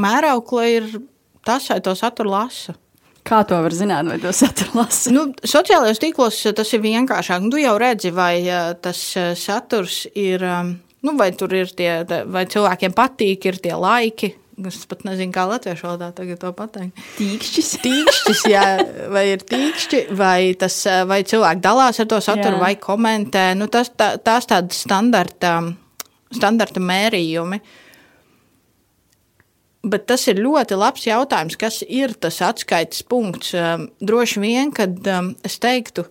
Mēraukla 0.00 0.68
ir 0.70 0.88
tas, 1.44 1.68
vai 1.70 1.80
to 1.84 1.94
saturu 1.98 2.32
lasa. 2.32 2.76
Kā 3.22 3.44
to 3.46 3.58
var 3.62 3.74
zināt, 3.74 4.08
vai 4.10 4.18
to 4.22 4.32
saturu 4.34 4.80
lasa? 4.80 5.12
Nu, 5.14 5.28
sociālajos 5.46 6.00
tīklos 6.02 6.40
tas 6.58 6.72
ir 6.74 6.82
vienkāršāk. 6.82 7.42
Nu, 7.44 7.52
tu 7.54 7.62
jau 7.62 7.76
redzi, 7.78 8.10
vai 8.14 8.42
tas 8.82 9.02
saturs 9.38 10.04
ir, 10.18 10.42
nu, 10.42 11.16
vai 11.18 11.30
tur 11.38 11.54
ir 11.54 11.70
tie, 11.76 12.00
vai 12.26 12.46
cilvēkiem 12.50 12.94
patīk, 12.96 13.50
ir 13.50 13.60
tie 13.62 13.76
laiki. 13.78 14.36
Es 14.68 14.82
pat 14.86 15.00
nezinu, 15.06 15.32
kā 15.32 15.46
latviešu 15.48 15.86
valodā 15.86 16.10
tagad 16.14 16.38
to 16.42 16.50
pateikt. 16.54 16.98
Tīkšķis. 17.16 17.70
Tīkšķis, 17.82 18.42
jā, 18.52 18.66
vai 19.10 19.22
ir 19.30 19.42
tīkšķi, 19.48 20.02
vai, 20.18 20.52
tas, 20.60 20.76
vai 21.08 21.22
cilvēki 21.26 21.64
dalās 21.64 22.02
ar 22.02 22.10
to 22.10 22.18
saturu, 22.22 22.58
jā. 22.58 22.60
vai 22.60 22.74
komentē. 22.78 23.46
Nu, 23.58 23.70
tas, 23.72 23.90
tā, 23.96 24.12
tās 24.22 24.46
tādas 24.50 24.82
standarta, 24.84 25.56
standarta 26.36 26.84
mērījumi. 26.84 27.62
Uh, 27.62 27.78
Bet 29.82 30.04
tas 30.06 30.28
ir 30.30 30.38
ļoti 30.38 30.76
labs 30.78 31.08
jautājums, 31.08 31.56
kas 31.58 31.80
ir 31.82 32.12
tas 32.22 32.38
atskaites 32.46 33.02
punkts. 33.02 33.50
Um, 33.58 33.88
droši 33.98 34.42
vien, 34.42 34.70
kad 34.74 34.94
um, 35.10 35.32
es 35.42 35.58
teiktu, 35.62 36.04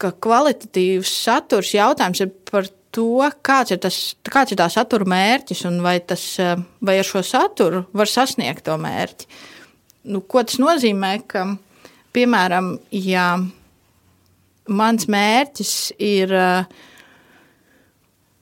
ka 0.00 0.14
kvalitatīvs 0.24 1.12
saturs 1.26 1.74
jautājums 1.76 2.22
ir 2.24 2.32
par 2.48 2.70
to, 2.96 3.20
kāds 3.44 3.74
ir, 3.74 3.82
tas, 3.84 3.98
kāds 4.32 4.54
ir 4.54 4.60
tā 4.62 4.70
satura 4.72 5.04
mērķis 5.12 5.66
un 5.68 5.82
vai, 5.84 5.98
tas, 6.00 6.24
um, 6.40 6.64
vai 6.80 6.96
ar 7.02 7.08
šo 7.08 7.20
saturu 7.20 7.84
var 7.92 8.08
sasniegt 8.08 8.64
to 8.64 8.78
mērķi. 8.80 9.28
Nu, 10.08 10.22
ko 10.24 10.40
tas 10.46 10.56
nozīmē? 10.62 11.18
Ka, 11.28 11.44
piemēram, 12.16 12.78
ja 12.96 13.34
mans 14.72 15.04
mērķis 15.10 15.74
ir 16.00 16.32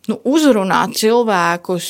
nu, 0.08 0.18
uzrunāt 0.30 0.94
cilvēkus, 1.00 1.88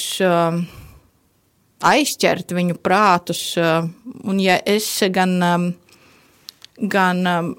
aizķert 1.85 2.55
viņu 2.55 2.79
prātus. 2.85 3.43
Eh, 3.61 3.87
un 4.25 4.41
ja 4.43 4.59
es 4.67 4.89
gan, 5.13 5.37
eh, 5.43 5.69
gan 6.79 7.27
eh, 7.27 7.53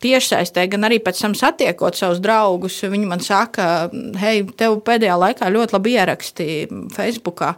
tiešsaistē, 0.00 0.66
gan 0.70 0.88
arī 0.88 1.00
pēc 1.02 1.20
tam 1.20 1.36
satiekot 1.36 1.98
savus 1.98 2.22
draugus, 2.24 2.80
viņi 2.80 3.06
man 3.06 3.20
saka, 3.20 3.90
hei, 4.16 4.42
tev 4.56 4.80
pēdējā 4.86 5.16
laikā 5.20 5.52
ļoti 5.52 5.76
labi 5.76 5.96
ieraksti 5.98 6.46
Facebookā, 6.94 7.54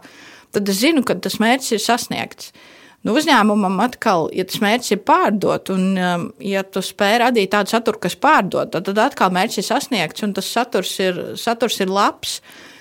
tad 0.51 0.69
es 0.69 0.81
zinu, 0.83 1.05
ka 1.07 1.15
tas 1.15 1.39
mērķis 1.39 1.77
ir 1.77 1.83
sasniegts. 1.83 2.51
Nu, 3.03 3.15
uzņēmumam 3.19 3.81
atkal, 3.83 4.29
ja 4.31 4.45
tas 4.47 4.61
mērķis 4.63 4.93
ir 4.95 4.99
pārdot, 5.03 5.71
un 5.75 5.97
ja 6.39 6.61
tu 6.63 6.79
spēj 6.79 7.17
radīt 7.19 7.51
tādu 7.51 7.73
saturu, 7.73 7.99
kas 7.99 8.15
pārdod, 8.15 8.71
tad, 8.71 8.85
tad 8.87 9.01
atkal 9.03 9.31
mērķis 9.35 9.59
ir 9.59 9.67
sasniegts, 9.67 10.23
un 10.23 10.35
tas 10.35 10.47
saturs 10.47 10.93
ir, 11.03 11.19
saturs 11.39 11.81
ir 11.83 11.91
labs. 11.91 12.37
Uh, 12.39 12.72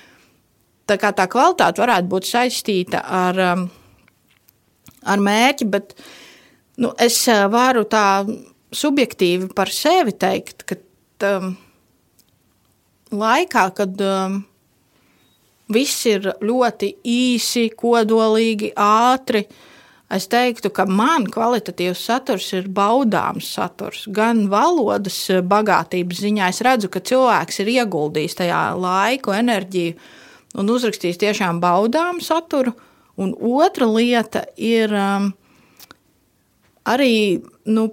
tā, 0.86 0.98
tā 0.98 1.26
kvalitāte 1.30 1.82
varētu 1.82 2.10
būt 2.12 2.28
saistīta 2.28 3.02
ar, 3.06 3.42
um, 3.52 3.66
ar 5.02 5.22
mērķi, 5.22 5.68
bet 5.72 5.94
nu, 6.82 6.92
es 6.98 7.18
uh, 7.30 7.46
varu 7.52 7.84
tā 7.88 8.24
subjektīvi 8.72 9.50
par 9.56 9.70
sevi 9.72 10.14
teikt, 10.16 10.64
ka 10.68 10.78
um, 11.28 11.52
laikā, 13.12 13.66
kad 13.76 14.00
um, 14.06 14.40
viss 15.72 16.06
ir 16.08 16.32
ļoti 16.42 16.94
īsi, 17.08 17.68
kodolīgi, 17.78 18.72
ātri, 18.76 19.44
es 20.12 20.26
teiktu, 20.32 20.72
ka 20.74 20.84
man 20.88 21.26
kvalitatīvs 21.32 22.00
saturs 22.08 22.50
ir 22.56 22.68
baudāms 22.72 23.48
saturs. 23.56 24.04
Gan 24.12 24.46
valodas 24.52 25.18
bagātības 25.48 26.24
ziņā 26.24 26.50
es 26.52 26.60
redzu, 26.64 26.90
ka 26.92 27.00
cilvēks 27.00 27.62
ir 27.62 27.72
ieguldījis 27.78 28.40
tajā 28.42 28.64
laiku, 28.76 29.32
enerģiju 29.36 29.96
un 30.58 30.72
uzrakstījis 30.72 31.20
tiešām 31.22 31.60
baudām 31.62 32.20
saturu. 32.24 32.74
Un 33.20 33.34
otra 33.36 33.86
lieta 33.88 34.44
ir 34.56 34.92
um, 34.96 35.30
arī 36.88 37.42
nu, 37.68 37.88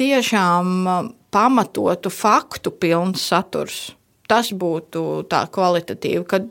tiešām 0.00 0.72
um, 0.88 1.12
pamatotu 1.32 2.12
faktu 2.12 2.72
pilns 2.72 3.24
saturs. 3.30 3.80
Tas 4.26 4.50
būtu 4.50 5.26
tā 5.30 5.44
kvalitatīvi, 5.52 6.24
kad 6.26 6.48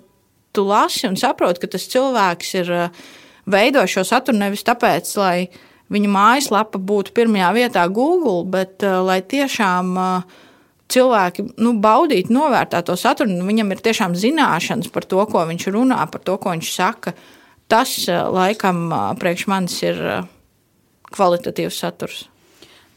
tu 0.55 0.63
lasi 0.69 1.09
un 1.09 1.17
saproti, 1.19 1.65
ka 1.65 1.73
tas 1.75 1.87
cilvēks 1.91 2.53
ir 2.61 2.71
uh, 2.71 3.05
veido 3.49 3.83
šo 3.89 4.05
saturu 4.07 4.37
nevis 4.39 4.65
tāpēc, 4.67 5.11
lai 5.19 5.37
viņa 5.93 6.11
mājaslapa 6.13 6.79
būtu 6.81 7.13
pirmajā 7.17 7.51
vietā 7.57 7.85
Google, 7.89 8.45
bet 8.49 8.85
uh, 8.85 9.01
lai 9.05 9.19
tiešām 9.25 9.93
uh, 9.97 10.41
cilvēki 10.95 11.47
nu, 11.61 11.75
baudītu, 11.83 12.33
novērtētu 12.35 12.91
to 12.91 12.99
saturu, 12.99 13.33
un 13.35 13.49
viņam 13.49 13.73
ir 13.75 13.83
tiešām 13.85 14.15
zināšanas 14.19 14.91
par 14.93 15.07
to, 15.09 15.21
ko 15.31 15.43
viņš 15.49 15.67
runā, 15.75 15.99
par 16.11 16.23
to, 16.25 16.37
ko 16.41 16.55
viņš 16.55 16.71
saka. 16.75 17.15
Tas 17.71 17.97
uh, 18.07 18.25
laikam 18.33 18.87
priekš 19.21 19.47
manis 19.51 19.77
ir 19.85 20.01
kvalitatīvs 21.15 21.77
saturs. 21.83 22.25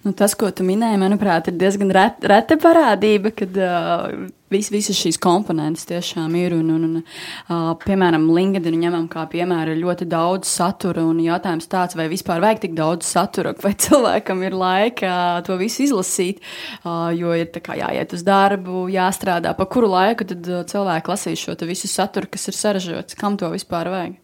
Nu, 0.07 0.15
tas, 0.17 0.37
ko 0.39 0.51
tu 0.55 0.65
minēji, 0.65 1.01
manuprāt, 1.03 1.51
ir 1.51 1.57
diezgan 1.59 1.91
ret, 1.95 2.23
reta 2.31 2.57
parādība, 2.61 3.33
kad 3.35 3.57
uh, 3.59 4.29
vis, 4.53 4.71
visas 4.73 4.99
šīs 4.99 5.19
komponentes 5.23 5.87
tiešām 5.89 6.35
ir. 6.39 6.55
Un, 6.59 6.71
un, 6.75 6.87
un, 6.89 6.99
uh, 7.03 7.71
piemēram, 7.85 8.29
LinkedIn 8.35 8.79
ņemam 8.83 9.09
kā 9.13 9.25
piemēru 9.31 9.77
ļoti 9.79 10.09
daudz 10.11 10.51
satura. 10.51 11.05
Un 11.09 11.21
jautājums 11.25 11.71
tāds, 11.71 11.97
vai 11.99 12.09
vispār 12.13 12.43
vajag 12.45 12.65
tik 12.67 12.77
daudz 12.79 13.09
satura, 13.09 13.55
vai 13.63 13.75
cilvēkam 13.87 14.45
ir 14.47 14.59
laika 14.59 15.13
to 15.47 15.59
visu 15.61 15.85
izlasīt. 15.87 16.43
Uh, 16.83 17.09
jo 17.17 17.35
ir 17.37 17.53
kā, 17.65 17.79
jāiet 17.81 18.15
uz 18.17 18.25
darbu, 18.27 18.87
jāstrādā. 18.93 19.55
Pa 19.59 19.69
kuru 19.71 19.93
laiku 19.95 20.29
tad 20.29 20.53
cilvēki 20.71 21.15
lasīs 21.15 21.45
šo 21.45 21.59
visu 21.69 21.91
saturu, 21.91 22.31
kas 22.31 22.49
ir 22.51 22.59
sarežģīts? 22.59 23.19
Kam 23.19 23.39
to 23.41 23.51
vispār 23.55 23.91
vajag? 23.93 24.19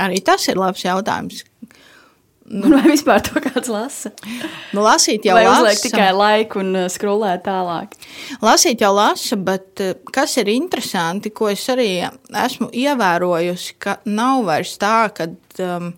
Arī 0.00 0.22
tas 0.24 0.46
ir 0.48 0.56
labs 0.56 0.86
jautājums. 0.86 1.42
Nu, 2.52 2.68
vai 2.68 2.82
vispār 2.90 3.22
to 3.24 3.40
kāds 3.40 3.70
lasa? 3.72 4.10
Nu, 4.76 4.82
lasīt 4.84 5.24
jau 5.24 5.38
Vai 5.38 5.46
lasa. 5.46 5.62
uzliek 5.62 5.80
tikai 5.86 6.10
laiku 6.12 6.60
un 6.60 6.74
uh, 6.82 6.88
skrolēt 6.92 7.46
tālāk? 7.46 7.94
Lasīt 8.44 8.84
jau 8.84 8.90
lasa, 8.92 9.38
bet 9.40 9.80
uh, 9.80 9.94
kas 10.12 10.36
ir 10.42 10.50
interesanti, 10.52 11.32
ko 11.32 11.48
es 11.48 11.64
arī 11.72 12.02
esmu 12.28 12.68
ievērojusi, 12.76 13.78
ka 13.80 13.96
nav 14.04 14.44
vairs 14.50 14.74
tā, 14.82 14.98
ka 15.16 15.30
um, 15.64 15.94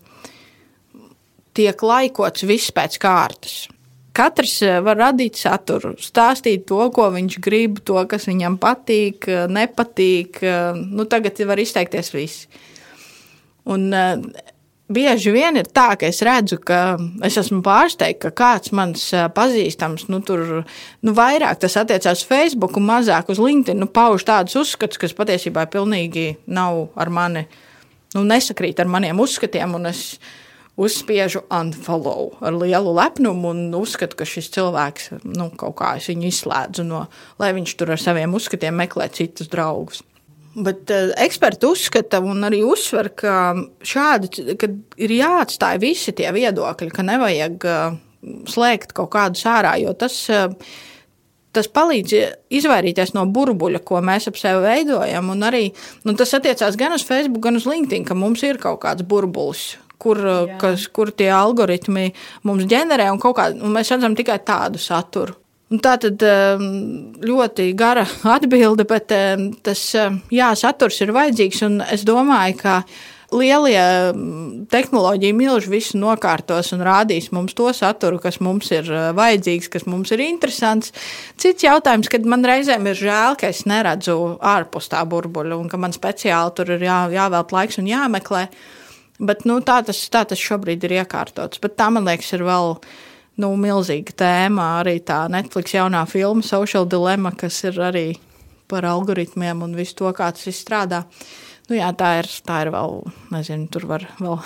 tiek 1.58 1.82
laikots 1.82 2.46
viss 2.46 2.70
pēc 2.76 3.00
kārtas. 3.02 3.58
Katrs 4.14 4.60
uh, 4.62 4.78
var 4.86 5.02
radīt 5.08 5.42
saturu, 5.42 5.96
stāstīt 5.98 6.68
to, 6.70 6.78
ko 6.94 7.10
viņš 7.18 7.40
grib, 7.42 7.82
to, 7.82 7.98
kas 8.06 8.30
viņam 8.30 8.60
patīk, 8.62 9.26
nepatīk. 9.50 10.38
Nu, 10.86 11.10
tagad 11.10 11.42
var 11.50 11.66
izteikties 11.66 12.14
visi. 12.14 12.62
Un, 13.64 13.90
bieži 14.88 15.32
vien 15.32 15.56
ir 15.56 15.68
tā, 15.72 15.94
ka 15.98 16.08
es 16.08 16.20
redzu, 16.24 16.58
ka 16.60 16.96
es 17.24 17.38
esmu 17.40 17.62
pārsteigts, 17.64 18.20
ka 18.26 18.32
kāds 18.36 18.72
mans 18.76 19.06
pazīstams, 19.36 20.08
nu, 20.12 20.20
tur 20.24 20.44
nu, 20.64 21.14
vairāk 21.16 21.62
tas 21.62 21.78
attiecās 21.80 22.22
uz 22.22 22.28
Facebook 22.28 22.76
un 22.80 22.88
mazāk 22.90 23.32
uz 23.32 23.40
LinkedIn, 23.40 23.80
nu, 23.80 23.88
pauž 23.88 24.26
tādus 24.28 24.58
uzskatus, 24.60 25.00
kas 25.00 25.16
patiesībā 25.16 25.66
pilnīgi 25.72 26.34
nav 26.46 26.88
ar 27.00 27.12
mani, 27.12 27.46
nu, 28.16 28.24
nesakrīt 28.28 28.80
ar 28.80 28.90
maniem 28.90 29.20
uzskatiem. 29.24 29.76
Uzspiežu 30.74 31.44
unfollow 31.54 32.32
ar 32.42 32.56
lielu 32.58 32.90
lepnumu 32.96 33.52
un 33.52 33.68
uzskatu, 33.78 34.16
ka 34.18 34.26
šis 34.26 34.48
cilvēks 34.56 35.04
nu, 35.22 35.46
kaut 35.54 35.76
kā 35.78 35.92
es 36.00 36.08
viņu 36.10 36.26
izslēdzu 36.26 36.82
no, 36.88 37.04
lai 37.38 37.52
viņš 37.54 37.76
tur 37.78 37.92
ar 37.94 38.02
saviem 38.02 38.34
uzskatiem 38.34 38.74
meklē 38.82 39.06
citus 39.14 39.52
draugus. 39.52 40.02
Bet 40.54 40.90
uh, 40.94 41.10
eksperti 41.18 41.66
uzskata 41.66 42.20
un 42.22 42.46
arī 42.46 42.60
uzsver, 42.66 43.10
ka 43.18 43.54
šādi 43.82 44.54
ka 44.60 44.70
ir 45.02 45.14
jāatstāj 45.16 45.80
visi 45.82 46.14
tie 46.14 46.30
viedokļi, 46.34 46.90
ka 46.94 47.06
nevajag 47.06 47.66
uh, 47.66 47.96
slēgt 48.50 48.94
kaut 48.94 49.10
kādus 49.16 49.42
ārā, 49.50 49.74
jo 49.82 49.94
tas, 49.98 50.16
uh, 50.30 50.54
tas 51.54 51.70
palīdz 51.70 52.14
izvairīties 52.54 53.16
no 53.16 53.26
burbuļa, 53.34 53.82
ko 53.82 53.98
mēs 54.04 54.30
ap 54.30 54.38
sevi 54.38 54.62
veidojam. 54.62 55.32
Un 55.34 55.42
arī 55.46 55.64
nu, 56.06 56.14
tas 56.18 56.36
attiecās 56.38 56.78
gan 56.78 56.94
uz 56.94 57.06
Facebook, 57.06 57.42
gan 57.48 57.58
uz 57.58 57.66
LinkedIn, 57.70 58.06
ka 58.06 58.18
mums 58.18 58.46
ir 58.46 58.62
kaut 58.62 58.82
kāds 58.86 59.06
burbulis. 59.06 59.72
Kur, 60.04 60.18
kas, 60.60 60.88
kur 60.92 61.08
tie 61.16 61.30
algoritmi 61.32 62.10
mums 62.44 62.66
ģenerē, 62.68 63.06
un, 63.14 63.20
kā, 63.22 63.46
un 63.54 63.72
mēs 63.72 63.92
redzam 63.94 64.16
tikai 64.18 64.36
tādu 64.44 64.82
saturu. 64.82 65.38
Un 65.74 65.80
tā 65.82 65.96
tad 65.98 66.22
ehm, 66.22 66.66
ļoti 67.24 67.72
gara 67.78 68.04
atbilde, 68.36 68.86
bet 68.86 69.10
ehm, 69.14 69.48
tas 69.64 69.80
ehm, 69.98 70.20
jā, 70.34 70.52
saturs 70.58 71.00
ir 71.02 71.10
vajadzīgs. 71.16 71.64
Es 71.90 72.06
domāju, 72.06 72.60
ka 72.60 72.76
lielie 73.34 74.14
tehnoloģiju 74.70 75.34
milži 75.34 75.72
visu 75.72 75.98
nokārtos 75.98 76.70
un 76.76 76.84
rādīs 76.86 77.32
mums 77.34 77.56
to 77.58 77.66
saturu, 77.74 78.20
kas 78.22 78.38
mums 78.44 78.70
ir 78.76 78.86
vajadzīgs, 79.18 79.70
kas 79.72 79.88
mums 79.90 80.12
ir 80.14 80.22
interesants. 80.22 80.92
Cits 81.40 81.66
jautājums, 81.66 82.10
kad 82.12 82.28
man 82.28 82.46
reizēm 82.46 82.86
ir 82.92 83.00
žēl, 83.00 83.38
ka 83.40 83.50
es 83.50 83.64
neredzu 83.66 84.36
ārpus 84.38 84.86
tā 84.92 85.02
burbuļa 85.08 85.58
un 85.58 85.72
ka 85.72 85.80
man 85.80 85.96
speciāli 85.96 86.54
tur 86.54 86.76
ir 86.76 86.86
jā, 86.86 87.00
jāvēlt 87.16 87.56
laiks 87.56 87.80
un 87.82 87.90
jāmeklē. 87.90 88.44
Bet 89.24 89.42
nu, 89.48 89.58
tā, 89.66 89.80
tas, 89.86 89.98
tā 90.10 90.22
tas 90.28 90.38
šobrīd 90.38 90.86
ir 90.86 91.00
iekārtots. 91.00 91.62
Bet 91.62 91.76
tā, 91.78 91.90
man 91.94 92.06
liekas, 92.06 92.32
ir 92.36 92.46
vēl 92.46 92.76
nu, 93.40 93.50
milzīga 93.60 94.14
tēma. 94.24 94.68
Arī 94.82 94.98
tā 95.06 95.24
Netflix 95.32 95.74
jaunā 95.76 96.04
filma 96.10 96.44
Social 96.46 96.88
Dilemma, 96.90 97.34
kas 97.38 97.62
ir 97.68 97.80
arī 97.82 98.06
par 98.70 98.86
algoritmiem 98.88 99.62
un 99.66 99.76
visu 99.76 99.98
to, 100.00 100.12
kā 100.16 100.30
tas 100.34 100.60
strādā. 100.60 101.04
Nu, 101.68 101.78
jā, 101.78 101.90
tā 101.96 102.18
ir, 102.20 102.28
tā 102.44 102.64
ir 102.64 102.72
vēl, 102.74 102.98
nezinu, 103.32 103.68
tur 103.72 103.88
var 103.88 104.08
vēl 104.20 104.40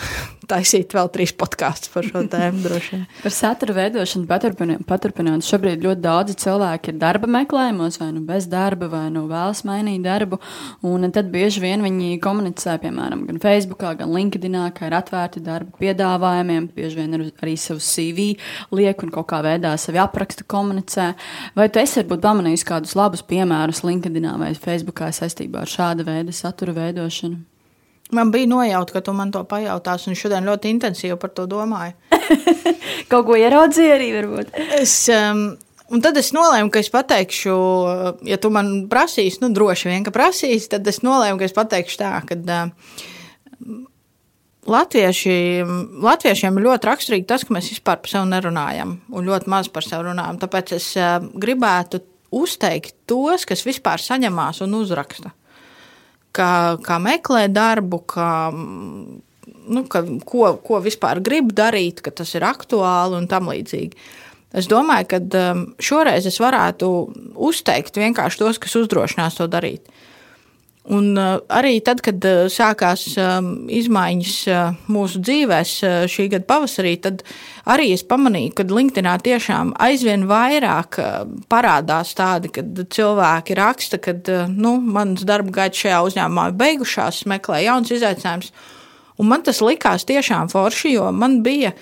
taisīt 0.48 0.94
vēl 0.96 1.10
trīs 1.12 1.32
podkāstus 1.36 1.92
par 1.92 2.06
šo 2.06 2.22
tēmu. 2.30 2.62
par 3.22 3.34
satura 3.34 3.74
veidošanu 3.76 4.28
paturpinot, 4.30 4.84
paturpinot, 4.88 5.44
šobrīd 5.46 5.84
ļoti 5.84 6.02
daudzi 6.04 6.36
cilvēki 6.42 6.92
ir 6.92 7.00
darba 7.00 7.30
meklējumos, 7.38 7.98
vai 8.02 8.10
nu 8.16 8.22
bez 8.28 8.48
darba, 8.50 8.88
vai 8.92 9.04
nu 9.14 9.26
vēlas 9.30 9.64
mainīt 9.68 10.04
darbu. 10.06 10.40
Un 10.88 11.08
tad 11.14 11.30
bieži 11.34 11.62
vien 11.64 11.84
viņi 11.84 12.20
komunicē, 12.24 12.78
piemēram, 12.82 13.26
gan 13.28 13.42
Facebook, 13.42 13.84
gan 13.98 14.14
LinkedIn, 14.14 14.58
kā 14.76 14.88
ir 14.88 14.98
atvērti 14.98 15.44
darba 15.44 15.82
piedāvājumiem. 15.82 16.70
Bieži 16.76 17.02
vien 17.02 17.18
arī 17.18 17.56
savu 17.60 17.82
CV 17.84 18.30
liek 18.74 19.04
un 19.04 19.12
kaut 19.14 19.28
kā 19.32 19.42
veidā 19.44 19.74
sevi 19.80 20.00
apraksta 20.02 20.46
komunicē. 20.48 21.12
Vai 21.58 21.68
tu 21.72 21.82
esi 21.82 22.02
varbūt 22.02 22.24
pamanījis 22.24 22.66
kādus 22.68 22.96
labus 22.98 23.24
piemērus 23.26 23.84
LinkedIn 23.86 24.32
vai 24.40 24.54
Facebook 24.58 25.04
saistībā 25.14 25.64
ar 25.64 25.76
šāda 25.78 26.06
veida 26.08 26.34
satura 26.34 26.76
veidošanu? 26.76 27.57
Man 28.14 28.30
bija 28.32 28.48
nojauta, 28.48 28.94
ka 28.96 29.02
tu 29.04 29.12
man 29.12 29.32
to 29.34 29.42
pajautās, 29.44 30.06
un 30.08 30.16
šodien 30.16 30.46
ļoti 30.48 30.70
intensīvi 30.72 31.16
par 31.20 31.32
to 31.36 31.44
domāju. 31.50 31.92
Kaut 33.10 33.26
ko 33.28 33.36
ieraudzīju 33.36 33.96
arī, 33.98 34.08
varbūt. 34.16 34.54
Es, 34.78 34.94
um, 35.12 35.42
un 35.92 36.04
tad 36.04 36.16
es 36.20 36.32
nolēmu, 36.36 36.72
ka 36.72 36.80
es 36.80 36.88
pateikšu, 36.94 37.58
ja 38.30 38.40
tu 38.40 38.52
man 38.54 38.86
prasīsi, 38.88 39.42
nu, 39.44 39.52
droši 39.52 39.92
vien, 39.92 40.06
ka 40.06 40.14
prasīsi, 40.14 40.70
tad 40.72 40.88
es 40.88 41.02
nolēmu, 41.04 41.36
ka 41.40 41.48
es 41.48 41.56
pateikšu 41.56 42.00
tā, 42.00 42.16
ka. 42.28 42.40
Uh, 42.40 43.06
Latvieši, 44.68 45.64
latviešiem 46.04 46.58
ir 46.58 46.64
ļoti 46.66 46.88
raksturīgi 46.90 47.24
tas, 47.30 47.40
ka 47.46 47.54
mēs 47.56 47.70
vispār 47.72 48.02
par 48.02 48.10
sevi 48.10 48.28
nerunājam 48.28 48.98
un 49.16 49.30
ļoti 49.30 49.48
maz 49.48 49.70
par 49.72 49.86
sevi 49.86 50.10
runājam. 50.10 50.36
Tāpēc 50.42 50.74
es 50.76 50.90
uh, 51.00 51.22
gribētu 51.40 52.02
uzteikt 52.36 52.92
tos, 53.08 53.46
kas 53.48 53.64
vispār 53.64 54.02
saņemās 54.04 54.60
un 54.66 54.76
uzraksta 54.76 55.32
kā, 56.36 56.78
kā 56.84 56.98
meklē 57.02 57.46
darbu, 57.52 58.00
kā, 58.08 58.30
nu, 58.52 59.84
ka, 59.90 60.04
ko, 60.28 60.54
ko 60.64 60.80
vispār 60.84 61.22
grib 61.24 61.52
darīt, 61.56 62.02
ka 62.04 62.14
tas 62.14 62.34
ir 62.38 62.46
aktuāli 62.48 63.18
un 63.20 63.28
tam 63.30 63.50
līdzīgi. 63.52 63.96
Es 64.58 64.68
domāju, 64.70 65.10
ka 65.10 65.18
um, 65.20 65.64
šoreiz 65.82 66.26
es 66.28 66.38
varētu 66.40 66.88
uzteikt 67.48 67.98
vienkārši 68.00 68.40
tos, 68.40 68.60
kas 68.62 68.78
uzdrošinās 68.80 69.36
to 69.36 69.48
darīt. 69.50 69.90
Un 70.88 71.18
uh, 71.20 71.34
arī 71.52 71.78
tad, 71.84 72.00
kad 72.04 72.22
uh, 72.24 72.46
sākās 72.52 73.02
um, 73.20 73.50
izmaiņas 73.68 74.36
mūsu 74.88 75.20
dzīvēs 75.20 75.74
šī 76.08 76.28
gada 76.32 76.48
pavasarī, 76.48 76.94
tad 77.04 77.20
arī 77.68 77.90
es 77.92 78.04
pamanīju, 78.08 78.54
ka 78.56 78.64
LinkedInā 78.68 79.18
tiešām 79.26 79.74
aizvien 79.84 80.24
vairāk 80.30 81.00
parādās 81.52 82.14
tādi, 82.16 82.52
kad 82.56 82.82
cilvēki 82.94 83.58
raksta, 83.58 84.00
ka 84.00 84.16
nu, 84.48 84.78
mans 84.80 85.26
darba 85.28 85.52
gaids 85.60 85.84
šajā 85.84 86.00
uzņēmumā 86.08 86.48
ir 86.48 86.58
beigušās, 86.62 87.22
meklē 87.28 87.62
jauns 87.66 87.92
izaicinājums. 87.92 88.52
Un 89.18 89.28
man 89.28 89.42
tas 89.44 89.60
likās 89.64 90.06
tiešām 90.08 90.48
forši, 90.52 90.94
jo 90.94 91.10
man 91.12 91.40
bija 91.44 91.74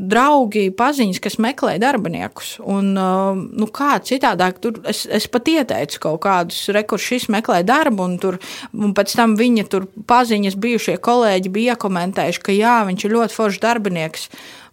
draugi, 0.00 0.70
paziņas, 0.76 1.20
kas 1.22 1.36
meklē 1.42 1.74
darbiniekus. 1.82 2.54
Un, 2.64 2.92
uh, 2.96 3.36
nu, 3.36 3.68
kā 3.74 3.98
citādāk, 4.04 4.60
tur 4.64 4.80
es, 4.88 5.04
es 5.10 5.26
pat 5.30 5.48
ieteicu 5.50 6.00
kaut 6.06 6.22
kādus 6.24 6.62
rekursus, 6.74 7.08
šis 7.10 7.28
meklē 7.32 7.60
darbu, 7.66 8.06
un, 8.06 8.16
tur, 8.22 8.38
un 8.76 8.94
pēc 8.96 9.14
tam 9.18 9.36
viņa 9.40 9.66
tur 9.72 9.88
paziņas, 10.10 10.56
bijušie 10.60 10.96
kolēģi 11.04 11.52
bija 11.52 11.76
iekomentējuši, 11.76 12.42
ka 12.46 12.56
jā, 12.56 12.78
viņš 12.88 13.06
ir 13.06 13.14
ļoti 13.16 13.36
foršs 13.36 13.62
darbinieks. 13.64 14.28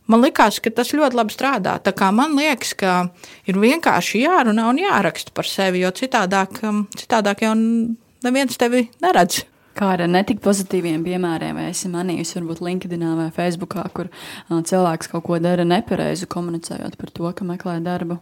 Man 0.07 0.23
liekas, 0.23 0.61
ka 0.63 0.71
tas 0.71 0.93
ļoti 0.95 1.19
labi 1.19 1.35
strādā. 1.35 1.75
Man 2.15 2.37
liekas, 2.39 2.71
ka 2.79 3.09
ir 3.49 3.59
vienkārši 3.59 4.23
jārunā 4.23 4.69
un 4.71 4.79
jāraksta 4.79 5.35
par 5.35 5.49
sevi, 5.49 5.83
jo 5.83 5.91
citādāk, 5.91 6.61
um, 6.63 6.85
citādāk 6.95 7.43
jau 7.43 7.51
neviens 8.23 8.59
tevi 8.59 8.87
neredz. 9.03 9.43
Kā 9.77 9.91
ar 9.93 10.01
netik 10.09 10.39
pozitīviem 10.41 11.03
piemēriem, 11.05 11.57
vai 11.59 11.67
esi 11.69 11.89
manījusi, 11.93 12.39
varbūt 12.39 12.63
LinkedIn 12.65 13.03
vai 13.19 13.27
Facebook, 13.35 13.75
kur 13.93 14.09
cilvēks 14.49 15.11
kaut 15.11 15.27
ko 15.27 15.37
dara 15.43 15.67
nepareizi, 15.67 16.25
komunicējot 16.31 16.97
par 16.97 17.13
to, 17.13 17.29
ka 17.37 17.45
meklē 17.45 17.77
darbu? 17.85 18.17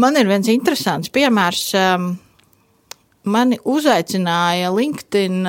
Man 0.00 0.16
ir 0.16 0.30
viens 0.30 0.48
interesants 0.48 1.12
piemērs. 1.12 1.66
Mani 3.28 3.60
uzaicināja 3.68 4.72
LinkedIn. 4.72 5.44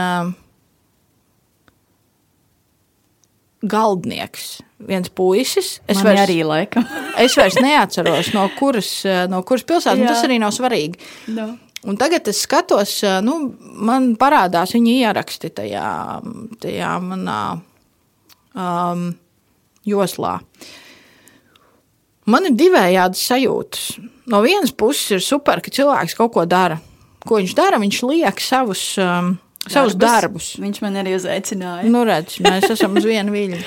Galdnieks, 3.72 4.56
viens 4.90 5.12
puisis. 5.14 5.76
Es 5.86 6.02
Man 6.02 6.10
vairs, 6.10 6.24
arī 6.26 6.40
laikam. 6.44 6.84
es 7.22 7.36
vairs 7.38 7.56
neatceros, 7.62 8.34
no 8.34 8.48
kuras, 8.58 8.90
no 9.30 9.44
kuras 9.46 9.64
pilsētas, 9.70 10.08
tas 10.10 10.24
arī 10.26 10.40
nav 10.42 10.52
svarīgi. 10.56 10.98
No. 11.38 11.52
Un 11.90 11.98
tagad 11.98 12.28
es 12.30 12.44
skatos, 12.46 13.00
nu, 13.26 13.40
man 13.82 14.12
parādās 14.22 14.76
viņa 14.76 14.94
ieraksti 15.08 15.50
tajā, 15.58 15.88
tajā 16.62 16.92
manā 17.02 17.42
um, 18.54 19.08
joslā. 19.88 20.36
Man 22.30 22.46
ir 22.52 22.58
divējādas 22.58 23.24
sajūtas. 23.32 23.88
No 24.30 24.44
vienas 24.46 24.74
puses 24.78 25.18
ir 25.18 25.24
super, 25.26 25.64
ka 25.64 25.74
cilvēks 25.74 26.14
kaut 26.20 26.36
ko 26.36 26.46
dara. 26.46 26.78
Ko 27.26 27.40
viņš 27.40 27.56
dara? 27.58 27.80
Viņš 27.82 28.02
liek 28.10 28.42
savus, 28.42 28.84
um, 29.02 29.34
darbus. 29.34 29.74
savus 29.74 29.98
darbus. 29.98 30.52
Viņš 30.62 30.82
man 30.86 31.02
arī 31.02 31.16
uzaicināja. 31.18 31.90
Nu, 31.90 32.06
redz, 32.08 32.38
mēs 32.46 32.70
esam 32.76 32.98
uz 32.98 33.10
vienu 33.10 33.34
viļņu. 33.34 33.62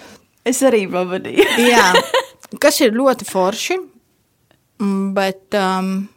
es 0.50 0.62
arī 0.66 0.84
pavadīju. 0.90 1.46
Jā, 1.70 1.86
kas 2.62 2.80
ir 2.82 2.98
ļoti 2.98 3.30
forši, 3.30 3.78
bet, 5.14 5.46
um, 5.54 6.08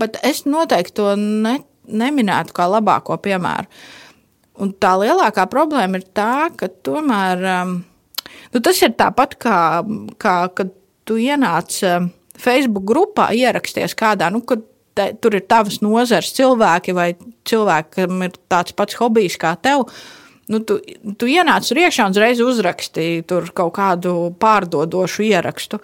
bet 0.00 0.18
es 0.26 0.44
noteikti 0.48 0.96
to 0.98 1.12
ne, 1.20 1.58
neminētu 1.86 2.56
kā 2.56 2.68
labāko 2.70 3.18
piemēru. 3.22 3.68
Un 4.62 4.70
tā 4.78 4.92
lielākā 5.00 5.48
problēma 5.50 5.98
ir 5.98 6.06
tā, 6.14 6.50
ka 6.58 6.68
tomēr 6.86 7.42
um, 7.62 7.78
nu, 8.54 8.60
tas 8.62 8.78
ir 8.86 8.94
tāpat 8.98 9.34
kā, 9.42 9.58
kā 10.22 10.36
kad 10.54 10.70
tu 11.08 11.18
ienāc 11.18 11.80
um, 11.88 12.12
Facebook 12.38 12.86
grupā, 12.86 13.32
ieraksties 13.34 13.96
kādā, 13.98 14.30
nu, 14.34 14.44
kad 14.46 14.62
te, 14.94 15.10
tur 15.20 15.36
ir 15.36 15.46
tavas 15.50 15.80
nozars 15.82 16.32
cilvēki 16.36 16.94
vai 16.96 17.08
cilvēki, 17.48 17.94
kam 17.98 18.26
ir 18.26 18.36
tāds 18.50 18.76
pats 18.76 18.98
hobijs 19.00 19.38
kā 19.40 19.54
tev. 19.62 19.88
Nu, 20.50 20.60
tu, 20.60 20.78
tu 21.18 21.28
ienāc 21.30 21.66
tur 21.66 21.80
iekšā 21.80 22.06
un 22.06 22.14
uzreiz 22.14 22.42
uzrakstīji 22.44 23.24
tur 23.28 23.48
kaut 23.56 23.74
kādu 23.78 24.14
pārdodošu 24.40 25.24
ierakstu. 25.30 25.80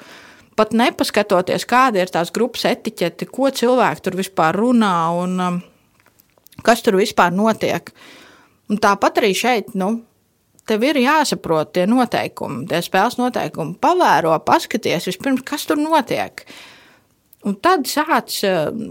Pat 0.60 0.76
nepaskatoties, 0.76 1.64
kāda 1.64 2.02
ir 2.02 2.12
tās 2.12 2.28
grupas 2.36 2.66
etiķete, 2.68 3.30
ko 3.32 3.48
cilvēki 3.48 4.04
tur 4.04 4.20
vispār 4.20 4.58
runā 4.60 4.94
un 5.16 5.36
um, 5.40 5.60
kas 6.66 6.84
tur 6.84 7.00
vispār 7.00 7.32
notiek. 7.32 7.88
Uh, 7.88 8.18
Un 8.70 8.78
tāpat 8.78 9.18
arī 9.18 9.32
šeit, 9.34 9.72
nu, 9.78 9.90
tev 10.68 10.84
ir 10.86 11.00
jāsaprot 11.02 11.72
tie 11.74 11.88
noteikumi, 11.90 12.66
tie 12.70 12.78
spēles 12.86 13.18
noteikumi. 13.18 13.74
Pavēro, 13.82 14.36
paskaties 14.46 15.08
vispirms, 15.10 15.42
kas 15.46 15.66
tur 15.66 15.80
notiek. 15.80 16.44
Un 17.48 17.56
tad 17.64 17.88
sāc, 17.88 18.36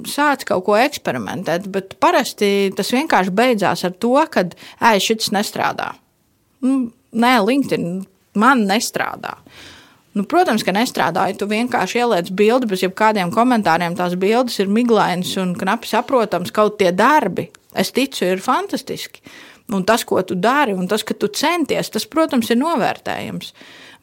sāc 0.09 0.43
kaut 0.49 0.65
ko 0.65 0.75
eksperimentēt, 0.79 1.69
bet 1.71 1.95
parasti 2.01 2.71
tas 2.75 2.91
vienkārši 2.91 3.33
beidzās 3.37 3.85
ar 3.87 3.93
to, 4.01 4.15
ka 4.33 4.47
ej, 4.89 5.03
šis 5.05 5.31
nestrādā. 5.35 5.93
Nu, 6.65 6.89
nē, 7.13 7.33
LinkedIn 7.45 8.01
man 8.41 8.65
nestrādā. 8.67 9.37
Nu, 10.19 10.25
protams, 10.27 10.65
ka 10.67 10.73
nestrādā. 10.75 11.29
Ja 11.31 11.35
tu 11.39 11.47
vienkārši 11.47 12.01
ieliec 12.01 12.29
bildi 12.35 12.67
bez 12.67 12.81
jebkādiem 12.83 13.31
komentāriem, 13.31 13.95
tās 13.95 14.17
bildes 14.19 14.57
ir 14.59 14.67
miglainas 14.67 15.31
un 15.39 15.53
knapi 15.55 15.87
saprotams, 15.87 16.51
kaut 16.51 16.75
tie 16.81 16.91
darbi, 16.91 17.45
es 17.71 17.93
ticu, 17.95 18.25
ir 18.27 18.43
fantastiski. 18.43 19.23
Un 19.71 19.85
tas, 19.87 20.03
ko 20.03 20.19
tu 20.25 20.35
dari, 20.35 20.73
un 20.75 20.89
tas, 20.91 21.05
ka 21.07 21.15
tu 21.15 21.29
centies, 21.31 21.91
tas, 21.93 22.07
protams, 22.09 22.51
ir 22.51 22.59
novērtējams. 22.59 23.53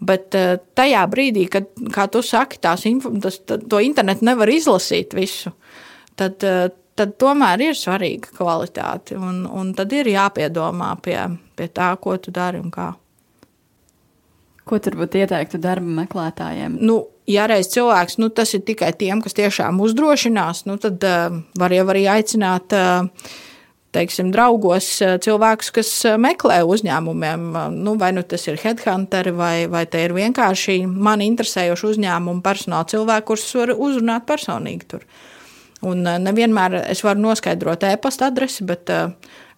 Bet 0.08 0.36
eh, 0.38 0.56
tajā 0.78 1.04
brīdī, 1.12 1.46
kad, 1.52 1.68
kā 1.92 2.06
tu 2.12 2.24
saki, 2.24 2.62
tās 2.64 2.86
tas, 3.20 3.40
to 3.44 3.80
internetu 3.84 4.24
nevar 4.24 4.48
izlasīt 4.52 5.12
visu, 5.16 5.52
tad, 6.16 6.40
eh, 6.48 6.68
tad 6.96 7.16
tomēr 7.20 7.68
ir 7.72 7.76
svarīga 7.76 8.32
kvalitāte. 8.38 9.18
Un, 9.20 9.44
un 9.44 9.74
tad 9.76 9.92
ir 9.92 10.14
jāpiedomā 10.14 10.94
pie, 11.04 11.18
pie 11.58 11.68
tā, 11.68 11.92
ko 12.00 12.16
tu 12.16 12.32
dari 12.32 12.62
un 12.62 12.72
kā. 12.72 12.94
Ko 14.66 14.80
tur 14.82 14.96
būtu 14.98 15.20
ieteiktu 15.22 15.60
darba 15.62 15.86
meklētājiem? 16.02 16.80
Nu, 16.82 17.04
ja 17.30 17.44
reiz 17.46 17.68
cilvēks, 17.70 18.18
nu, 18.18 18.32
tas 18.34 18.54
ir 18.56 18.64
tikai 18.66 18.90
tiem, 18.98 19.20
kas 19.22 19.36
tiešām 19.38 19.78
uzdrošinās, 19.84 20.64
nu, 20.66 20.74
tad 20.82 21.04
uh, 21.06 21.36
var 21.58 21.74
jau 21.74 21.84
arī 21.92 22.02
aicināt 22.10 22.74
uh, 22.74 23.06
teiksim, 23.96 24.30
draugos 24.34 24.88
eh, 25.04 25.16
cilvēkus, 25.22 25.70
kas 25.76 25.90
meklē 26.20 26.60
uzņēmumiem. 26.68 27.46
Nu, 27.76 27.96
vai 28.00 28.12
nu 28.16 28.24
tas 28.28 28.46
ir 28.50 28.58
headhunteri, 28.60 29.32
vai, 29.36 29.54
vai 29.72 29.84
te 29.90 30.02
ir 30.04 30.14
vienkārši 30.16 30.82
mani 30.86 31.28
interesējoši 31.30 31.90
uzņēmumu 31.92 32.44
personāla 32.44 32.88
cilvēki, 32.92 33.26
kurus 33.30 33.48
var 33.56 33.74
uzrunāt 33.76 34.28
personīgi 34.28 34.90
tur. 34.92 35.06
Un 35.86 36.02
nevienmēr 36.02 36.80
es 36.86 37.02
varu 37.04 37.22
noskaidrot 37.22 37.84
e-pasta 37.86 38.30
adresi, 38.30 38.64
bet 38.66 38.90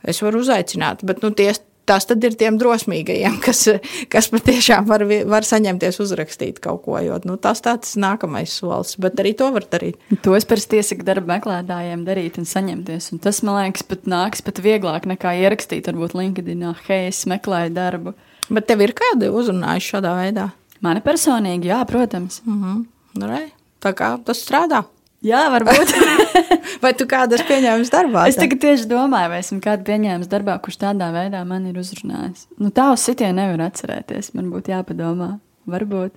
es 0.03 0.19
varu 0.23 0.43
uzaicināt. 0.43 1.05
Bet, 1.07 1.23
nu, 1.23 1.31
ties, 1.37 1.63
tas 1.89 2.07
tad 2.09 2.25
ir 2.25 2.37
tiem 2.39 2.59
drosmīgajiem, 2.61 3.39
kas, 3.47 3.65
kas 4.13 4.31
patiešām 4.33 4.87
var, 4.89 5.05
var 5.29 5.47
saņemties 5.49 6.01
uzrakstīt 6.05 6.61
kaut 6.65 6.85
ko. 6.85 6.99
Jo, 7.05 7.19
nu, 7.29 7.39
tas 7.41 7.63
tāds 7.65 7.97
nākamais 8.01 8.59
solis, 8.61 8.97
bet 9.01 9.19
arī 9.23 9.35
to 9.39 9.51
var 9.55 9.67
darīt. 9.73 9.99
To 10.25 10.37
es 10.39 10.47
parasti 10.49 10.83
iesaku 10.83 11.07
darba 11.09 11.37
meklētājiem 11.37 12.05
darīt 12.09 12.39
un 12.41 12.49
saņemties. 12.49 13.13
Un 13.15 13.23
tas, 13.25 13.43
man 13.47 13.61
liekas, 13.63 13.87
pat 13.89 14.09
nāks 14.11 14.45
pat 14.45 14.61
vieglāk 14.65 15.09
nekā 15.09 15.35
ierakstīt, 15.43 15.89
varbūt 15.91 16.17
LinkedIn, 16.19 16.67
hei, 16.89 17.09
es 17.13 17.25
meklēju 17.31 17.75
darbu. 17.77 18.15
Bet 18.49 18.69
tev 18.69 18.85
ir 18.85 18.95
kādi 18.97 19.29
uzrunājuši 19.33 19.95
šādā 19.95 20.15
veidā? 20.17 20.51
Mani 20.85 21.03
personīgi, 21.05 21.73
jā, 21.73 21.83
protams. 21.89 22.41
Uh 22.47 22.55
-huh. 22.55 22.85
Re, 23.27 23.49
tā 23.83 23.93
kā 23.93 24.15
tas 24.25 24.41
strādā. 24.45 24.85
Jā, 25.25 25.49
varbūt. 25.51 25.93
vai 26.85 26.93
tu 26.95 27.07
kādu 27.11 27.35
esmu 27.35 27.49
pieņēmis 27.49 27.91
darbā? 27.91 28.29
Es 28.31 28.39
tagad 28.39 28.61
tieši 28.63 28.87
domāju, 28.91 29.33
vai 29.33 29.41
esmu 29.43 29.59
kādu 29.65 29.87
pieņēmis 29.89 30.31
darbā, 30.31 30.55
kurš 30.63 30.79
tādā 30.85 31.09
veidā 31.15 31.41
man 31.47 31.67
ir 31.67 31.79
uzrunājis. 31.81 32.47
Nu, 32.63 32.71
tā 32.75 32.93
uz 32.95 33.03
sitienu 33.03 33.41
nevar 33.41 33.65
atcerēties. 33.67 34.31
Man 34.39 34.53
būtu 34.53 34.71
jāpadomā. 34.77 35.33
Varbūt. 35.69 36.15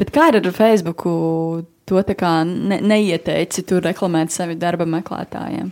Bet 0.00 0.10
kā 0.12 0.32
ar 0.34 0.48
Facebook? 0.56 1.06
To 1.90 2.02
tā 2.06 2.14
kā 2.18 2.32
ne, 2.46 2.80
neieteici 2.86 3.64
tur 3.66 3.82
reklamēt 3.86 4.34
sevi 4.34 4.54
darba 4.58 4.86
meklētājiem. 4.86 5.70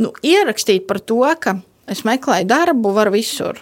Nu, 0.00 0.12
ierakstīt 0.22 0.86
par 0.90 0.98
to, 1.02 1.22
ka 1.38 1.56
es 1.90 2.02
meklēju 2.06 2.46
darbu, 2.50 2.92
var 2.96 3.10
visur. 3.14 3.58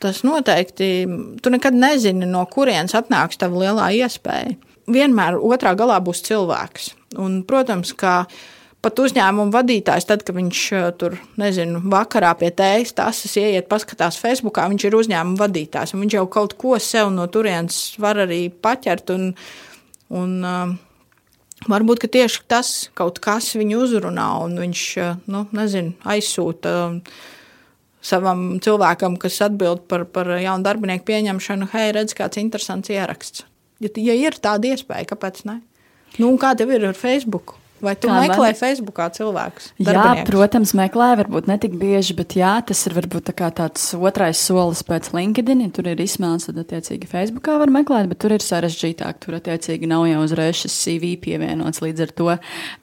Tas 0.00 0.22
noteikti, 0.24 0.90
tu 1.44 1.52
nekad 1.52 1.76
nezini, 1.76 2.28
no 2.28 2.46
kurienes 2.48 2.96
atnāks 2.96 3.40
tā 3.40 3.48
lielā 3.52 3.90
iespēja 4.00 4.56
vienmēr 4.92 5.38
otrā 5.38 5.74
galā 5.78 5.98
būs 6.04 6.22
cilvēks. 6.26 6.94
Un, 7.20 7.40
protams, 7.46 7.92
ka 7.98 8.24
pat 8.80 9.00
uzņēmuma 9.02 9.52
vadītājs, 9.54 10.06
tad, 10.08 10.24
kad 10.26 10.36
viņš 10.36 10.60
eh, 10.76 10.86
tur, 11.00 11.16
nezinu, 11.40 11.82
vakarā 11.92 12.32
pie 12.40 12.52
tējas 12.56 12.94
tases 12.96 13.36
ieiet, 13.40 13.68
paskatās 13.70 14.18
Facebookā, 14.20 14.68
viņš 14.72 14.86
ir 14.88 14.98
uzņēmuma 15.00 15.40
vadītājs, 15.40 15.96
viņš 15.96 16.16
jau 16.20 16.28
kaut 16.32 16.56
ko 16.60 16.78
sev 16.80 17.12
no 17.14 17.26
turienes 17.32 17.82
var 18.00 18.22
arī 18.26 18.46
paķert. 18.50 19.16
Un, 19.16 19.34
un, 20.10 20.38
uh, 20.44 20.78
Varbūt 21.68 22.06
tieši 22.08 22.40
tas 22.48 22.68
kaut 22.96 23.18
kas 23.20 23.50
viņu 23.52 23.82
uzrunā, 23.84 24.30
un 24.46 24.56
viņš 24.62 24.84
eh, 24.96 25.18
nu, 25.28 25.44
nezinu, 25.52 25.92
aizsūta 26.08 26.72
savam 28.00 28.54
cilvēkam, 28.64 29.18
kas 29.20 29.36
atbild 29.44 29.84
par, 29.90 30.06
par 30.08 30.32
jaunu 30.40 30.64
darbinieku 30.64 31.04
pieņemšanu, 31.10 31.68
hei, 31.74 31.90
redz, 31.92 32.16
kāds 32.16 32.40
interesants 32.40 32.88
ieraksts. 32.88 33.44
Ja, 33.80 33.90
ja 33.96 34.16
ir 34.16 34.36
tāda 34.42 34.74
iespēja, 34.74 35.08
kāpēc 35.14 35.44
ne? 35.48 35.60
Nu, 36.20 36.34
kā 36.40 36.52
tev 36.58 36.72
ir 36.74 36.84
ar 36.90 36.98
Facebook? 36.98 37.56
Vai 37.80 37.94
tu 37.96 38.10
Kā 38.10 38.18
meklē 38.20 38.50
man... 38.50 38.58
Facebookā 38.58 39.06
cilvēkus? 39.16 39.70
Jā, 39.80 40.04
protams, 40.28 40.74
meklē, 40.76 41.14
varbūt 41.22 41.48
ne 41.48 41.56
tik 41.60 41.78
bieži, 41.80 42.12
bet 42.18 42.36
jā, 42.36 42.52
tas 42.66 42.82
ir 42.88 42.94
varbūt 42.98 43.30
tā 43.30 43.48
tāds 43.56 43.86
otrais 43.96 44.40
solis 44.40 44.82
pēc 44.84 45.10
LinkedIn. 45.16 45.62
Ja 45.64 45.72
tur 45.72 45.88
ir 45.88 46.02
izsmēls, 46.04 46.48
tad 46.50 46.60
attiecīgi 46.60 47.08
Facebookā 47.08 47.56
var 47.60 47.72
meklēt, 47.72 48.10
bet 48.10 48.20
tur 48.20 48.34
ir 48.36 48.44
sarežģītāk. 48.44 49.20
Tur 49.24 49.38
attiecīgi 49.38 49.88
nav 49.88 50.04
jau 50.10 50.20
uzreiz 50.26 50.60
šis 50.60 50.76
CV 50.84 51.14
pievienots. 51.24 51.80
Līdz 51.80 52.04
ar 52.04 52.12
to 52.20 52.28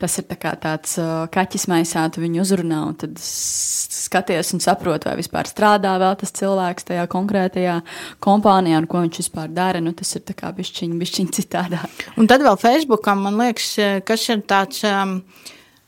tas 0.01 0.17
ir 0.17 0.27
tā 0.31 0.53
tāds 0.57 0.97
uh, 1.01 1.27
kaķis 1.33 1.67
maisā, 1.69 2.07
tu 2.09 2.23
viņu 2.25 2.41
uzrunā 2.41 2.81
un 2.89 2.97
tad 2.97 3.21
skaties 3.21 4.55
un 4.57 4.63
saproti, 4.63 5.11
vai 5.11 5.17
vispār 5.21 5.49
strādā 5.49 5.93
vēl 6.01 6.17
tas 6.23 6.33
cilvēks 6.41 6.89
tajā 6.89 7.05
konkrētajā 7.13 7.77
kompānijā 8.23 8.81
un 8.81 8.89
ko 8.89 9.05
viņš 9.05 9.21
vispār 9.21 9.53
dara. 9.53 9.83
Nu, 9.83 9.93
tas 9.97 10.15
ir 10.17 10.25
tā 10.25 10.33
kā 10.37 10.49
bišķiņ, 10.57 10.97
bišķiņ 11.01 11.31
citādāk. 11.37 12.05
Un 12.17 12.29
tad 12.29 12.41
vēl 12.45 12.57
Facebookam, 12.61 13.21
man 13.27 13.37
liekas, 13.41 13.75
kas 14.07 14.25
ir 14.33 14.41
tāds 14.49 14.86
um, 14.89 15.17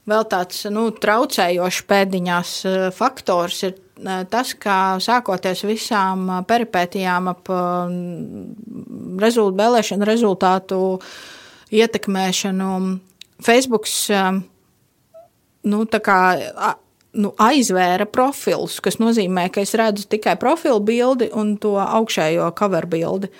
vēl 0.09 0.25
tāds 0.31 0.65
nu, 0.73 0.89
traucējošs 0.95 1.85
pēdiņās 1.89 2.53
uh, 2.67 2.77
faktors 2.95 3.63
ir 3.67 3.75
uh, 3.75 4.23
tas, 4.31 4.53
ka 4.59 4.97
sākoties 5.03 5.65
visām 5.67 6.27
uh, 6.29 6.41
peripētijām 6.47 7.31
ap 7.31 7.51
rezult, 9.19 9.57
vēlēšanu 9.59 10.07
rezultātu 10.07 10.81
ietekmēšanu, 11.75 12.69
Facebook 13.45 13.87
um, 14.15 14.43
nu, 15.69 15.83
kā, 15.85 16.19
nu, 17.13 17.31
aizvēra 17.41 18.07
profilus, 18.09 18.79
kas 18.83 18.99
nozīmē, 19.01 19.47
ka 19.53 19.63
es 19.63 19.75
redzu 19.77 20.07
tikai 20.09 20.35
profilu 20.41 20.81
bildi 20.83 21.29
un 21.35 21.55
to 21.61 21.75
augšējo 21.81 22.51
cover 22.57 22.87
bildi 22.89 23.31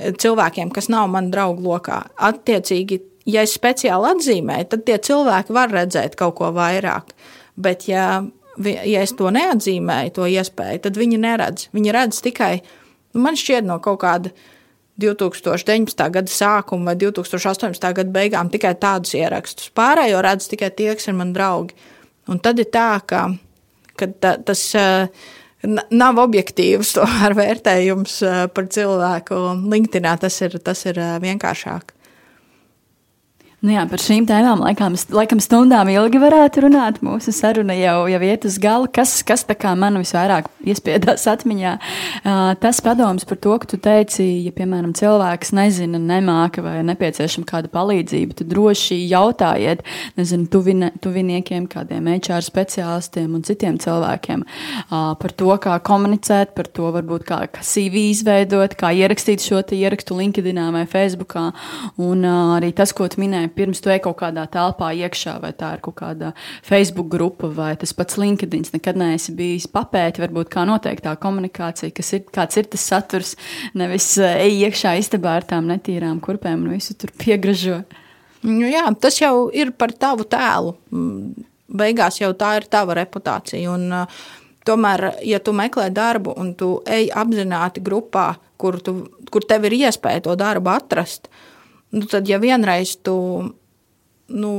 cilvēkiem, 0.00 0.70
kas 0.72 0.88
nav 0.92 1.10
man 1.12 1.30
draugu 1.32 1.66
lokā. 1.66 2.02
Attiecīgi, 2.16 3.00
ja 3.28 3.44
es 3.44 3.54
speciāli 3.56 4.14
atzīmēju, 4.14 4.68
tad 4.72 4.84
tie 4.88 4.98
cilvēki 5.10 5.56
var 5.56 5.72
redzēt 5.74 6.16
kaut 6.20 6.38
ko 6.40 6.52
vairāk. 6.56 7.14
Bet, 7.60 7.88
ja 7.90 8.22
ja 8.64 9.02
es 9.04 9.12
to 9.16 9.30
neatzīmēju, 9.32 10.14
to 10.16 10.28
iespēju, 10.28 10.82
tad 10.84 10.98
viņi 11.00 11.20
neredz. 11.22 11.68
Viņi 11.76 11.94
redz 11.94 12.20
tikai, 12.24 12.54
nu, 13.14 13.22
man 13.24 13.38
šķiet, 13.38 13.66
no 13.66 13.78
kaut 13.82 14.00
kāda 14.04 14.32
2019. 15.00 16.04
gada 16.12 16.32
sākuma 16.32 16.92
vai 16.92 16.96
2018. 17.00 17.92
gada 17.96 18.14
beigām 18.14 18.50
tikai 18.52 18.74
tādus 18.80 19.14
ierakstus. 19.16 19.70
Pārējo 19.76 20.20
redz 20.24 20.50
tikai 20.50 20.72
tie, 20.76 20.92
kas 20.96 21.08
ir 21.08 21.16
mani 21.16 21.36
draugi. 21.36 21.76
Un 22.30 22.40
tad 22.42 22.60
ir 22.60 22.68
tā, 22.72 23.00
ka, 23.08 23.28
ka 23.98 24.10
ta, 24.20 24.34
tas 24.44 24.66
nav 25.90 26.20
objektīvs 26.20 26.96
vērtējums 27.40 28.18
par 28.54 28.68
cilvēku. 28.76 29.40
LinkedIn 29.72 30.10
tas 30.20 30.36
ir, 30.44 30.58
tas 30.64 30.84
ir 30.90 31.00
vienkāršāk. 31.24 31.96
Nu 33.60 33.74
jā, 33.74 33.82
par 33.84 34.00
šīm 34.00 34.24
tēmām 34.24 34.62
laikam, 34.64 34.94
laikam 35.12 35.40
stundām 35.44 35.90
ilgi 35.92 36.16
varētu 36.16 36.62
runāt. 36.64 37.02
Mūsu 37.04 37.28
saruna 37.36 37.74
jau, 37.76 38.06
jau 38.08 38.20
iet 38.24 38.46
uz 38.48 38.54
galu. 38.56 38.86
Kas, 38.88 39.18
kas 39.20 39.44
man 39.76 39.98
visvairāk 40.00 40.46
iespiedās 40.64 41.26
atmiņā? 41.28 41.74
Uh, 42.24 42.54
tas 42.56 42.80
padoms 42.80 43.28
par 43.28 43.36
to, 43.36 43.58
ka 43.60 43.68
tu 43.68 43.76
teici, 43.76 44.24
ja, 44.46 44.52
piemēram, 44.56 44.94
cilvēks 44.96 45.52
nezina, 45.52 46.00
nemāka 46.00 46.64
vai 46.64 46.78
nepieciešama 46.88 47.44
kāda 47.44 47.68
palīdzība, 47.68 48.38
tad 48.38 48.48
droši 48.48 48.96
jautājiet, 49.10 49.84
nezinu, 50.16 50.48
tuvine, 50.48 50.88
tuviniekiem, 51.04 51.68
kādiem 51.68 52.08
HR 52.14 52.40
speciālistiem 52.46 53.36
un 53.36 53.44
citiem 53.44 53.76
cilvēkiem 53.76 54.46
uh, 54.46 55.12
par 55.20 55.36
to, 55.36 55.50
kā 55.60 55.76
komunicēt, 55.84 56.56
par 56.56 56.72
to 56.72 56.94
varbūt 56.96 57.28
kā, 57.28 57.42
kā 57.52 57.60
CV 57.60 58.06
izveidot, 58.14 58.72
kā 58.80 58.94
ierakstīt 58.96 59.44
šo 59.44 59.60
ierakstu 59.76 60.16
LinkedIn 60.16 60.64
vai 60.72 60.88
Facebookā. 60.88 61.50
Un 62.00 62.24
uh, 62.24 62.56
arī 62.56 62.72
tas, 62.72 62.96
ko 62.96 63.04
tu 63.12 63.20
minēji 63.20 63.49
pirms 63.54 63.80
tu 63.82 63.90
ej 63.92 64.00
kaut 64.04 64.18
kādā 64.20 64.46
telpā 64.50 64.90
iekšā, 65.04 65.36
vai 65.42 65.52
tā 65.56 65.72
ir 65.76 65.82
kaut 65.84 65.96
kāda 66.00 66.32
Facebook 66.66 67.10
grupa 67.12 67.50
vai 67.54 67.72
tas 67.80 67.92
pats 67.96 68.18
LinkedIn. 68.20 68.66
Nekad 68.74 68.98
neesi 69.00 69.34
bijis 69.36 69.68
papēti, 69.70 70.22
varbūt 70.24 70.50
kā 70.52 70.64
notiek 70.68 71.00
tā 71.04 71.14
komunikācija, 71.20 71.92
kas 71.96 72.12
ir, 72.16 72.24
kāds 72.32 72.60
ir 72.60 72.70
tas 72.72 72.86
saturs, 72.92 73.34
nevis 73.78 74.12
eh, 74.18 74.46
ej 74.46 74.66
iekšā 74.68 74.96
istabā 75.02 75.38
ar 75.40 75.48
tām 75.52 75.70
netīrām 75.70 76.22
kurpēm 76.24 76.66
un 76.66 76.76
visu 76.76 76.96
tur 76.98 77.12
piegražo. 77.20 77.82
Nu, 78.46 78.64
jā, 78.70 78.86
tas 79.00 79.20
jau 79.20 79.50
ir 79.52 79.74
par 79.76 79.92
tavu 79.92 80.24
tēlu. 80.28 80.74
Mm, 80.94 81.48
beigās 81.80 82.20
jau 82.22 82.32
tā 82.38 82.54
ir 82.60 82.68
tava 82.72 82.96
reputācija. 82.96 83.74
Un, 83.74 83.90
uh, 83.92 84.22
tomēr, 84.66 85.10
ja 85.28 85.42
tu 85.44 85.52
meklē 85.56 85.90
darbu 85.92 86.34
un 86.40 86.54
tu 86.58 86.78
ej 86.88 87.10
apzināti 87.16 87.84
grupā, 87.84 88.32
kur, 88.60 88.80
tu, 88.84 88.96
kur 89.30 89.44
tev 89.44 89.68
ir 89.68 89.76
iespēja 89.82 90.24
to 90.24 90.34
darbu 90.40 90.72
atrast, 90.72 91.28
uh, 91.28 91.49
nu, 91.90 92.04
tad 92.10 92.28
ja 92.28 92.38
vienreiz 92.42 92.96
tu 93.04 93.16
nu, 94.30 94.54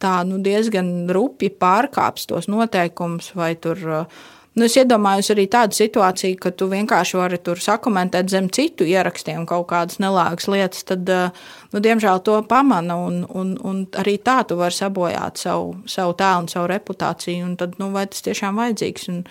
tā 0.00 0.20
nu, 0.26 0.40
diezgan 0.42 1.10
rupji 1.12 1.52
pārkāps 1.60 2.28
tos 2.30 2.50
noteikumus, 2.50 3.32
vai 3.36 3.54
tur. 3.60 4.06
Nu, 4.58 4.66
es 4.66 4.74
iedomājos 4.80 5.30
arī 5.30 5.44
tādu 5.46 5.76
situāciju, 5.78 6.36
ka 6.42 6.50
tu 6.58 6.66
vienkārši 6.72 7.18
vari 7.20 7.38
tur 7.38 7.60
sakomentēt 7.62 8.32
zem 8.32 8.48
citu 8.50 8.82
ierakstiem 8.88 9.44
kaut 9.48 9.68
kādas 9.70 10.00
nelāgas 10.02 10.48
lietas, 10.50 10.82
tad, 10.88 11.06
nu, 11.70 11.82
diemžēl, 11.84 12.18
to 12.26 12.40
pamana. 12.50 12.96
Un, 12.98 13.22
un, 13.30 13.54
un 13.62 13.84
arī 14.02 14.16
tā 14.18 14.40
tu 14.48 14.58
vari 14.58 14.74
sabojāt 14.74 15.38
savu, 15.38 15.76
savu 15.86 16.16
tēlu 16.18 16.44
un 16.44 16.50
savu 16.50 16.66
reputāciju. 16.72 17.46
Un 17.46 17.54
tad, 17.60 17.78
nu, 17.78 17.92
vai 17.94 18.08
tas 18.10 18.26
tiešām 18.26 18.58
vajadzīgs? 18.58 19.06
Un, 19.14 19.22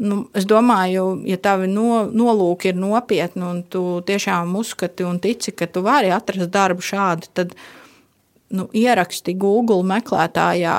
Nu, 0.00 0.22
es 0.32 0.46
domāju, 0.48 1.18
ja 1.28 1.36
tavi 1.36 1.66
no, 1.68 2.06
nolūki 2.08 2.70
ir 2.70 2.78
nopietni 2.80 3.44
un 3.44 3.58
tu 3.68 3.82
tiešām 4.08 4.54
uzskati 4.56 5.04
un 5.04 5.18
tici, 5.20 5.52
ka 5.52 5.68
tu 5.68 5.82
vari 5.84 6.08
atrast 6.14 6.48
darbu 6.54 6.84
šādi, 6.84 7.28
tad 7.36 7.52
nu, 8.56 8.64
ieraksti 8.72 9.34
Google 9.36 9.84
meklētājā, 9.90 10.78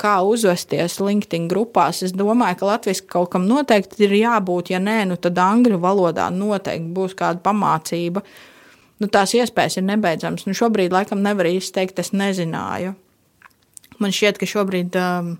kā 0.00 0.14
uzvesties 0.24 0.96
LinkedIn 0.96 1.44
grupās. 1.52 2.00
Es 2.08 2.16
domāju, 2.16 2.62
ka 2.62 2.70
latviešu 2.72 3.06
kaut 3.12 3.34
kam 3.36 3.44
noteikti 3.50 4.06
ir 4.08 4.16
jābūt, 4.16 4.72
ja 4.72 4.80
nē, 4.80 5.02
nu, 5.12 5.20
tad 5.20 5.36
angļu 5.44 5.76
valodā 5.84 6.30
noteikti 6.32 6.94
būs 6.96 7.18
kāda 7.20 7.44
pamācība. 7.44 8.24
Nu, 8.98 9.12
tās 9.12 9.36
iespējas 9.36 9.76
ir 9.76 9.90
nebeidzamas. 9.92 10.48
Nu, 10.48 10.56
šobrīd, 10.56 10.96
laikam, 10.96 11.20
nevar 11.22 11.52
īsti 11.52 11.82
teikt, 11.82 12.00
es 12.00 12.16
nezināju. 12.16 12.96
Man 14.00 14.14
šķiet, 14.14 14.40
ka 14.40 14.48
šobrīd. 14.48 14.96
Um, 14.96 15.34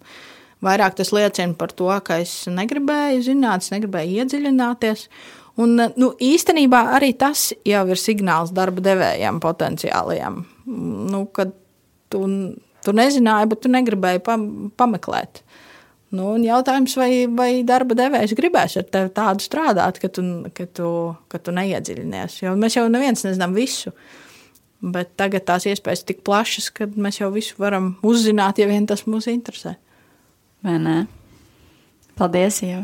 Vairāk 0.64 0.96
tas 0.98 1.12
liecina 1.14 1.54
par 1.58 1.70
to, 1.76 1.90
ka 2.04 2.18
es 2.22 2.32
negribēju 2.50 3.22
zināt, 3.28 3.62
es 3.62 3.70
negribēju 3.74 4.24
iedziļināties. 4.24 5.06
Un, 5.62 5.78
nu, 5.98 6.12
īstenībā 6.22 6.80
arī 6.96 7.12
tas 7.18 7.48
jau 7.66 7.84
ir 7.90 7.98
signāls 7.98 8.50
darba 8.54 8.82
devējiem 8.82 9.40
potenciāliem. 9.42 10.42
Nu, 11.12 11.24
kad 11.34 11.54
tu, 12.10 12.22
tu 12.86 12.94
nezināji, 12.94 13.50
bet 13.52 13.62
tu 13.64 13.72
negribēji 13.74 14.22
pam, 14.26 14.44
pameklēt. 14.78 15.42
Nu, 16.14 16.32
jautājums, 16.40 16.94
vai, 16.96 17.10
vai 17.28 17.50
darba 17.68 17.94
devējs 17.98 18.32
gribēs 18.38 18.78
ar 18.80 18.86
tevi 18.88 19.10
tādu 19.14 19.44
strādāt, 19.44 19.98
ka 20.00 20.08
tu, 20.08 20.24
ka 20.56 20.64
tu, 20.74 20.92
ka 21.28 21.42
tu 21.42 21.52
neiedziļinies. 21.54 22.38
Jo 22.46 22.54
mēs 22.58 22.78
jau 22.78 22.86
neviens 22.90 23.26
nezinām 23.26 23.54
visu. 23.54 23.92
Bet 24.78 25.16
tagad 25.18 25.44
tās 25.46 25.66
iespējas 25.66 26.04
ir 26.04 26.08
tik 26.12 26.24
plašas, 26.26 26.70
ka 26.74 26.86
mēs 26.94 27.18
jau 27.18 27.28
visu 27.34 27.58
varam 27.58 27.96
uzzināt, 28.06 28.62
ja 28.62 28.70
vien 28.70 28.86
tas 28.88 29.04
mūs 29.10 29.26
interesē. 29.30 29.74
Vai 30.64 30.78
ne? 30.82 31.06
Paldies, 32.18 32.62
jau. 32.62 32.82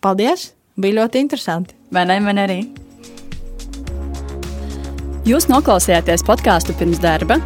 Paldies! 0.00 0.52
Bija 0.80 1.02
ļoti 1.02 1.20
interesanti. 1.20 1.76
Vai 1.92 2.06
ne? 2.08 2.16
Man 2.24 2.40
arī. 2.40 2.62
Jūs 5.28 5.46
noklausījāties 5.50 6.24
podkāstu 6.26 6.74
pirms 6.78 7.02
darba. 7.02 7.36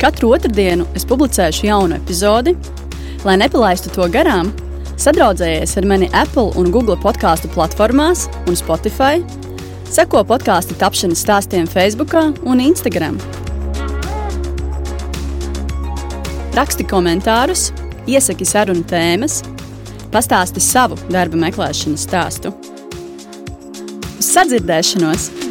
Katru 0.00 0.30
otrdienu 0.36 0.86
es 0.94 1.04
publicēšu 1.08 1.66
jaunu 1.66 1.98
epizodi. 1.98 2.54
Lai 3.26 3.34
nepalaistu 3.40 3.90
to 3.92 4.06
garām, 4.12 4.52
sadraudzējies 5.00 5.74
ar 5.80 5.88
mani 5.90 6.08
Apple 6.14 6.52
un 6.60 6.70
Google 6.70 6.96
podkāstu 7.00 7.50
platformās 7.52 8.28
un 8.46 8.56
Spotify. 8.58 9.24
Seko 9.90 10.22
podkāstu 10.28 10.78
tapšanas 10.78 11.26
stāstiem 11.26 11.66
Facebook 11.70 12.14
un 12.46 12.62
Instagram. 12.62 13.18
Raksti 16.54 16.86
komentārus 16.86 17.72
iesaki 18.10 18.46
sarunu 18.48 18.84
tēmas, 18.88 19.42
pastāsti 20.14 20.62
savu 20.62 20.98
darba 21.10 21.40
meklēšanas 21.46 22.08
stāstu. 22.08 22.54
Uz 24.18 24.30
sadzirdēšanos! 24.30 25.43